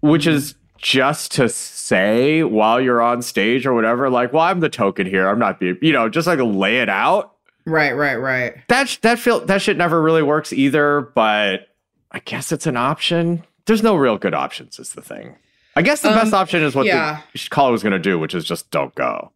which 0.00 0.26
is 0.26 0.54
just 0.76 1.32
to 1.32 1.48
say 1.48 2.42
while 2.42 2.80
you're 2.80 3.00
on 3.00 3.22
stage 3.22 3.64
or 3.64 3.72
whatever, 3.72 4.10
like, 4.10 4.32
well, 4.32 4.42
I'm 4.42 4.60
the 4.60 4.68
token 4.68 5.06
here. 5.06 5.26
I'm 5.26 5.38
not 5.38 5.58
being, 5.58 5.78
you 5.80 5.92
know, 5.92 6.10
just 6.10 6.26
like 6.26 6.38
lay 6.38 6.80
it 6.80 6.90
out. 6.90 7.34
right 7.64 7.92
right 7.92 8.16
right 8.16 8.56
That 8.68 8.98
that 9.00 9.18
feel 9.18 9.40
that 9.46 9.62
shit 9.62 9.78
never 9.78 10.02
really 10.02 10.22
works 10.22 10.52
either. 10.52 11.00
But 11.14 11.68
I 12.10 12.18
guess 12.18 12.52
it's 12.52 12.66
an 12.66 12.76
option. 12.76 13.42
There's 13.64 13.82
no 13.82 13.96
real 13.96 14.18
good 14.18 14.34
options. 14.34 14.78
Is 14.78 14.92
the 14.92 15.02
thing. 15.02 15.36
I 15.76 15.80
guess 15.80 16.02
the 16.02 16.10
Um, 16.10 16.14
best 16.16 16.34
option 16.34 16.62
is 16.62 16.74
what 16.74 16.84
yeah. 16.84 17.22
the 17.32 17.48
caller 17.48 17.72
was 17.72 17.82
going 17.82 17.94
to 17.94 17.98
do, 17.98 18.18
which 18.18 18.34
is 18.34 18.44
just 18.44 18.70
don't 18.70 18.94
go. 18.94 19.32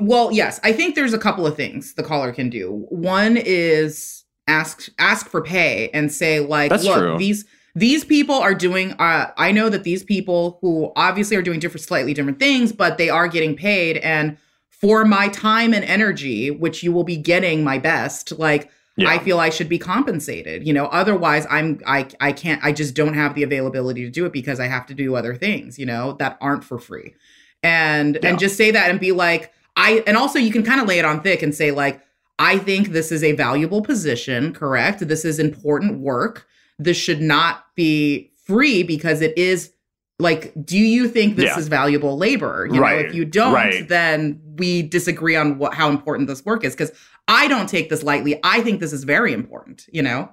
Well, 0.00 0.32
yes, 0.32 0.58
I 0.64 0.72
think 0.72 0.94
there's 0.94 1.14
a 1.14 1.18
couple 1.18 1.46
of 1.46 1.56
things 1.56 1.94
the 1.94 2.02
caller 2.02 2.32
can 2.32 2.50
do. 2.50 2.86
One 2.88 3.36
is 3.36 4.24
ask 4.46 4.88
ask 4.98 5.28
for 5.28 5.42
pay 5.42 5.90
and 5.94 6.10
say 6.12 6.40
like, 6.40 6.70
That's 6.70 6.84
look, 6.84 6.98
true. 6.98 7.18
these 7.18 7.44
these 7.74 8.04
people 8.04 8.34
are 8.34 8.54
doing. 8.54 8.92
Uh, 8.98 9.30
I 9.36 9.52
know 9.52 9.68
that 9.68 9.84
these 9.84 10.02
people 10.02 10.58
who 10.60 10.90
obviously 10.96 11.36
are 11.36 11.42
doing 11.42 11.60
different, 11.60 11.84
slightly 11.84 12.12
different 12.14 12.38
things, 12.40 12.72
but 12.72 12.98
they 12.98 13.08
are 13.08 13.28
getting 13.28 13.54
paid, 13.54 13.98
and 13.98 14.36
for 14.70 15.04
my 15.04 15.28
time 15.28 15.72
and 15.74 15.84
energy, 15.84 16.50
which 16.50 16.82
you 16.82 16.92
will 16.92 17.04
be 17.04 17.16
getting 17.16 17.62
my 17.64 17.78
best, 17.78 18.32
like. 18.38 18.70
Yeah. 19.00 19.10
I 19.10 19.18
feel 19.20 19.38
I 19.38 19.50
should 19.50 19.68
be 19.68 19.78
compensated. 19.78 20.66
You 20.66 20.72
know, 20.72 20.86
otherwise 20.86 21.46
I'm 21.48 21.80
I 21.86 22.08
I 22.18 22.32
can't 22.32 22.60
I 22.64 22.72
just 22.72 22.96
don't 22.96 23.14
have 23.14 23.36
the 23.36 23.44
availability 23.44 24.02
to 24.04 24.10
do 24.10 24.26
it 24.26 24.32
because 24.32 24.58
I 24.58 24.66
have 24.66 24.86
to 24.86 24.94
do 24.94 25.14
other 25.14 25.36
things, 25.36 25.78
you 25.78 25.86
know, 25.86 26.14
that 26.14 26.36
aren't 26.40 26.64
for 26.64 26.80
free. 26.80 27.14
And 27.62 28.18
Yeah. 28.20 28.30
and 28.30 28.40
just 28.40 28.56
say 28.56 28.72
that 28.72 28.90
and 28.90 28.98
be 28.98 29.12
like 29.12 29.52
I 29.78 30.02
and 30.06 30.16
also 30.16 30.38
you 30.38 30.52
can 30.52 30.62
kind 30.62 30.80
of 30.80 30.86
lay 30.88 30.98
it 30.98 31.04
on 31.06 31.22
thick 31.22 31.40
and 31.42 31.54
say 31.54 31.70
like 31.70 32.02
I 32.38 32.58
think 32.58 32.88
this 32.88 33.10
is 33.10 33.24
a 33.24 33.32
valuable 33.32 33.80
position, 33.82 34.52
correct? 34.52 35.06
This 35.08 35.24
is 35.24 35.38
important 35.38 36.00
work. 36.00 36.46
This 36.78 36.96
should 36.96 37.20
not 37.22 37.64
be 37.74 38.30
free 38.44 38.82
because 38.82 39.20
it 39.22 39.36
is 39.38 39.72
like 40.18 40.52
do 40.64 40.76
you 40.78 41.08
think 41.08 41.36
this 41.36 41.46
Yeah. 41.46 41.58
is 41.58 41.68
valuable 41.68 42.18
labor? 42.18 42.68
You 42.72 42.80
Right, 42.80 43.00
know, 43.02 43.08
if 43.08 43.14
you 43.14 43.24
don't 43.24 43.54
right. 43.54 43.88
then 43.88 44.40
we 44.56 44.82
disagree 44.82 45.36
on 45.36 45.58
what 45.58 45.74
how 45.74 45.88
important 45.88 46.28
this 46.28 46.44
work 46.44 46.64
is 46.64 46.74
cuz 46.74 46.90
I 47.28 47.46
don't 47.46 47.68
take 47.68 47.88
this 47.90 48.02
lightly. 48.02 48.40
I 48.42 48.60
think 48.62 48.80
this 48.80 48.92
is 48.92 49.04
very 49.04 49.32
important, 49.32 49.86
you 49.92 50.02
know? 50.02 50.30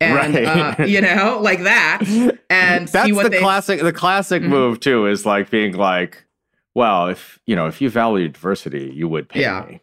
And, 0.00 0.34
Right. 0.34 0.44
uh, 0.80 0.84
you 0.84 1.00
know, 1.08 1.38
like 1.42 1.62
that. 1.64 2.00
And 2.50 2.88
That's 2.88 3.08
the 3.08 3.28
they. 3.28 3.38
classic. 3.38 3.80
The 3.82 3.92
classic 3.92 4.42
Mhm. 4.42 4.48
move 4.48 4.80
too 4.80 5.06
is 5.06 5.26
like 5.26 5.50
being 5.50 5.74
like, 5.76 6.24
well, 6.74 7.08
if 7.08 7.38
you 7.46 7.54
know, 7.56 7.66
if 7.66 7.80
you 7.80 7.90
value 7.90 8.28
diversity, 8.28 8.90
you 8.94 9.08
would 9.08 9.28
pay 9.28 9.40
Yeah. 9.42 9.64
me. 9.68 9.80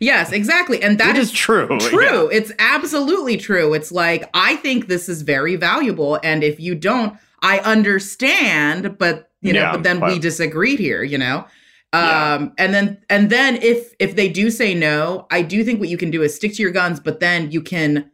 yes, 0.00 0.32
exactly. 0.32 0.82
And 0.82 0.98
that 0.98 1.16
is 1.16 1.28
is 1.28 1.32
true. 1.32 1.78
true. 1.80 2.28
It's 2.30 2.52
absolutely 2.58 3.36
true. 3.36 3.74
It's 3.74 3.92
like, 3.92 4.28
I 4.34 4.56
think 4.56 4.88
this 4.88 5.08
is 5.08 5.22
very 5.22 5.54
valuable. 5.56 6.18
And 6.24 6.42
if 6.42 6.58
you 6.58 6.74
don't, 6.74 7.16
I 7.42 7.58
understand, 7.60 8.98
but 8.98 9.30
you 9.42 9.52
know, 9.52 9.60
Yeah, 9.60 9.72
but 9.72 9.82
then 9.82 10.00
we 10.00 10.18
disagreed 10.18 10.78
here, 10.78 11.02
you 11.02 11.18
know? 11.18 11.46
Yeah. 11.92 12.34
Um, 12.34 12.52
and 12.58 12.74
then 12.74 12.98
and 13.08 13.30
then 13.30 13.56
if 13.62 13.92
if 14.00 14.16
they 14.16 14.28
do 14.28 14.50
say 14.50 14.74
no, 14.74 15.26
I 15.30 15.42
do 15.42 15.62
think 15.62 15.78
what 15.78 15.88
you 15.90 15.96
can 15.98 16.10
do 16.10 16.22
is 16.22 16.34
stick 16.34 16.54
to 16.54 16.62
your 16.62 16.72
guns, 16.72 16.98
but 16.98 17.20
then 17.20 17.50
you 17.52 17.60
can 17.62 18.10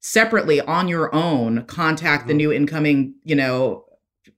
separately 0.00 0.60
on 0.60 0.86
your 0.86 1.12
own 1.14 1.64
contact 1.64 2.26
the 2.28 2.34
Mhm. 2.34 2.36
new 2.36 2.52
incoming, 2.52 3.14
you 3.24 3.34
know, 3.34 3.84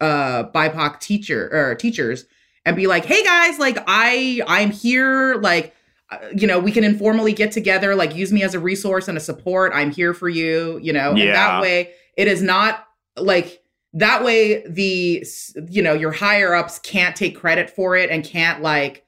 uh 0.00 0.44
BIPOC 0.54 0.98
teacher 1.00 1.50
or 1.52 1.74
teachers 1.74 2.24
and 2.66 2.76
be 2.76 2.86
like, 2.86 3.06
"Hey 3.06 3.24
guys, 3.24 3.58
like 3.58 3.78
I 3.86 4.42
I'm 4.46 4.70
here 4.70 5.36
like 5.36 5.72
uh, 6.10 6.18
you 6.36 6.46
know, 6.46 6.60
we 6.60 6.70
can 6.70 6.84
informally 6.84 7.32
get 7.32 7.50
together, 7.50 7.94
like 7.96 8.14
use 8.14 8.32
me 8.32 8.42
as 8.42 8.54
a 8.54 8.60
resource 8.60 9.08
and 9.08 9.16
a 9.16 9.20
support. 9.20 9.72
I'm 9.74 9.90
here 9.90 10.12
for 10.14 10.28
you, 10.28 10.78
you 10.82 10.92
know, 10.92 11.10
and 11.10 11.18
that 11.34 11.62
way 11.62 11.90
it 12.16 12.28
is 12.28 12.42
not 12.42 12.86
like 13.16 13.62
that 13.94 14.22
way 14.22 14.62
the 14.68 15.24
you 15.70 15.82
know 15.82 15.94
your 15.94 16.12
higher 16.12 16.54
ups 16.54 16.78
can't 16.80 17.16
take 17.16 17.34
credit 17.34 17.70
for 17.70 17.96
it 17.96 18.10
and 18.10 18.22
can't 18.24 18.60
like 18.62 19.04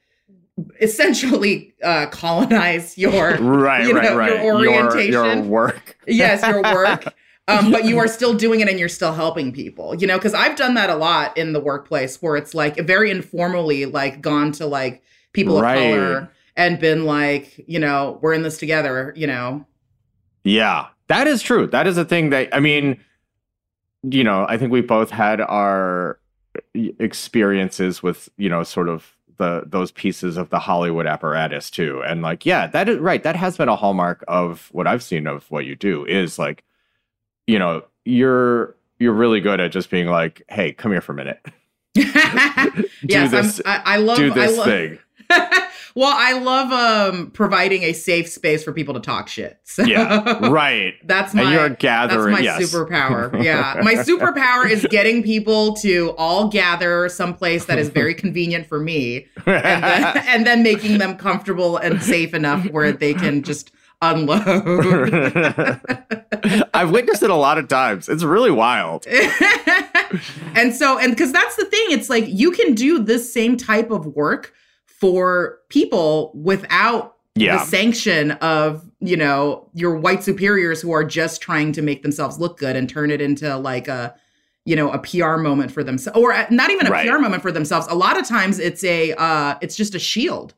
essentially 0.81 1.73
uh 1.83 2.07
colonize 2.07 2.97
your 2.97 3.35
Right, 3.37 3.85
you 3.87 3.93
right, 3.95 4.03
know, 4.03 4.15
right. 4.17 4.43
your 4.43 4.63
Your, 4.63 4.83
orientation. 4.85 5.47
work. 5.49 5.97
yes 6.07 6.41
your 6.45 6.61
work 6.63 7.13
um 7.49 7.71
but 7.71 7.83
you 7.85 7.97
are 7.97 8.07
still 8.07 8.33
doing 8.33 8.59
it 8.61 8.69
and 8.69 8.79
you're 8.79 8.87
still 8.89 9.13
helping 9.13 9.51
people 9.51 9.95
you 9.95 10.07
know 10.07 10.17
because 10.17 10.33
i've 10.33 10.55
done 10.55 10.73
that 10.75 10.89
a 10.89 10.95
lot 10.95 11.35
in 11.37 11.53
the 11.53 11.59
workplace 11.59 12.21
where 12.21 12.35
it's 12.35 12.53
like 12.53 12.77
very 12.79 13.09
informally 13.11 13.85
like 13.85 14.21
gone 14.21 14.51
to 14.51 14.65
like 14.65 15.03
people 15.33 15.61
Right. 15.61 15.75
of 15.75 15.81
color 15.81 16.31
and 16.55 16.79
been 16.79 17.05
like 17.05 17.63
you 17.67 17.79
know 17.79 18.19
we're 18.21 18.33
in 18.33 18.43
this 18.43 18.57
together 18.57 19.13
you 19.15 19.27
know 19.27 19.65
Yeah, 20.43 20.87
that 21.07 21.27
is 21.27 21.41
true. 21.41 21.67
That 21.67 21.85
is 21.87 21.97
a 21.97 22.05
thing 22.05 22.29
that 22.29 22.47
I 22.55 22.59
mean, 22.59 22.97
you 24.03 24.23
know, 24.23 24.45
I 24.47 24.57
think 24.57 24.71
we 24.71 24.81
both 24.81 25.09
had 25.11 25.41
our 25.41 26.19
experiences 26.99 28.01
with, 28.03 28.29
you 28.37 28.49
know, 28.49 28.63
sort 28.63 28.89
of 28.89 29.15
the 29.37 29.63
those 29.65 29.91
pieces 29.91 30.37
of 30.37 30.49
the 30.49 30.59
Hollywood 30.59 31.07
apparatus 31.07 31.69
too. 31.69 32.01
And 32.05 32.21
like, 32.21 32.45
yeah, 32.45 32.67
that 32.67 32.89
is 32.89 32.99
right. 32.99 33.23
That 33.23 33.35
has 33.35 33.57
been 33.57 33.69
a 33.69 33.75
hallmark 33.75 34.23
of 34.27 34.69
what 34.71 34.87
I've 34.87 35.03
seen 35.03 35.27
of 35.27 35.49
what 35.51 35.65
you 35.65 35.75
do 35.75 36.05
is 36.05 36.37
like, 36.39 36.63
you 37.49 37.57
know, 37.59 37.83
you're 38.05 38.75
you're 38.99 39.13
really 39.13 39.39
good 39.39 39.59
at 39.59 39.71
just 39.71 39.89
being 39.89 40.07
like, 40.07 40.43
hey, 40.49 40.71
come 40.73 40.91
here 40.91 41.01
for 41.01 41.13
a 41.13 41.15
minute. 41.15 41.43
yes 41.95 43.31
this- 43.31 43.61
I'm, 43.65 43.81
I, 43.85 43.93
I 43.93 43.97
love 43.97 44.17
Do 44.17 44.31
I 44.31 44.35
this 44.35 44.57
love 44.57 44.65
thing. 44.67 44.99
well 45.95 46.13
i 46.15 46.33
love 46.33 46.71
um 46.71 47.31
providing 47.31 47.83
a 47.83 47.93
safe 47.93 48.29
space 48.29 48.63
for 48.63 48.71
people 48.73 48.93
to 48.93 48.99
talk 48.99 49.27
shit 49.27 49.59
so 49.63 49.83
Yeah. 49.83 50.47
Right. 50.49 50.93
that's 51.05 51.33
my 51.33 51.41
and 51.43 51.51
you're 51.51 51.69
gathering. 51.69 52.35
That's 52.35 52.39
my 52.39 52.43
yes. 52.43 52.61
superpower. 52.73 53.43
Yeah. 53.43 53.79
My 53.83 53.95
superpower 53.95 54.69
is 54.69 54.85
getting 54.89 55.23
people 55.23 55.73
to 55.77 56.11
all 56.17 56.47
gather 56.47 57.09
someplace 57.09 57.65
that 57.65 57.77
is 57.79 57.89
very 57.89 58.13
convenient 58.15 58.67
for 58.67 58.79
me 58.79 59.27
and 59.45 59.83
then, 59.83 60.17
and 60.27 60.47
then 60.47 60.63
making 60.63 60.99
them 60.99 61.17
comfortable 61.17 61.77
and 61.77 62.01
safe 62.01 62.33
enough 62.33 62.65
where 62.69 62.91
they 62.91 63.13
can 63.13 63.41
just 63.43 63.71
unload. 64.01 64.41
I've 66.73 66.91
witnessed 66.91 67.23
it 67.23 67.29
a 67.29 67.35
lot 67.35 67.57
of 67.57 67.67
times. 67.67 68.07
It's 68.09 68.23
really 68.23 68.51
wild. 68.51 69.05
and 70.55 70.73
so, 70.75 70.97
and 70.97 71.11
because 71.11 71.31
that's 71.31 71.55
the 71.55 71.65
thing, 71.65 71.85
it's 71.89 72.09
like 72.09 72.25
you 72.27 72.51
can 72.51 72.73
do 72.73 72.99
this 73.03 73.31
same 73.31 73.57
type 73.57 73.91
of 73.91 74.05
work 74.07 74.53
for 74.85 75.59
people 75.69 76.31
without 76.35 77.15
Yeah. 77.35 77.57
the 77.57 77.63
sanction 77.65 78.31
of 78.31 78.83
you 78.99 79.15
know 79.15 79.69
your 79.73 79.95
white 79.97 80.23
superiors 80.23 80.81
who 80.81 80.91
are 80.91 81.05
just 81.05 81.41
trying 81.41 81.71
to 81.73 81.81
make 81.81 82.01
themselves 82.03 82.37
look 82.37 82.57
good 82.57 82.75
and 82.75 82.89
turn 82.89 83.11
it 83.11 83.21
into 83.21 83.55
like 83.57 83.87
a 83.87 84.13
you 84.65 84.75
know 84.75 84.91
a 84.91 84.99
PR 84.99 85.37
moment 85.37 85.71
for 85.71 85.81
themselves 85.85 86.19
or 86.19 86.33
uh, 86.33 86.45
not 86.49 86.69
even 86.69 86.85
a 86.85 86.89
Right. 86.91 87.07
PR 87.07 87.17
moment 87.19 87.41
for 87.41 87.49
themselves 87.51 87.87
a 87.89 87.95
lot 87.95 88.19
of 88.19 88.27
times 88.27 88.59
it's 88.59 88.83
a 88.83 89.13
uh 89.13 89.55
it's 89.61 89.77
just 89.77 89.95
a 89.95 89.99
shield 89.99 90.53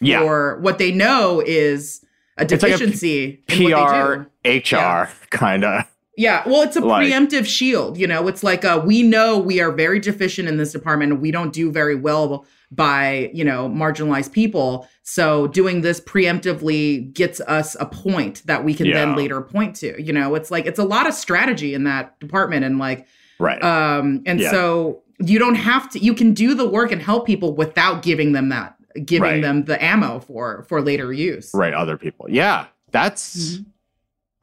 Yeah. 0.00 0.20
for 0.20 0.58
what 0.62 0.78
they 0.78 0.90
know 0.90 1.42
is 1.44 2.01
a 2.38 2.42
It's 2.42 2.52
like 2.62 2.72
a 2.72 2.78
deficiency 2.78 3.42
in 3.48 3.70
what 3.70 4.24
they 4.42 4.50
do. 4.52 4.60
PR, 4.62 4.76
HR 4.76 5.08
kind 5.30 5.64
of. 5.64 5.84
Yeah, 6.16 6.42
well, 6.46 6.60
it's 6.62 6.76
a 6.76 6.80
Like- 6.80 7.08
preemptive 7.08 7.46
shield. 7.46 7.96
You 7.96 8.06
know, 8.06 8.28
it's 8.28 8.42
like 8.42 8.64
uh, 8.66 8.82
we 8.84 9.02
know 9.02 9.38
we 9.38 9.60
are 9.60 9.72
very 9.72 9.98
deficient 9.98 10.46
in 10.48 10.58
this 10.58 10.70
department. 10.72 11.20
We 11.20 11.30
don't 11.30 11.52
do 11.54 11.70
very 11.72 11.94
well 11.94 12.44
by 12.70 13.30
you 13.34 13.44
know 13.44 13.68
marginalized 13.68 14.32
people. 14.32 14.86
So 15.02 15.46
doing 15.48 15.80
this 15.80 16.00
preemptively 16.00 17.12
gets 17.14 17.40
us 17.42 17.76
a 17.80 17.86
point 17.86 18.42
that 18.46 18.64
we 18.64 18.74
can 18.74 18.86
Yeah. 18.86 18.94
then 19.06 19.16
later 19.16 19.40
point 19.40 19.74
to. 19.76 20.00
You 20.02 20.12
know, 20.12 20.34
it's 20.34 20.50
like 20.50 20.66
it's 20.66 20.78
a 20.78 20.84
lot 20.84 21.06
of 21.06 21.14
strategy 21.14 21.74
in 21.74 21.84
that 21.84 22.18
department, 22.20 22.64
and 22.64 22.78
like 22.78 23.06
Right. 23.38 23.62
um, 23.64 24.22
and 24.26 24.38
Yeah. 24.40 24.50
so 24.50 25.02
you 25.18 25.38
don't 25.38 25.54
have 25.56 25.88
to. 25.90 25.98
You 25.98 26.14
can 26.14 26.34
do 26.34 26.54
the 26.54 26.68
work 26.68 26.92
and 26.92 27.00
help 27.00 27.26
people 27.26 27.54
without 27.54 28.02
giving 28.02 28.32
them 28.32 28.48
that, 28.50 28.74
giving 29.04 29.22
Right. 29.22 29.42
them 29.42 29.64
the 29.64 29.82
ammo 29.82 30.20
for 30.20 30.64
for 30.68 30.80
later 30.82 31.12
use. 31.12 31.50
right. 31.54 31.74
Other 31.74 31.96
people. 31.96 32.26
Yeah. 32.28 32.66
That's. 32.90 33.56
Mhm. 33.58 33.64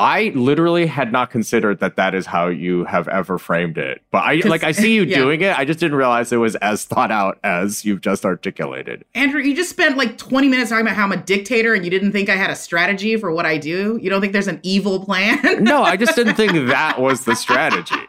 I 0.02 0.32
literally 0.34 0.86
had 0.86 1.12
not 1.12 1.30
considered 1.30 1.82
that 1.82 1.98
that 1.98 2.16
is 2.16 2.26
how 2.26 2.48
you 2.48 2.86
have 2.86 3.10
ever 3.10 3.38
framed 3.38 3.78
it. 3.78 4.02
But 4.12 4.20
I 4.20 4.36
like 4.46 4.64
I 4.64 4.72
see 4.72 4.96
you 4.96 5.04
yeah. 5.06 5.18
doing 5.18 5.42
it. 5.42 5.60
I 5.60 5.66
just 5.66 5.78
didn't 5.78 5.98
realize 5.98 6.32
it 6.32 6.38
was 6.38 6.56
as 6.56 6.86
thought 6.86 7.12
out 7.12 7.38
as 7.44 7.84
you've 7.84 8.00
just 8.00 8.24
articulated. 8.24 9.04
Andrew, 9.14 9.42
you 9.42 9.54
just 9.54 9.70
spent 9.70 9.98
like 9.98 10.18
20 10.18 10.48
minutes 10.48 10.70
talking 10.70 10.86
about 10.88 10.96
how 10.96 11.04
I'm 11.04 11.12
a 11.12 11.18
dictator 11.18 11.74
and 11.74 11.84
you 11.84 11.92
didn't 11.92 12.14
think 12.14 12.30
I 12.30 12.38
had 12.38 12.50
a 12.50 12.56
strategy 12.56 13.18
for 13.18 13.30
what 13.34 13.46
I 13.46 13.58
do? 13.58 14.00
You 14.02 14.10
don't 14.10 14.22
think 14.22 14.32
there's 14.32 14.48
an 14.48 14.62
evil 14.64 15.04
plan? 15.04 15.38
No, 15.66 15.84
I 15.84 15.98
just 15.98 16.16
didn't 16.16 16.36
think 16.36 16.54
that 16.70 17.02
was 17.02 17.26
the 17.26 17.36
strategy. 17.36 17.96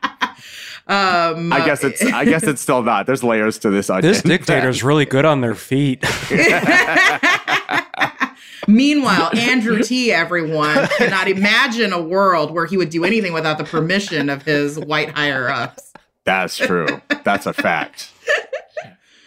um, 0.90 1.52
I 1.52 1.64
guess 1.64 1.84
it's 1.84 2.02
I 2.04 2.24
guess 2.24 2.42
it's 2.42 2.60
still 2.60 2.82
not. 2.82 3.06
There's 3.06 3.22
layers 3.22 3.58
to 3.60 3.70
this 3.70 3.90
onion. 3.90 4.12
This 4.12 4.22
dictator's 4.22 4.82
really 4.82 5.04
good 5.04 5.24
on 5.24 5.40
their 5.40 5.54
feet. 5.54 6.04
Meanwhile, 8.68 9.30
Andrew 9.36 9.82
Ti, 9.82 10.12
everyone, 10.12 10.86
cannot 10.98 11.28
imagine 11.28 11.92
a 11.92 12.00
world 12.00 12.52
where 12.52 12.66
he 12.66 12.76
would 12.76 12.90
do 12.90 13.04
anything 13.04 13.32
without 13.32 13.58
the 13.58 13.64
permission 13.64 14.28
of 14.28 14.42
his 14.42 14.78
white 14.78 15.10
higher 15.10 15.48
ups. 15.48 15.92
That's 16.24 16.56
true. 16.56 16.86
That's 17.24 17.46
a 17.46 17.52
fact. 17.52 18.12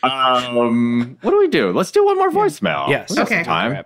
Um, 0.04 1.18
what 1.22 1.32
do 1.32 1.40
we 1.40 1.48
do? 1.48 1.72
Let's 1.72 1.92
do 1.92 2.06
one 2.06 2.18
more 2.18 2.30
voicemail. 2.30 2.88
yes. 2.90 3.10
We 3.10 3.16
got 3.18 3.28
some 3.28 3.36
Okay. 3.38 3.44
Time. 3.44 3.84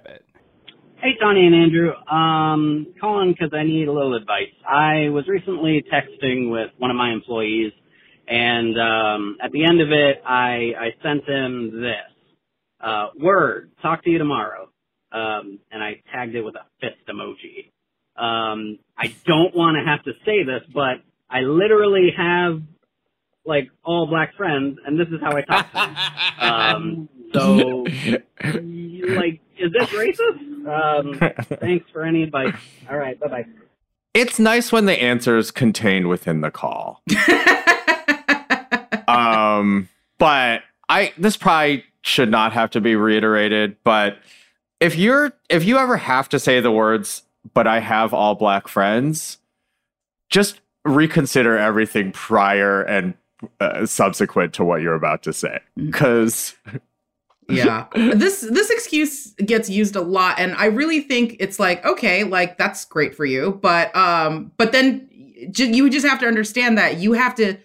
Hey, 1.00 1.16
Tawny 1.22 1.46
and 1.46 1.54
Andrew. 1.54 1.92
Um, 2.12 2.88
calling 3.00 3.32
because 3.32 3.54
I 3.54 3.64
need 3.64 3.88
a 3.88 3.92
little 3.92 4.16
advice. 4.16 4.52
I 4.68 5.10
was 5.10 5.28
recently 5.28 5.84
texting 5.94 6.50
with 6.50 6.72
one 6.80 6.90
of 6.90 6.98
my 6.98 7.12
employees, 7.12 7.72
and 8.28 8.80
um, 8.80 9.38
at 9.42 9.52
the 9.52 9.64
end 9.64 9.80
of 9.80 9.92
it, 9.92 10.24
I, 10.26 10.74
I 10.80 10.90
sent 11.04 11.24
him 11.30 11.82
this 11.82 11.96
uh, 12.82 13.10
word: 13.20 13.70
"Talk 13.84 14.04
to 14.06 14.10
you 14.10 14.18
tomorrow," 14.18 14.70
um, 15.12 15.60
and 15.72 15.84
I 15.84 16.02
tagged 16.12 16.34
it 16.34 16.42
with 16.42 16.56
a 16.56 16.66
fist 16.82 16.98
emoji. 17.08 17.70
Um, 18.20 18.80
I 18.98 19.16
don't 19.26 19.56
want 19.56 19.78
to 19.78 19.86
have 19.86 20.04
to 20.06 20.14
say 20.26 20.44
this, 20.44 20.64
but 20.74 21.04
I 21.30 21.42
literally 21.42 22.10
have 22.18 22.64
like 23.46 23.70
all 23.84 24.08
black 24.08 24.36
friends, 24.36 24.80
and 24.86 25.00
this 25.00 25.08
is 25.10 25.22
how 25.22 25.36
I 25.38 25.42
talk 25.42 25.68
to 25.68 25.74
them. 25.74 25.98
Um, 26.40 27.10
so, 27.34 27.86
like, 29.16 29.42
is 29.60 29.72
this 29.72 29.90
racist? 29.90 30.48
Um, 30.68 31.18
thanks 31.60 31.90
for 31.92 32.04
any 32.04 32.24
advice. 32.24 32.56
All 32.90 32.98
right, 32.98 33.20
bye 33.20 33.28
bye. 33.28 33.46
It's 34.14 34.40
nice 34.40 34.72
when 34.72 34.86
the 34.86 35.02
answer 35.02 35.38
is 35.38 35.52
contained 35.52 36.08
within 36.08 36.42
the 36.42 36.52
call. 36.52 37.02
um, 39.08 39.90
but 40.18 40.64
I 40.90 41.14
this 41.18 41.38
probably 41.38 41.84
should 42.02 42.32
not 42.32 42.54
have 42.54 42.72
to 42.72 42.82
be 42.82 42.96
reiterated. 42.96 43.78
But 43.84 44.18
if 44.80 44.96
you're 44.96 45.34
if 45.50 45.66
you 45.66 45.78
ever 45.78 45.98
have 45.98 46.30
to 46.30 46.40
say 46.40 46.60
the 46.60 46.72
words, 46.72 47.24
but 47.54 47.68
I 47.68 47.80
have 47.80 48.14
all 48.14 48.36
black 48.36 48.68
friends, 48.68 49.38
just 50.30 50.62
reconsider 50.86 51.58
everything 51.58 52.12
prior 52.12 52.82
and 52.82 53.14
uh, 53.60 53.86
subsequent 53.86 54.54
to 54.56 54.64
what 54.64 54.82
you're 54.82 54.96
about 54.96 55.24
to 55.24 55.34
say, 55.34 55.60
because 55.76 56.56
yeah 57.50 57.86
this 57.96 58.42
this 58.42 58.70
excuse 58.70 59.34
gets 59.46 59.70
used 59.70 59.96
a 59.96 60.02
lot 60.02 60.38
and 60.40 60.54
i 60.56 60.66
really 60.66 61.00
think 61.00 61.36
it's 61.40 61.60
like 61.60 61.84
okay 61.86 62.24
like 62.24 62.58
that's 62.58 62.84
great 62.86 63.16
for 63.16 63.26
you 63.26 63.58
but 63.62 63.96
um 63.96 64.52
but 64.58 64.72
then 64.72 65.10
ju- 65.52 65.70
you 65.70 65.90
just 65.90 66.06
have 66.06 66.20
to 66.20 66.28
understand 66.28 66.78
that 66.78 66.98
you 66.98 67.14
have 67.14 67.34
to 67.36 67.56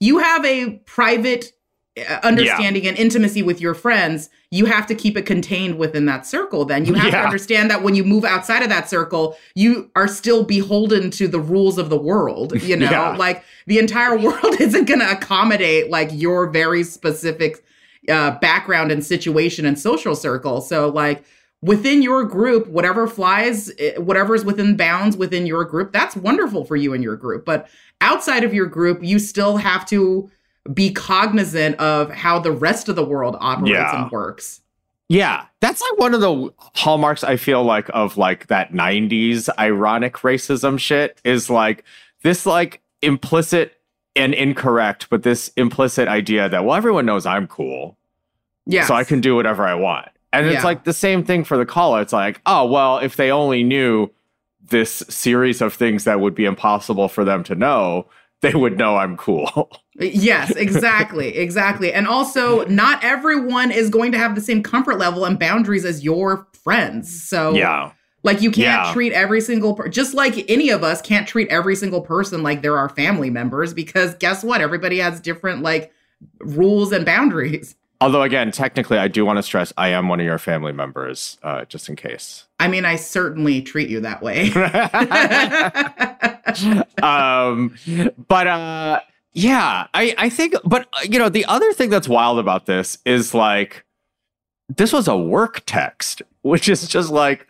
you 0.00 0.18
have 0.18 0.44
a 0.44 0.70
private 0.86 1.52
uh, 1.98 2.20
understanding 2.22 2.86
and 2.86 2.96
intimacy 2.96 3.42
with 3.42 3.60
your 3.60 3.74
friends, 3.74 4.30
you 4.52 4.66
have 4.66 4.86
to 4.86 4.94
keep 4.94 5.16
it 5.16 5.26
contained 5.26 5.76
within 5.78 6.06
that 6.06 6.24
circle. 6.24 6.64
Then 6.64 6.84
you 6.84 6.94
have 6.94 7.10
to 7.10 7.18
understand 7.18 7.68
that 7.72 7.82
when 7.82 7.96
you 7.96 8.04
move 8.04 8.24
outside 8.24 8.62
of 8.62 8.68
that 8.68 8.88
circle, 8.88 9.36
you 9.56 9.90
are 9.96 10.06
still 10.06 10.44
beholden 10.44 11.10
to 11.12 11.26
the 11.26 11.40
rules 11.40 11.76
of 11.76 11.90
the 11.90 11.98
world. 11.98 12.62
You 12.62 12.76
know, 12.82 12.88
Yeah. 12.88 13.16
like 13.16 13.42
the 13.66 13.80
entire 13.80 14.16
world 14.24 14.60
isn't 14.60 14.84
going 14.84 15.00
to 15.00 15.10
accommodate 15.10 15.90
like 15.90 16.10
your 16.12 16.48
very 16.48 16.84
specific 16.84 17.64
uh, 18.08 18.38
background 18.40 18.90
and 18.92 19.04
situation 19.04 19.64
and 19.66 19.78
social 19.78 20.14
circle. 20.14 20.60
So, 20.60 20.88
like, 20.88 21.24
within 21.62 22.02
your 22.02 22.24
group, 22.24 22.68
whatever 22.68 23.06
flies, 23.06 23.70
whatever's 23.96 24.44
within 24.44 24.76
bounds 24.76 25.16
within 25.16 25.46
your 25.46 25.64
group, 25.64 25.92
that's 25.92 26.16
wonderful 26.16 26.64
for 26.64 26.76
you 26.76 26.94
and 26.94 27.02
your 27.02 27.16
group. 27.16 27.44
But 27.44 27.68
outside 28.00 28.44
of 28.44 28.54
your 28.54 28.66
group, 28.66 29.02
you 29.02 29.18
still 29.18 29.56
have 29.56 29.84
to 29.86 30.30
be 30.72 30.92
cognizant 30.92 31.76
of 31.76 32.10
how 32.12 32.38
the 32.38 32.52
rest 32.52 32.88
of 32.88 32.96
the 32.96 33.04
world 33.04 33.36
operates 33.40 33.72
Yeah. 33.72 34.02
and 34.02 34.10
works. 34.10 34.60
Yeah, 35.08 35.46
that's 35.60 35.80
like 35.80 35.98
one 35.98 36.12
of 36.14 36.20
the 36.20 36.50
hallmarks 36.74 37.24
I 37.24 37.36
feel 37.38 37.64
like 37.64 37.88
of 37.94 38.18
like 38.18 38.48
that 38.48 38.72
90s 38.72 39.48
ironic 39.58 40.14
racism 40.18 40.78
shit 40.78 41.18
is 41.24 41.48
like 41.48 41.82
this 42.22 42.44
like 42.44 42.82
implicit 43.00 43.72
and 44.14 44.34
incorrect, 44.34 45.08
but 45.08 45.22
this 45.22 45.50
implicit 45.56 46.08
idea 46.08 46.48
that 46.50 46.64
well 46.64 46.76
everyone 46.76 47.06
knows 47.06 47.24
I'm 47.24 47.46
cool. 47.46 47.96
Yeah. 48.68 48.86
So 48.86 48.94
I 48.94 49.02
can 49.02 49.20
do 49.20 49.34
whatever 49.34 49.66
I 49.66 49.74
want. 49.74 50.08
And 50.32 50.46
Yeah. 50.46 50.52
it's 50.52 50.64
like 50.64 50.84
the 50.84 50.92
same 50.92 51.24
thing 51.24 51.42
for 51.42 51.56
the 51.56 51.66
caller. 51.66 52.00
It's 52.02 52.12
like, 52.12 52.40
oh 52.46 52.66
well, 52.66 52.98
if 52.98 53.16
they 53.16 53.30
only 53.32 53.64
knew 53.64 54.10
this 54.70 55.02
series 55.08 55.60
of 55.62 55.72
things 55.74 56.04
that 56.04 56.20
would 56.20 56.34
be 56.34 56.44
impossible 56.44 57.08
for 57.08 57.24
them 57.24 57.42
to 57.44 57.54
know, 57.54 58.06
they 58.42 58.52
would 58.54 58.76
know 58.78 58.96
I'm 58.96 59.16
cool. 59.16 59.70
Yes, 60.00 60.52
exactly, 60.52 61.36
exactly. 61.36 61.92
And 61.92 62.06
also, 62.06 62.64
not 62.66 63.02
everyone 63.02 63.72
is 63.72 63.90
going 63.90 64.12
to 64.12 64.18
have 64.18 64.36
the 64.36 64.40
same 64.40 64.62
comfort 64.62 64.96
level 64.96 65.24
and 65.24 65.36
boundaries 65.36 65.84
as 65.84 66.04
your 66.04 66.46
friends. 66.52 67.28
So, 67.28 67.52
yeah. 67.54 67.90
like, 68.22 68.40
you 68.40 68.52
can't 68.52 68.86
Yeah. 68.86 68.92
treat 68.92 69.12
every 69.12 69.40
single, 69.40 69.74
per- 69.74 69.88
just 69.88 70.14
like 70.14 70.48
any 70.48 70.70
of 70.70 70.84
us 70.84 71.02
can't 71.02 71.26
treat 71.26 71.48
every 71.48 71.74
single 71.74 72.00
person 72.00 72.44
like 72.44 72.62
they're 72.62 72.78
our 72.78 72.88
family 72.90 73.28
members 73.28 73.74
because 73.74 74.14
guess 74.20 74.44
what? 74.44 74.60
Everybody 74.60 74.98
has 74.98 75.18
different, 75.20 75.62
like, 75.64 75.90
rules 76.38 76.92
and 76.92 77.04
boundaries. 77.04 77.74
Although 78.00 78.22
again, 78.22 78.52
technically 78.52 78.98
I 78.98 79.08
do 79.08 79.24
want 79.24 79.38
to 79.38 79.42
stress 79.42 79.72
I 79.76 79.88
am 79.88 80.08
one 80.08 80.20
of 80.20 80.26
your 80.26 80.38
family 80.38 80.72
members, 80.72 81.36
uh, 81.42 81.64
just 81.64 81.88
in 81.88 81.96
case. 81.96 82.44
I 82.60 82.68
mean, 82.68 82.84
I 82.84 82.96
certainly 82.96 83.60
treat 83.60 83.88
you 83.88 84.00
that 84.00 84.22
way. 84.22 84.52
um 87.02 87.74
but 88.26 88.46
uh 88.46 89.00
yeah 89.34 89.86
i 89.92 90.14
i 90.16 90.30
think 90.30 90.54
but 90.64 90.88
uh, 90.94 91.00
you 91.04 91.18
know 91.18 91.28
the 91.28 91.44
other 91.44 91.72
thing 91.72 91.90
that's 91.90 92.08
wild 92.08 92.38
about 92.38 92.66
this 92.66 92.98
is 93.04 93.34
like 93.34 93.84
this 94.74 94.92
was 94.92 95.08
a 95.08 95.16
work 95.16 95.62
text 95.66 96.22
which 96.42 96.68
is 96.68 96.88
just 96.88 97.10
like 97.10 97.46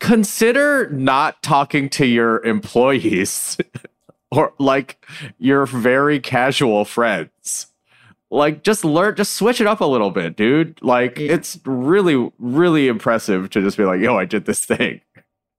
consider 0.00 0.90
not 0.90 1.40
talking 1.42 1.88
to 1.88 2.06
your 2.06 2.44
employees 2.44 3.56
or 4.32 4.52
like 4.58 5.04
your 5.38 5.64
very 5.64 6.18
casual 6.18 6.84
friends 6.84 7.68
like 8.30 8.62
just 8.62 8.84
learn 8.84 9.14
just 9.16 9.34
switch 9.34 9.60
it 9.60 9.66
up 9.66 9.80
a 9.80 9.84
little 9.84 10.10
bit 10.10 10.36
dude 10.36 10.78
like 10.82 11.18
Yeah. 11.18 11.32
it's 11.32 11.58
really 11.64 12.30
really 12.38 12.88
impressive 12.88 13.48
to 13.50 13.60
just 13.62 13.76
be 13.78 13.84
like 13.84 14.00
yo 14.00 14.16
i 14.18 14.24
did 14.24 14.44
this 14.44 14.64
thing 14.64 15.00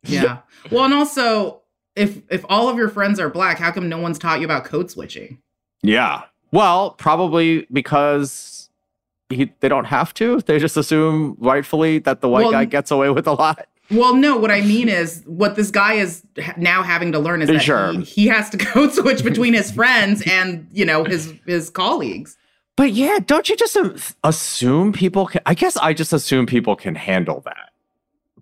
yeah. 0.04 0.38
Well, 0.72 0.86
and 0.86 0.94
also, 0.94 1.62
if 1.98 2.22
if 2.32 2.46
all 2.48 2.70
of 2.70 2.78
your 2.78 2.88
friends 2.88 3.20
are 3.20 3.30
black, 3.30 3.58
how 3.60 3.70
come 3.70 3.90
no 3.90 3.98
one's 3.98 4.18
taught 4.18 4.40
you 4.40 4.46
about 4.46 4.64
code 4.64 4.90
switching? 4.90 5.40
Yeah. 5.84 6.22
Well, 6.54 6.92
probably 6.92 7.68
because 7.70 8.70
he, 9.28 9.52
they 9.60 9.68
don't 9.68 9.84
have 9.84 10.14
to. 10.14 10.40
They 10.40 10.58
just 10.58 10.78
assume 10.78 11.36
rightfully 11.38 12.00
that 12.00 12.22
the 12.22 12.30
white 12.30 12.44
Well, 12.44 12.52
guy 12.54 12.64
gets 12.64 12.92
away 12.92 13.10
with 13.10 13.28
a 13.28 13.34
lot. 13.34 13.68
Well, 13.92 14.16
no, 14.16 14.38
what 14.38 14.52
I 14.52 14.62
mean 14.62 14.88
is 14.88 15.22
what 15.26 15.58
this 15.58 15.70
guy 15.70 15.96
is 15.96 16.24
now 16.56 16.82
having 16.82 17.12
to 17.12 17.20
learn 17.20 17.42
is 17.42 17.50
that 17.50 17.60
Sure. 17.60 17.92
he, 17.92 18.02
he 18.04 18.28
has 18.28 18.50
to 18.52 18.58
code 18.72 18.94
switch 18.94 19.22
between 19.22 19.54
his 19.54 19.70
friends 19.70 20.24
and, 20.26 20.66
you 20.72 20.86
know, 20.86 21.04
his 21.04 21.34
his 21.46 21.70
colleagues. 21.70 22.38
But 22.80 22.94
yeah, 22.94 23.20
don't 23.20 23.50
you 23.50 23.58
just 23.58 23.76
um, 23.76 23.98
assume 24.24 24.94
people 24.94 25.26
can? 25.26 25.42
I 25.46 25.54
guess 25.54 25.76
I 25.76 25.92
just 25.92 26.14
assume 26.14 26.46
people 26.46 26.78
can 26.78 26.96
handle 26.96 27.42
that. 27.42 27.72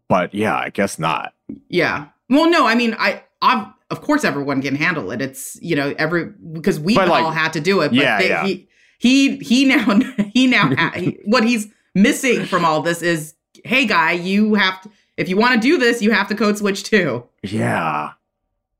But 0.07 0.31
yeah, 0.31 0.55
I 0.55 0.69
guess 0.69 0.99
not. 0.99 1.33
Yeah. 1.69 2.09
Well, 2.29 2.47
no, 2.47 2.67
I 2.67 2.75
mean, 2.75 2.95
I 2.99 3.23
I've, 3.41 3.65
of 3.89 4.01
course 4.01 4.23
everyone 4.23 4.61
can 4.61 4.75
handle 4.75 5.09
it. 5.09 5.23
It's, 5.23 5.57
you 5.59 5.75
know, 5.75 5.95
every 5.97 6.25
because 6.51 6.79
we 6.79 6.93
like, 6.93 7.09
all 7.09 7.31
had 7.31 7.51
to 7.53 7.59
do 7.59 7.81
it, 7.81 7.88
but 7.88 7.95
yeah, 7.95 8.19
they, 8.19 8.29
yeah. 8.29 8.45
he 8.45 8.67
he 8.99 9.38
he 9.38 9.65
now 9.65 9.99
he 10.35 10.45
now 10.45 10.71
ha- 10.75 10.91
he, 10.95 11.17
what 11.25 11.43
he's 11.43 11.69
missing 11.95 12.45
from 12.45 12.63
all 12.63 12.81
this 12.81 13.01
is, 13.01 13.33
hey 13.65 13.88
guy, 13.88 14.11
you 14.11 14.53
have 14.53 14.79
to 14.83 14.91
if 15.17 15.29
you 15.29 15.35
want 15.35 15.55
to 15.55 15.59
do 15.59 15.79
this, 15.79 15.99
you 15.99 16.11
have 16.11 16.27
to 16.27 16.35
code 16.35 16.59
switch 16.59 16.83
too. 16.83 17.25
Yeah. 17.41 18.11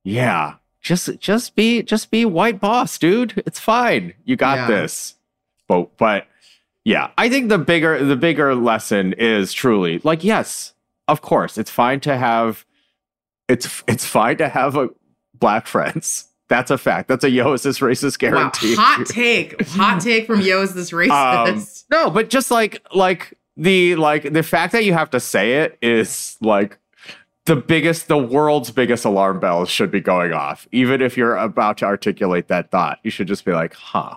Yeah. 0.04 0.58
Just 0.84 1.18
just 1.18 1.56
be 1.56 1.82
just 1.82 2.12
be 2.12 2.26
white 2.26 2.60
boss, 2.60 3.00
dude. 3.00 3.42
It's 3.48 3.60
fine. 3.60 4.14
You 4.24 4.36
got 4.36 4.58
Yeah. 4.60 4.68
this. 4.68 5.16
But 5.68 5.98
but 5.98 6.28
yeah, 6.84 7.12
I 7.18 7.30
think 7.30 7.50
the 7.50 7.58
bigger 7.58 8.04
the 8.04 8.16
bigger 8.16 8.56
lesson 8.56 9.14
is 9.14 9.54
truly 9.54 10.00
like 10.04 10.24
yes, 10.24 10.74
of 11.08 11.22
course, 11.22 11.58
it's 11.58 11.72
fine 11.72 12.00
to 12.02 12.18
have 12.18 12.66
it's 13.48 13.84
it's 13.88 14.06
fine 14.06 14.38
to 14.38 14.50
have 14.50 14.76
a 14.76 14.90
black 15.34 15.68
friends. 15.68 16.26
That's 16.50 16.72
a 16.72 16.78
fact. 16.78 17.10
That's 17.10 17.26
a 17.26 17.30
yo 17.30 17.52
is 17.52 17.64
this 17.64 17.80
racist 17.80 18.20
guarantee. 18.20 18.76
Wow, 18.78 18.84
hot 18.84 19.06
take, 19.08 19.62
hot 19.68 20.00
take 20.00 20.28
from 20.28 20.40
Yo 20.40 20.62
is 20.62 20.74
this 20.74 20.92
racist? 20.92 21.50
Um, 21.50 21.68
no, 21.92 22.10
but 22.10 22.30
just 22.30 22.52
like 22.52 22.82
like 22.96 23.38
the 23.58 23.96
like 23.96 24.32
the 24.32 24.44
fact 24.44 24.72
that 24.72 24.86
you 24.86 24.94
have 24.94 25.10
to 25.10 25.20
say 25.20 25.56
it 25.56 25.78
is 25.82 26.38
like 26.40 26.80
the 27.48 27.58
biggest 27.58 28.08
the 28.08 28.18
world's 28.18 28.72
biggest 28.72 29.04
alarm 29.04 29.42
bells 29.42 29.70
should 29.70 29.92
be 29.92 30.00
going 30.00 30.32
off. 30.32 30.68
Even 30.72 31.02
if 31.02 31.18
you're 31.18 31.36
about 31.36 31.78
to 31.80 31.86
articulate 31.86 32.48
that 32.48 32.72
thought, 32.72 33.00
you 33.04 33.12
should 33.12 33.28
just 33.28 33.44
be 33.44 33.52
like, 33.52 33.74
huh. 33.74 34.16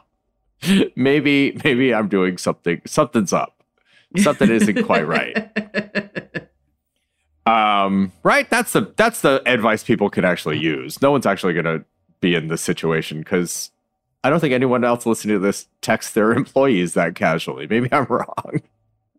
Maybe 0.97 1.59
maybe 1.65 1.95
I'm 1.95 2.09
doing 2.09 2.37
something 2.37 2.83
something's 2.87 3.33
up. 3.33 3.65
Something 4.17 4.51
isn't 4.51 4.85
quite 4.85 5.07
right. 5.07 5.51
Um, 7.47 8.13
right? 8.23 8.49
That's 8.49 8.73
the 8.73 8.93
that's 8.97 9.23
the 9.23 9.43
advice 9.47 9.83
people 9.83 10.11
can 10.11 10.25
actually 10.25 10.59
use. 10.59 11.01
No 11.03 11.11
one's 11.11 11.27
actually 11.27 11.55
gonna 11.55 11.85
be 12.21 12.35
in 12.35 12.49
this 12.49 12.61
situation 12.61 13.19
because 13.19 13.71
I 14.23 14.31
don't 14.31 14.41
think 14.41 14.53
anyone 14.53 14.85
else 14.85 15.07
listening 15.07 15.37
to 15.37 15.41
this 15.41 15.67
texts 15.81 16.13
their 16.13 16.33
employees 16.37 16.95
that 16.95 17.15
casually. 17.15 17.67
Maybe 17.67 17.89
I'm 17.93 18.05
wrong. 18.05 18.63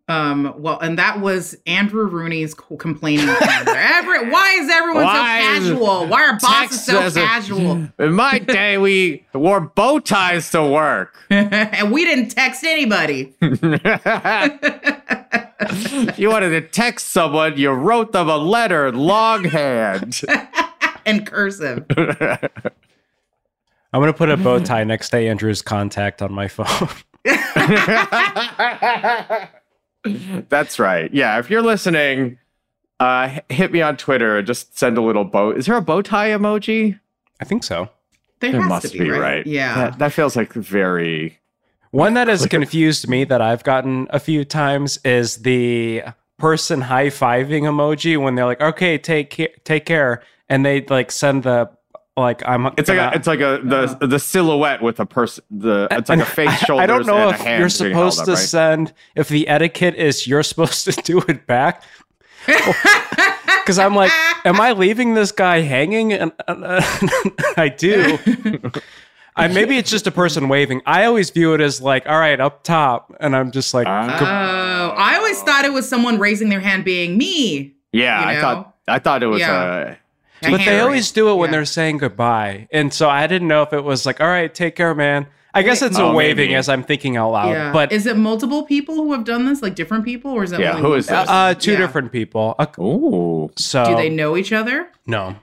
Um, 0.08 0.52
well, 0.58 0.78
and 0.80 0.98
that 0.98 1.20
was 1.20 1.56
Andrew 1.64 2.04
Rooney's 2.06 2.54
co- 2.54 2.76
complaining. 2.76 3.28
Every, 3.28 4.30
why 4.30 4.50
is 4.60 4.68
everyone 4.68 5.04
Why 5.04 5.40
so 5.40 5.46
casual? 5.74 6.06
Why 6.08 6.22
are 6.24 6.32
bosses 6.40 6.48
Text 6.70 6.86
so 6.86 6.92
doesn't- 6.94 7.24
casual? 7.24 7.88
In 8.04 8.12
my 8.12 8.38
day, 8.40 8.78
we 8.78 9.24
wore 9.32 9.60
bow 9.60 10.00
ties 10.00 10.50
to 10.50 10.62
work. 10.66 11.16
and 11.30 11.92
we 11.92 12.04
didn't 12.04 12.30
text 12.30 12.64
anybody. 12.64 13.32
if 15.60 16.18
you 16.18 16.28
wanted 16.28 16.50
to 16.50 16.60
text 16.62 17.08
someone, 17.10 17.56
you 17.56 17.70
wrote 17.70 18.10
them 18.12 18.28
a 18.28 18.36
letter 18.36 18.90
longhand. 18.92 20.20
and 21.06 21.24
cursive. 21.26 21.86
I'm 23.94 24.00
gonna 24.00 24.12
put 24.12 24.30
a 24.30 24.36
bow 24.36 24.58
tie 24.58 24.84
next 24.84 25.10
to 25.10 25.18
Andrew's 25.18 25.62
contact 25.62 26.22
on 26.22 26.32
my 26.32 26.48
phone. 26.48 26.88
That's 30.48 30.78
right. 30.78 31.12
Yeah, 31.12 31.38
if 31.38 31.50
you're 31.50 31.62
listening, 31.62 32.38
uh, 33.00 33.40
hit 33.48 33.72
me 33.72 33.82
on 33.82 33.96
Twitter 33.96 34.38
and 34.38 34.46
just 34.46 34.78
send 34.78 34.96
a 34.98 35.02
little 35.02 35.24
bow. 35.24 35.50
Is 35.50 35.66
there 35.66 35.76
a 35.76 35.82
bow 35.82 36.02
tie 36.02 36.30
emoji? 36.30 36.98
I 37.40 37.44
think 37.44 37.64
so. 37.64 37.88
There, 38.40 38.52
There 38.52 38.60
has 38.60 38.68
must 38.68 38.92
to 38.92 38.98
be, 38.98 39.10
right? 39.10 39.46
Yeah. 39.46 39.74
That, 39.74 39.98
that 39.98 40.12
feels 40.12 40.36
like 40.36 40.52
very. 40.52 41.38
One 41.90 42.14
that 42.14 42.28
has 42.28 42.46
confused 42.46 43.08
me 43.08 43.24
that 43.24 43.42
I've 43.42 43.64
gotten 43.64 44.06
a 44.10 44.18
few 44.18 44.44
times 44.44 44.98
is 45.04 45.38
the 45.38 46.02
person 46.38 46.80
high 46.80 47.08
fiving 47.08 47.62
emoji 47.62 48.20
when 48.20 48.34
they're 48.34 48.46
like, 48.46 48.60
"Okay, 48.60 48.96
take 48.98 49.30
care, 49.30 49.50
take 49.64 49.84
care," 49.84 50.22
and 50.48 50.64
they 50.64 50.80
like 50.86 51.12
send 51.12 51.42
the 51.42 51.70
like 52.16 52.46
I'm. 52.46 52.66
It's 52.76 52.88
like 52.88 52.98
a, 52.98 53.10
it's 53.14 53.26
like 53.26 53.40
a 53.40 53.60
the 53.64 54.06
the 54.06 54.18
silhouette 54.18 54.82
with 54.82 55.00
a 55.00 55.06
person. 55.06 55.44
The 55.50 55.88
it's 55.90 56.08
like 56.08 56.20
a 56.20 56.24
face, 56.40 56.58
shoulders. 56.58 56.82
I 56.82 56.86
don't 56.86 57.06
know 57.06 57.30
if 57.30 57.44
you're 57.44 57.68
supposed 57.68 58.20
up, 58.20 58.26
to 58.26 58.32
right? 58.32 58.38
send 58.38 58.92
if 59.16 59.28
the 59.28 59.48
etiquette 59.48 59.94
is 59.94 60.26
you're 60.26 60.42
supposed 60.52 60.84
to 60.84 60.92
do 61.02 61.18
it 61.28 61.46
back. 61.46 61.82
Because 62.46 63.78
I'm 63.78 63.94
like, 63.94 64.10
am 64.44 64.60
I 64.60 64.72
leaving 64.72 65.14
this 65.14 65.32
guy 65.32 65.60
hanging? 65.60 66.12
And 66.12 66.32
uh, 66.48 66.80
I 67.56 67.68
do. 67.76 68.18
I 69.36 69.48
maybe 69.48 69.78
it's 69.78 69.90
just 69.90 70.06
a 70.06 70.10
person 70.10 70.48
waving. 70.48 70.82
I 70.84 71.04
always 71.04 71.30
view 71.30 71.54
it 71.54 71.60
as 71.60 71.80
like, 71.80 72.06
all 72.06 72.18
right, 72.18 72.38
up 72.38 72.64
top, 72.64 73.14
and 73.20 73.34
I'm 73.34 73.50
just 73.52 73.72
like, 73.72 73.86
Ah. 73.88 74.18
Oh, 74.20 74.94
I 74.96 75.16
always 75.16 75.40
thought 75.42 75.64
it 75.64 75.72
was 75.72 75.88
someone 75.88 76.18
raising 76.18 76.48
their 76.50 76.60
hand 76.60 76.84
being 76.84 77.16
me. 77.16 77.74
Yeah, 77.92 78.20
you 78.20 78.38
I 78.38 78.40
thought 78.40 78.74
I 78.88 78.98
thought 78.98 79.22
it 79.22 79.26
was 79.28 79.40
Yeah. 79.40 79.52
uh 79.52 79.94
A 79.94 79.98
but 80.50 80.60
hand 80.60 80.70
they 80.76 80.80
always 80.80 81.10
do 81.12 81.30
it 81.30 81.34
when 81.36 81.48
Yeah. 81.48 81.52
they're 81.58 81.64
saying 81.64 81.98
goodbye, 81.98 82.68
and 82.72 82.92
so 82.92 83.08
I 83.08 83.26
didn't 83.26 83.48
know 83.48 83.62
if 83.62 83.72
it 83.72 83.82
was 83.84 84.04
like, 84.06 84.20
all 84.20 84.26
right, 84.28 84.52
take 84.52 84.76
care, 84.76 84.94
man. 84.94 85.26
I 85.54 85.60
guess 85.62 85.82
it's 85.82 85.98
a 85.98 86.04
Oh, 86.04 86.14
waving 86.14 86.46
maybe. 86.48 86.54
as 86.54 86.68
I'm 86.70 86.82
thinking 86.82 87.18
out 87.18 87.32
loud. 87.32 87.50
yeah. 87.50 87.72
But 87.72 87.92
is 87.92 88.06
it 88.06 88.16
multiple 88.16 88.62
people 88.62 88.94
who 88.94 89.12
have 89.12 89.24
done 89.24 89.44
this, 89.44 89.60
like 89.60 89.74
different 89.74 90.04
people, 90.04 90.30
or 90.30 90.44
is 90.44 90.52
it 90.52 90.60
Yeah, 90.60 90.70
only 90.70 90.82
who 90.82 90.88
one 90.90 90.98
is 91.00 91.06
this? 91.08 91.28
uh, 91.28 91.52
two 91.54 91.72
Yeah. 91.72 91.76
different 91.78 92.10
people. 92.10 92.54
Uh, 92.58 92.64
Ooh. 92.80 93.50
so 93.56 93.84
Do 93.84 93.96
they 93.96 94.08
know 94.08 94.36
each 94.36 94.52
other? 94.52 94.88
no. 95.06 95.36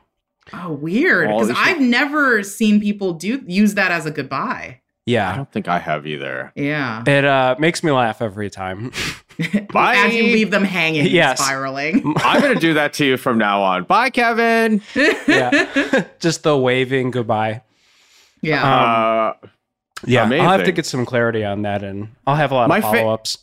Oh, 0.52 0.72
weird. 0.72 1.28
Because 1.28 1.50
they 1.50 1.54
I've 1.56 1.80
never 1.80 2.42
seen 2.42 2.82
people 2.82 3.14
do 3.14 3.44
use 3.46 3.76
that 3.76 3.92
as 3.92 4.08
a 4.08 4.12
goodbye. 4.12 4.80
Yeah, 5.06 5.32
I 5.32 5.36
don't 5.36 5.52
think 5.52 5.68
I 5.68 5.78
have 5.78 6.08
either. 6.08 6.52
Yeah. 6.56 7.04
It 7.06 7.24
uh, 7.24 7.56
makes 7.60 7.84
me 7.84 7.92
laugh 7.92 8.20
every 8.20 8.50
time. 8.50 8.92
Bye. 9.72 9.96
As 9.96 10.14
you 10.14 10.24
leave 10.24 10.52
them 10.52 10.64
hanging, 10.64 11.08
Yes. 11.08 11.40
spiraling. 11.40 12.14
I'm 12.18 12.42
gonna 12.42 12.60
do 12.60 12.74
that 12.76 12.94
to 12.94 13.06
you 13.06 13.18
from 13.18 13.38
now 13.38 13.62
on. 13.62 13.84
Bye, 13.86 14.10
Kevin. 14.10 14.82
yeah. 15.28 16.06
Just 16.20 16.44
the 16.44 16.58
waving 16.58 17.12
goodbye. 17.12 17.62
yeah. 18.42 18.64
Uh, 18.64 19.48
Yeah. 20.06 20.24
I'll 20.24 20.50
have 20.58 20.64
to 20.66 20.72
get 20.72 20.86
some 20.86 21.06
clarity 21.06 21.44
on 21.44 21.62
that 21.64 21.84
and 21.84 22.10
I'll 22.28 22.36
have 22.36 22.52
a 22.52 22.56
lot 22.56 22.70
My 22.70 22.78
of 22.78 22.84
follow 22.84 23.10
ups. 23.14 23.38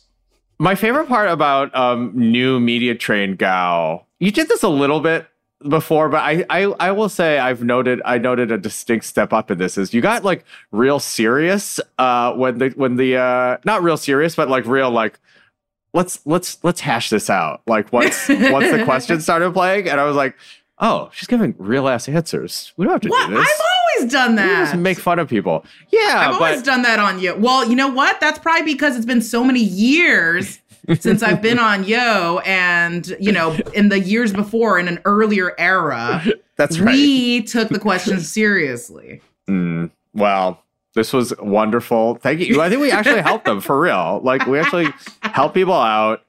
my 0.59 0.75
favorite 0.75 1.07
part 1.07 1.29
about 1.29 1.75
um, 1.75 2.11
new 2.15 2.59
media 2.59 2.95
train 2.95 3.35
Gao, 3.35 4.05
you 4.19 4.31
did 4.31 4.49
this 4.49 4.63
a 4.63 4.69
little 4.69 4.99
bit 4.99 5.27
before, 5.67 6.07
but 6.09 6.19
I, 6.21 6.45
I 6.49 6.63
I 6.79 6.91
will 6.91 7.09
say 7.09 7.39
I've 7.39 7.63
noted 7.63 8.01
I 8.05 8.17
noted 8.19 8.51
a 8.51 8.57
distinct 8.59 9.05
step 9.05 9.33
up 9.33 9.49
in 9.49 9.57
this 9.57 9.77
is 9.77 9.93
you 9.93 10.01
got 10.01 10.23
like 10.23 10.45
real 10.71 10.99
serious 10.99 11.79
uh 11.97 12.33
when 12.33 12.59
the 12.59 12.69
when 12.75 12.95
the 12.97 13.17
uh 13.17 13.57
not 13.65 13.81
real 13.81 13.97
serious 13.97 14.35
but 14.35 14.49
like 14.49 14.65
real 14.67 14.91
like 14.91 15.19
let's 15.97 16.19
let's 16.25 16.63
let's 16.63 16.79
hash 16.79 17.09
this 17.09 17.29
out 17.29 17.61
like 17.67 17.91
once 17.91 18.29
once 18.29 18.71
the 18.71 18.83
question 18.85 19.19
started 19.19 19.51
playing 19.53 19.89
and 19.89 19.99
I 19.99 20.05
was 20.05 20.15
like 20.15 20.35
oh 20.79 21.09
she's 21.11 21.27
giving 21.27 21.55
real 21.57 21.87
ass 21.87 22.07
answers 22.07 22.71
we 22.77 22.85
don't 22.85 22.93
have 22.93 23.01
to 23.01 23.09
what? 23.09 23.27
do 23.27 23.35
this. 23.35 23.49
I've 23.51 23.65
always 23.97 24.11
done 24.13 24.31
we 24.31 24.35
that. 24.37 24.65
just 24.65 24.75
make 24.75 24.99
fun 24.99 25.19
of 25.19 25.27
people 25.27 25.65
yeah 25.91 26.29
I've 26.29 26.39
but 26.39 26.41
always 26.41 26.61
done 26.63 26.83
that 26.83 26.99
on 26.99 27.19
you. 27.19 27.35
Well, 27.35 27.67
you 27.67 27.75
know 27.75 27.87
what? 27.89 28.19
That's 28.19 28.39
probably 28.39 28.71
because 28.71 28.95
it's 28.95 29.05
been 29.05 29.21
so 29.21 29.43
many 29.43 29.61
years 29.61 30.59
since 30.99 31.21
I've 31.21 31.41
been 31.41 31.59
on 31.59 31.83
Yo, 31.83 32.39
and 32.45 33.15
you 33.19 33.31
know, 33.31 33.57
in 33.73 33.89
the 33.89 33.99
years 33.99 34.31
before, 34.31 34.79
in 34.79 34.87
an 34.87 34.99
earlier 35.05 35.53
era, 35.57 36.23
that's 36.55 36.79
right 36.79 36.93
we 36.93 37.43
took 37.43 37.69
the 37.69 37.79
questions 37.79 38.31
seriously. 38.31 39.21
Mm, 39.49 39.91
well, 40.13 40.63
this 40.93 41.11
was 41.11 41.33
wonderful. 41.39 42.15
Thank 42.15 42.39
you. 42.39 42.61
I 42.61 42.69
think 42.69 42.81
we 42.81 42.91
actually 42.91 43.21
helped 43.21 43.45
them 43.45 43.59
for 43.59 43.79
real. 43.79 44.21
Like 44.23 44.45
we 44.47 44.59
actually 44.59 44.87
helped 45.33 45.55
people 45.55 45.73
out. 45.73 46.23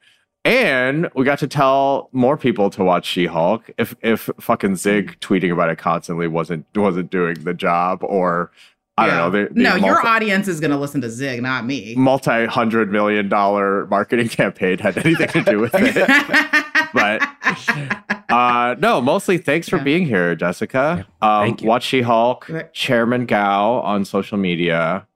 And 0.44 1.11
we 1.14 1.24
got 1.24 1.40
to 1.40 1.49
tell 1.49 2.09
more 2.12 2.36
people 2.38 2.70
to 2.70 2.82
watch 2.84 3.05
She-Hulk 3.07 3.70
if 3.76 3.94
if 4.03 4.30
fucking 4.40 4.76
Zig 4.76 5.18
tweeting 5.20 5.53
about 5.53 5.68
it 5.68 5.76
constantly 5.78 6.26
wasn't 6.28 6.64
wasn't 6.74 7.11
doing 7.11 7.34
the 7.44 7.53
job 7.53 8.03
or 8.05 8.51
I 8.96 9.07
Yeah. 9.09 9.16
don't 9.18 9.32
know. 9.32 9.42
The, 9.49 9.55
the 9.55 9.61
no, 9.62 9.74
your 9.76 10.07
audience 10.07 10.49
is 10.49 10.59
going 10.61 10.70
to 10.70 10.76
listen 10.78 11.01
to 11.03 11.11
Zig, 11.11 11.42
not 11.42 11.66
me. 11.66 11.94
multi-hundred 11.96 12.90
million 12.90 13.28
dollar 13.28 13.86
marketing 13.88 14.28
campaign 14.40 14.78
had 14.78 14.96
anything 14.99 15.28
to 15.28 15.42
do 15.42 15.59
with 15.59 15.72
it. 15.74 15.94
but 16.94 17.20
uh 18.30 18.76
no, 18.78 19.01
mostly 19.01 19.38
thanks 19.38 19.68
for 19.68 19.76
Yeah. 19.78 19.82
being 19.82 20.07
here, 20.07 20.34
Jessica. 20.34 21.07
Um 21.20 21.46
thank 21.46 21.62
you. 21.62 21.68
watch 21.68 21.84
She-Hulk, 21.84 22.51
Chairman 22.72 23.26
Gao 23.26 23.80
on 23.80 24.05
social 24.05 24.38
media. 24.38 25.07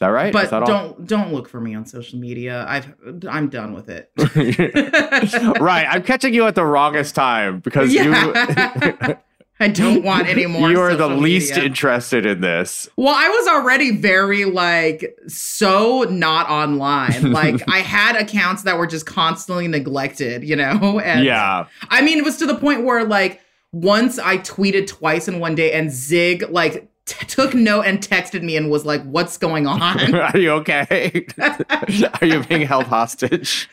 That 0.00 0.08
right? 0.08 0.32
But 0.32 0.50
that 0.50 0.64
don't 0.66 1.06
don't 1.06 1.32
look 1.32 1.46
for 1.48 1.60
me 1.60 1.74
on 1.74 1.84
social 1.84 2.18
media. 2.18 2.64
I've 2.66 2.94
I'm 3.28 3.48
done 3.50 3.74
with 3.74 3.90
it. 3.90 4.10
right. 5.60 5.86
I'm 5.88 6.02
catching 6.02 6.32
you 6.32 6.46
at 6.46 6.54
the 6.54 6.64
wrongest 6.64 7.14
time 7.14 7.60
because 7.60 7.92
Yeah. 7.92 9.16
I 9.62 9.68
don't 9.68 10.02
want 10.02 10.26
any 10.26 10.46
more. 10.46 10.70
you 10.70 10.80
are 10.80 10.96
the 10.96 11.06
least 11.06 11.50
media. 11.50 11.64
interested 11.66 12.24
in 12.24 12.40
this. 12.40 12.88
Well, 12.96 13.14
I 13.14 13.28
was 13.28 13.46
already 13.48 13.94
very 13.94 14.46
like 14.46 15.14
so 15.28 16.04
not 16.04 16.48
online. 16.48 17.30
Like 17.40 17.62
I 17.68 17.80
had 17.80 18.16
accounts 18.16 18.62
that 18.62 18.78
were 18.78 18.86
just 18.86 19.04
constantly 19.04 19.68
neglected, 19.68 20.42
you 20.44 20.56
know? 20.56 20.98
And 21.04 21.26
yeah. 21.26 21.66
I 21.90 22.00
mean, 22.00 22.16
it 22.16 22.24
was 22.24 22.38
to 22.38 22.46
the 22.46 22.54
point 22.54 22.84
where 22.84 23.04
like 23.04 23.42
once 23.72 24.18
I 24.18 24.38
tweeted 24.38 24.86
twice 24.86 25.28
in 25.28 25.40
one 25.40 25.54
day 25.54 25.72
and 25.72 25.92
Zig 25.92 26.48
like 26.48 26.90
t- 27.10 27.26
took 27.26 27.54
note 27.54 27.82
and 27.82 28.00
texted 28.00 28.42
me 28.42 28.56
and 28.56 28.70
was 28.70 28.86
like, 28.86 29.02
"What's 29.04 29.36
going 29.36 29.66
on?" 29.66 30.14
Are 30.14 30.38
you 30.38 30.50
okay? 30.52 31.26
are 31.40 32.26
you 32.26 32.42
being 32.44 32.62
held 32.62 32.86
hostage? 32.86 33.68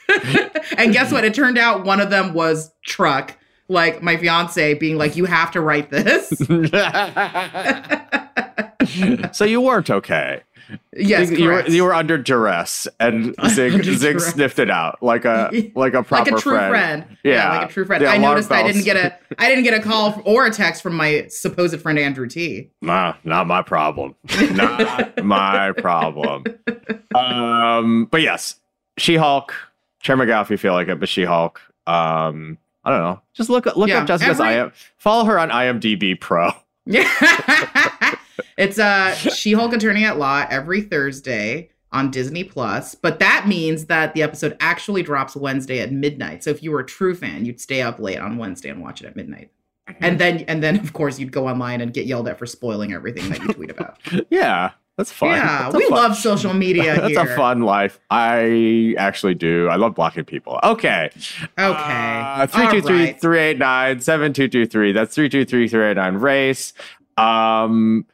and 0.77 0.93
guess 0.93 1.11
what? 1.11 1.23
It 1.23 1.33
turned 1.33 1.57
out 1.57 1.85
one 1.85 1.99
of 1.99 2.09
them 2.09 2.33
was 2.33 2.71
Truck, 2.85 3.37
like 3.67 4.01
my 4.01 4.17
fiance 4.17 4.73
being 4.75 4.97
like, 4.97 5.15
"You 5.15 5.25
have 5.25 5.51
to 5.51 5.61
write 5.61 5.91
this." 5.91 6.29
so 9.37 9.45
you 9.45 9.61
weren't 9.61 9.89
okay. 9.89 10.41
Yes, 10.95 11.31
you, 11.31 11.47
were 11.47 11.67
you 11.67 11.83
were 11.83 11.93
under 11.93 12.17
duress, 12.17 12.87
and 12.99 13.35
Zig 13.49 13.83
Zig 13.83 14.19
sniffed 14.19 14.59
it 14.59 14.69
out 14.69 15.01
like 15.01 15.25
a 15.25 15.71
like 15.75 15.93
a 15.93 16.03
proper 16.03 16.31
like 16.31 16.39
a 16.39 16.41
true 16.41 16.53
friend. 16.53 16.69
friend. 17.03 17.17
Yeah. 17.23 17.33
Yeah. 17.33 17.57
like 17.59 17.69
a 17.69 17.73
true 17.73 17.85
friend. 17.85 18.03
The 18.03 18.07
I 18.09 18.17
noticed 18.17 18.51
I 18.51 18.65
didn't 18.65 18.83
get 18.83 18.97
a 18.97 19.17
I 19.39 19.47
didn't 19.49 19.63
get 19.63 19.73
a 19.73 19.81
call 19.81 20.21
or 20.25 20.45
a 20.45 20.51
text 20.51 20.81
from 20.83 20.95
my 20.95 21.27
supposed 21.29 21.79
friend 21.81 21.97
Andrew 21.99 22.27
Ti. 22.27 22.69
Nah, 22.81 23.15
not 23.23 23.47
my 23.47 23.61
problem. 23.61 24.15
not 24.51 25.23
my 25.23 25.71
problem. 25.73 26.43
Um, 27.15 28.05
but 28.05 28.21
yes, 28.21 28.55
She 28.97 29.15
Hulk, 29.15 29.53
if 30.03 30.49
you 30.49 30.57
feel 30.57 30.73
like 30.73 30.87
it, 30.87 30.99
but 30.99 31.09
She 31.09 31.23
Hulk. 31.23 31.61
Um, 31.85 32.57
I 32.83 32.89
don't 32.91 33.01
know. 33.01 33.21
Just 33.33 33.49
look 33.49 33.65
look 33.65 33.89
Yeah, 33.89 33.99
up 34.01 34.07
Jessica's 34.07 34.39
every- 34.39 34.55
IM. 34.55 34.71
Follow 34.97 35.25
her 35.25 35.39
on 35.39 35.49
IMDb 35.49 36.19
Pro. 36.19 36.51
Yeah. 36.85 38.15
It's 38.57 38.79
uh 38.79 39.13
She-Hulk 39.15 39.73
Attorney 39.73 40.03
at 40.05 40.17
Law 40.17 40.45
every 40.49 40.81
Thursday 40.81 41.69
on 41.91 42.11
Disney 42.11 42.43
Plus, 42.43 42.95
but 42.95 43.19
that 43.19 43.47
means 43.47 43.85
that 43.85 44.13
the 44.13 44.21
episode 44.21 44.57
actually 44.59 45.03
drops 45.03 45.35
Wednesday 45.35 45.79
at 45.79 45.91
midnight. 45.91 46.43
So 46.43 46.49
if 46.49 46.61
you 46.61 46.71
were 46.71 46.81
a 46.81 46.85
true 46.85 47.15
fan, 47.15 47.45
you'd 47.45 47.61
stay 47.61 47.81
up 47.81 47.97
late 47.99 48.19
on 48.19 48.37
Wednesday 48.37 48.69
and 48.69 48.81
watch 48.81 49.01
it 49.01 49.07
at 49.07 49.15
midnight. 49.15 49.51
And 50.01 50.19
then 50.19 50.39
and 50.49 50.61
then 50.61 50.77
of 50.79 50.91
course 50.91 51.17
you'd 51.17 51.31
go 51.31 51.47
online 51.47 51.79
and 51.79 51.93
get 51.93 52.05
yelled 52.05 52.27
at 52.27 52.37
for 52.37 52.45
spoiling 52.45 52.91
everything 52.93 53.29
that 53.29 53.39
you 53.41 53.47
tweet 53.53 53.71
about. 53.71 53.97
Yeah, 54.29 54.71
that's 54.97 55.11
fun. 55.11 55.29
Yeah, 55.29 55.63
That's 55.63 55.75
we 55.77 55.83
fun- 55.87 55.91
love 55.97 56.17
social 56.17 56.53
media 56.53 56.95
That's 56.99 57.09
here. 57.13 57.21
a 57.21 57.35
fun 57.37 57.61
life. 57.61 57.99
I 58.09 58.95
actually 58.97 59.35
do. 59.35 59.67
I 59.69 59.75
love 59.75 59.93
blocking 59.95 60.25
people. 60.25 60.59
Okay. 60.63 61.09
Okay. 61.13 61.51
Uh, 61.59 62.47
323 62.47 63.13
All 63.13 63.19
389 63.19 64.01
7223. 64.01 64.91
That's 64.91 65.13
three 65.15 65.29
two 65.29 65.45
three 65.45 65.67
three 65.69 65.85
eight 65.85 65.95
nine 65.97 66.15
race. 66.15 66.73
Um, 67.15 68.05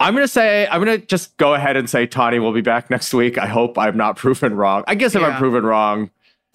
I'm 0.00 0.14
going 0.14 0.24
to 0.24 0.32
say, 0.32 0.66
I'm 0.68 0.82
going 0.84 1.00
to 1.00 1.06
just 1.06 1.36
go 1.38 1.54
ahead 1.54 1.76
and 1.76 1.90
say 1.90 2.06
Tawny 2.06 2.38
will 2.38 2.52
be 2.52 2.60
back 2.60 2.88
next 2.88 3.12
week. 3.12 3.36
I 3.36 3.46
hope 3.46 3.76
I'm 3.76 3.96
not 3.96 4.16
proven 4.16 4.54
wrong. 4.54 4.84
I 4.86 4.94
guess 4.94 5.14
if 5.14 5.22
I'm 5.22 5.36
proven 5.38 5.64
wrong, 5.64 6.10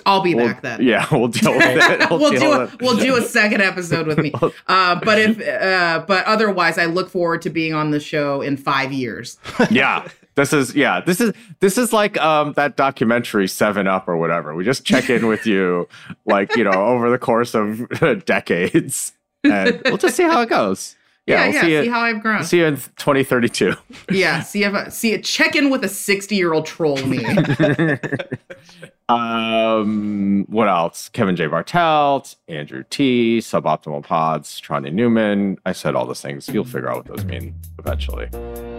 I'll 0.06 0.22
be 0.22 0.34
we'll, 0.34 0.48
back 0.48 0.62
then. 0.62 0.82
yeah, 0.82 1.06
we'll 1.12 1.28
deal 1.28 1.52
with 1.52 1.62
it. 1.62 2.10
we'll 2.10 2.32
deal 2.32 2.40
do 2.40 2.52
a, 2.52 2.72
we'll 2.80 2.98
do 2.98 3.16
a 3.16 3.22
second 3.22 3.62
episode 3.62 4.08
with 4.08 4.18
me. 4.18 4.34
Uh, 4.68 5.00
but 5.04 5.20
if 5.20 5.40
uh, 5.42 6.04
but 6.08 6.26
otherwise, 6.26 6.78
I 6.78 6.86
look 6.86 7.10
forward 7.10 7.42
to 7.44 7.50
being 7.50 7.74
on 7.74 7.92
the 7.92 8.00
show 8.00 8.42
in 8.42 8.58
five 8.58 8.92
years. 8.92 9.38
yeah. 9.70 10.08
This 10.36 10.52
is 10.52 10.74
yeah. 10.74 11.02
This 11.02 11.22
is 11.22 11.34
this 11.60 11.78
is 11.78 11.94
like 11.94 12.18
um 12.20 12.54
that 12.54 12.76
documentary 12.76 13.48
Seven 13.48 13.88
Up 13.88 14.08
or 14.08 14.18
whatever. 14.18 14.56
We 14.56 14.64
just 14.64 14.84
check 14.86 15.10
in 15.10 15.28
with 15.28 15.46
you, 15.46 15.88
like 16.26 16.56
you 16.56 16.64
know, 16.64 16.72
over 16.72 17.10
the 17.10 17.20
course 17.20 17.54
of 17.54 18.26
decades, 18.26 19.14
and 19.44 19.82
we'll 19.86 19.98
just 19.98 20.16
see 20.16 20.24
how 20.24 20.42
it 20.42 20.50
goes. 20.50 20.96
Yeah, 21.26 21.36
Yeah, 21.36 21.46
we'll 21.46 21.54
yeah. 21.56 21.62
see 21.62 21.86
See, 21.86 21.90
how 21.90 22.00
I've 22.02 22.22
grown. 22.22 22.44
see 22.44 22.58
you 22.60 22.66
in 22.66 22.76
2032. 22.76 23.74
yeah, 24.12 24.42
see 24.42 24.64
if 24.66 24.74
I, 24.74 24.90
see 24.90 25.14
it. 25.14 25.24
check 25.24 25.56
in 25.56 25.70
with 25.70 25.84
a 25.86 25.90
sixty 25.90 26.36
year 26.36 26.54
old 26.54 26.66
troll 26.66 26.98
me. 27.06 27.24
um, 29.10 30.46
what 30.50 30.68
else? 30.68 31.10
Kevin 31.10 31.36
J. 31.36 31.48
Bartelt, 31.48 32.36
Andrew 32.48 32.84
Ti, 32.90 33.40
Suboptimal 33.40 34.04
Pods, 34.04 34.60
Tawny 34.62 34.90
Newsome. 34.92 35.58
I 35.66 35.72
said 35.72 35.96
all 35.96 36.06
those 36.06 36.22
things. 36.22 36.50
You'll 36.50 36.66
figure 36.66 36.90
out 36.90 36.98
what 36.98 37.18
those 37.18 37.26
mean 37.26 37.56
eventually. 37.80 38.28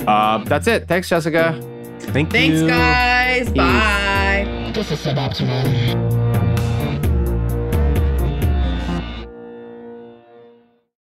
Um, 0.06 0.44
that's 0.44 0.66
it. 0.66 0.86
Thanks, 0.88 1.08
Jessica. 1.08 1.58
Thank 2.00 2.28
you. 2.28 2.32
Thanks, 2.38 2.60
you. 2.60 2.68
guys. 2.68 3.50
Bye. 3.50 4.72
This 4.74 4.90
is 4.90 4.98
suboptimal. 5.00 6.43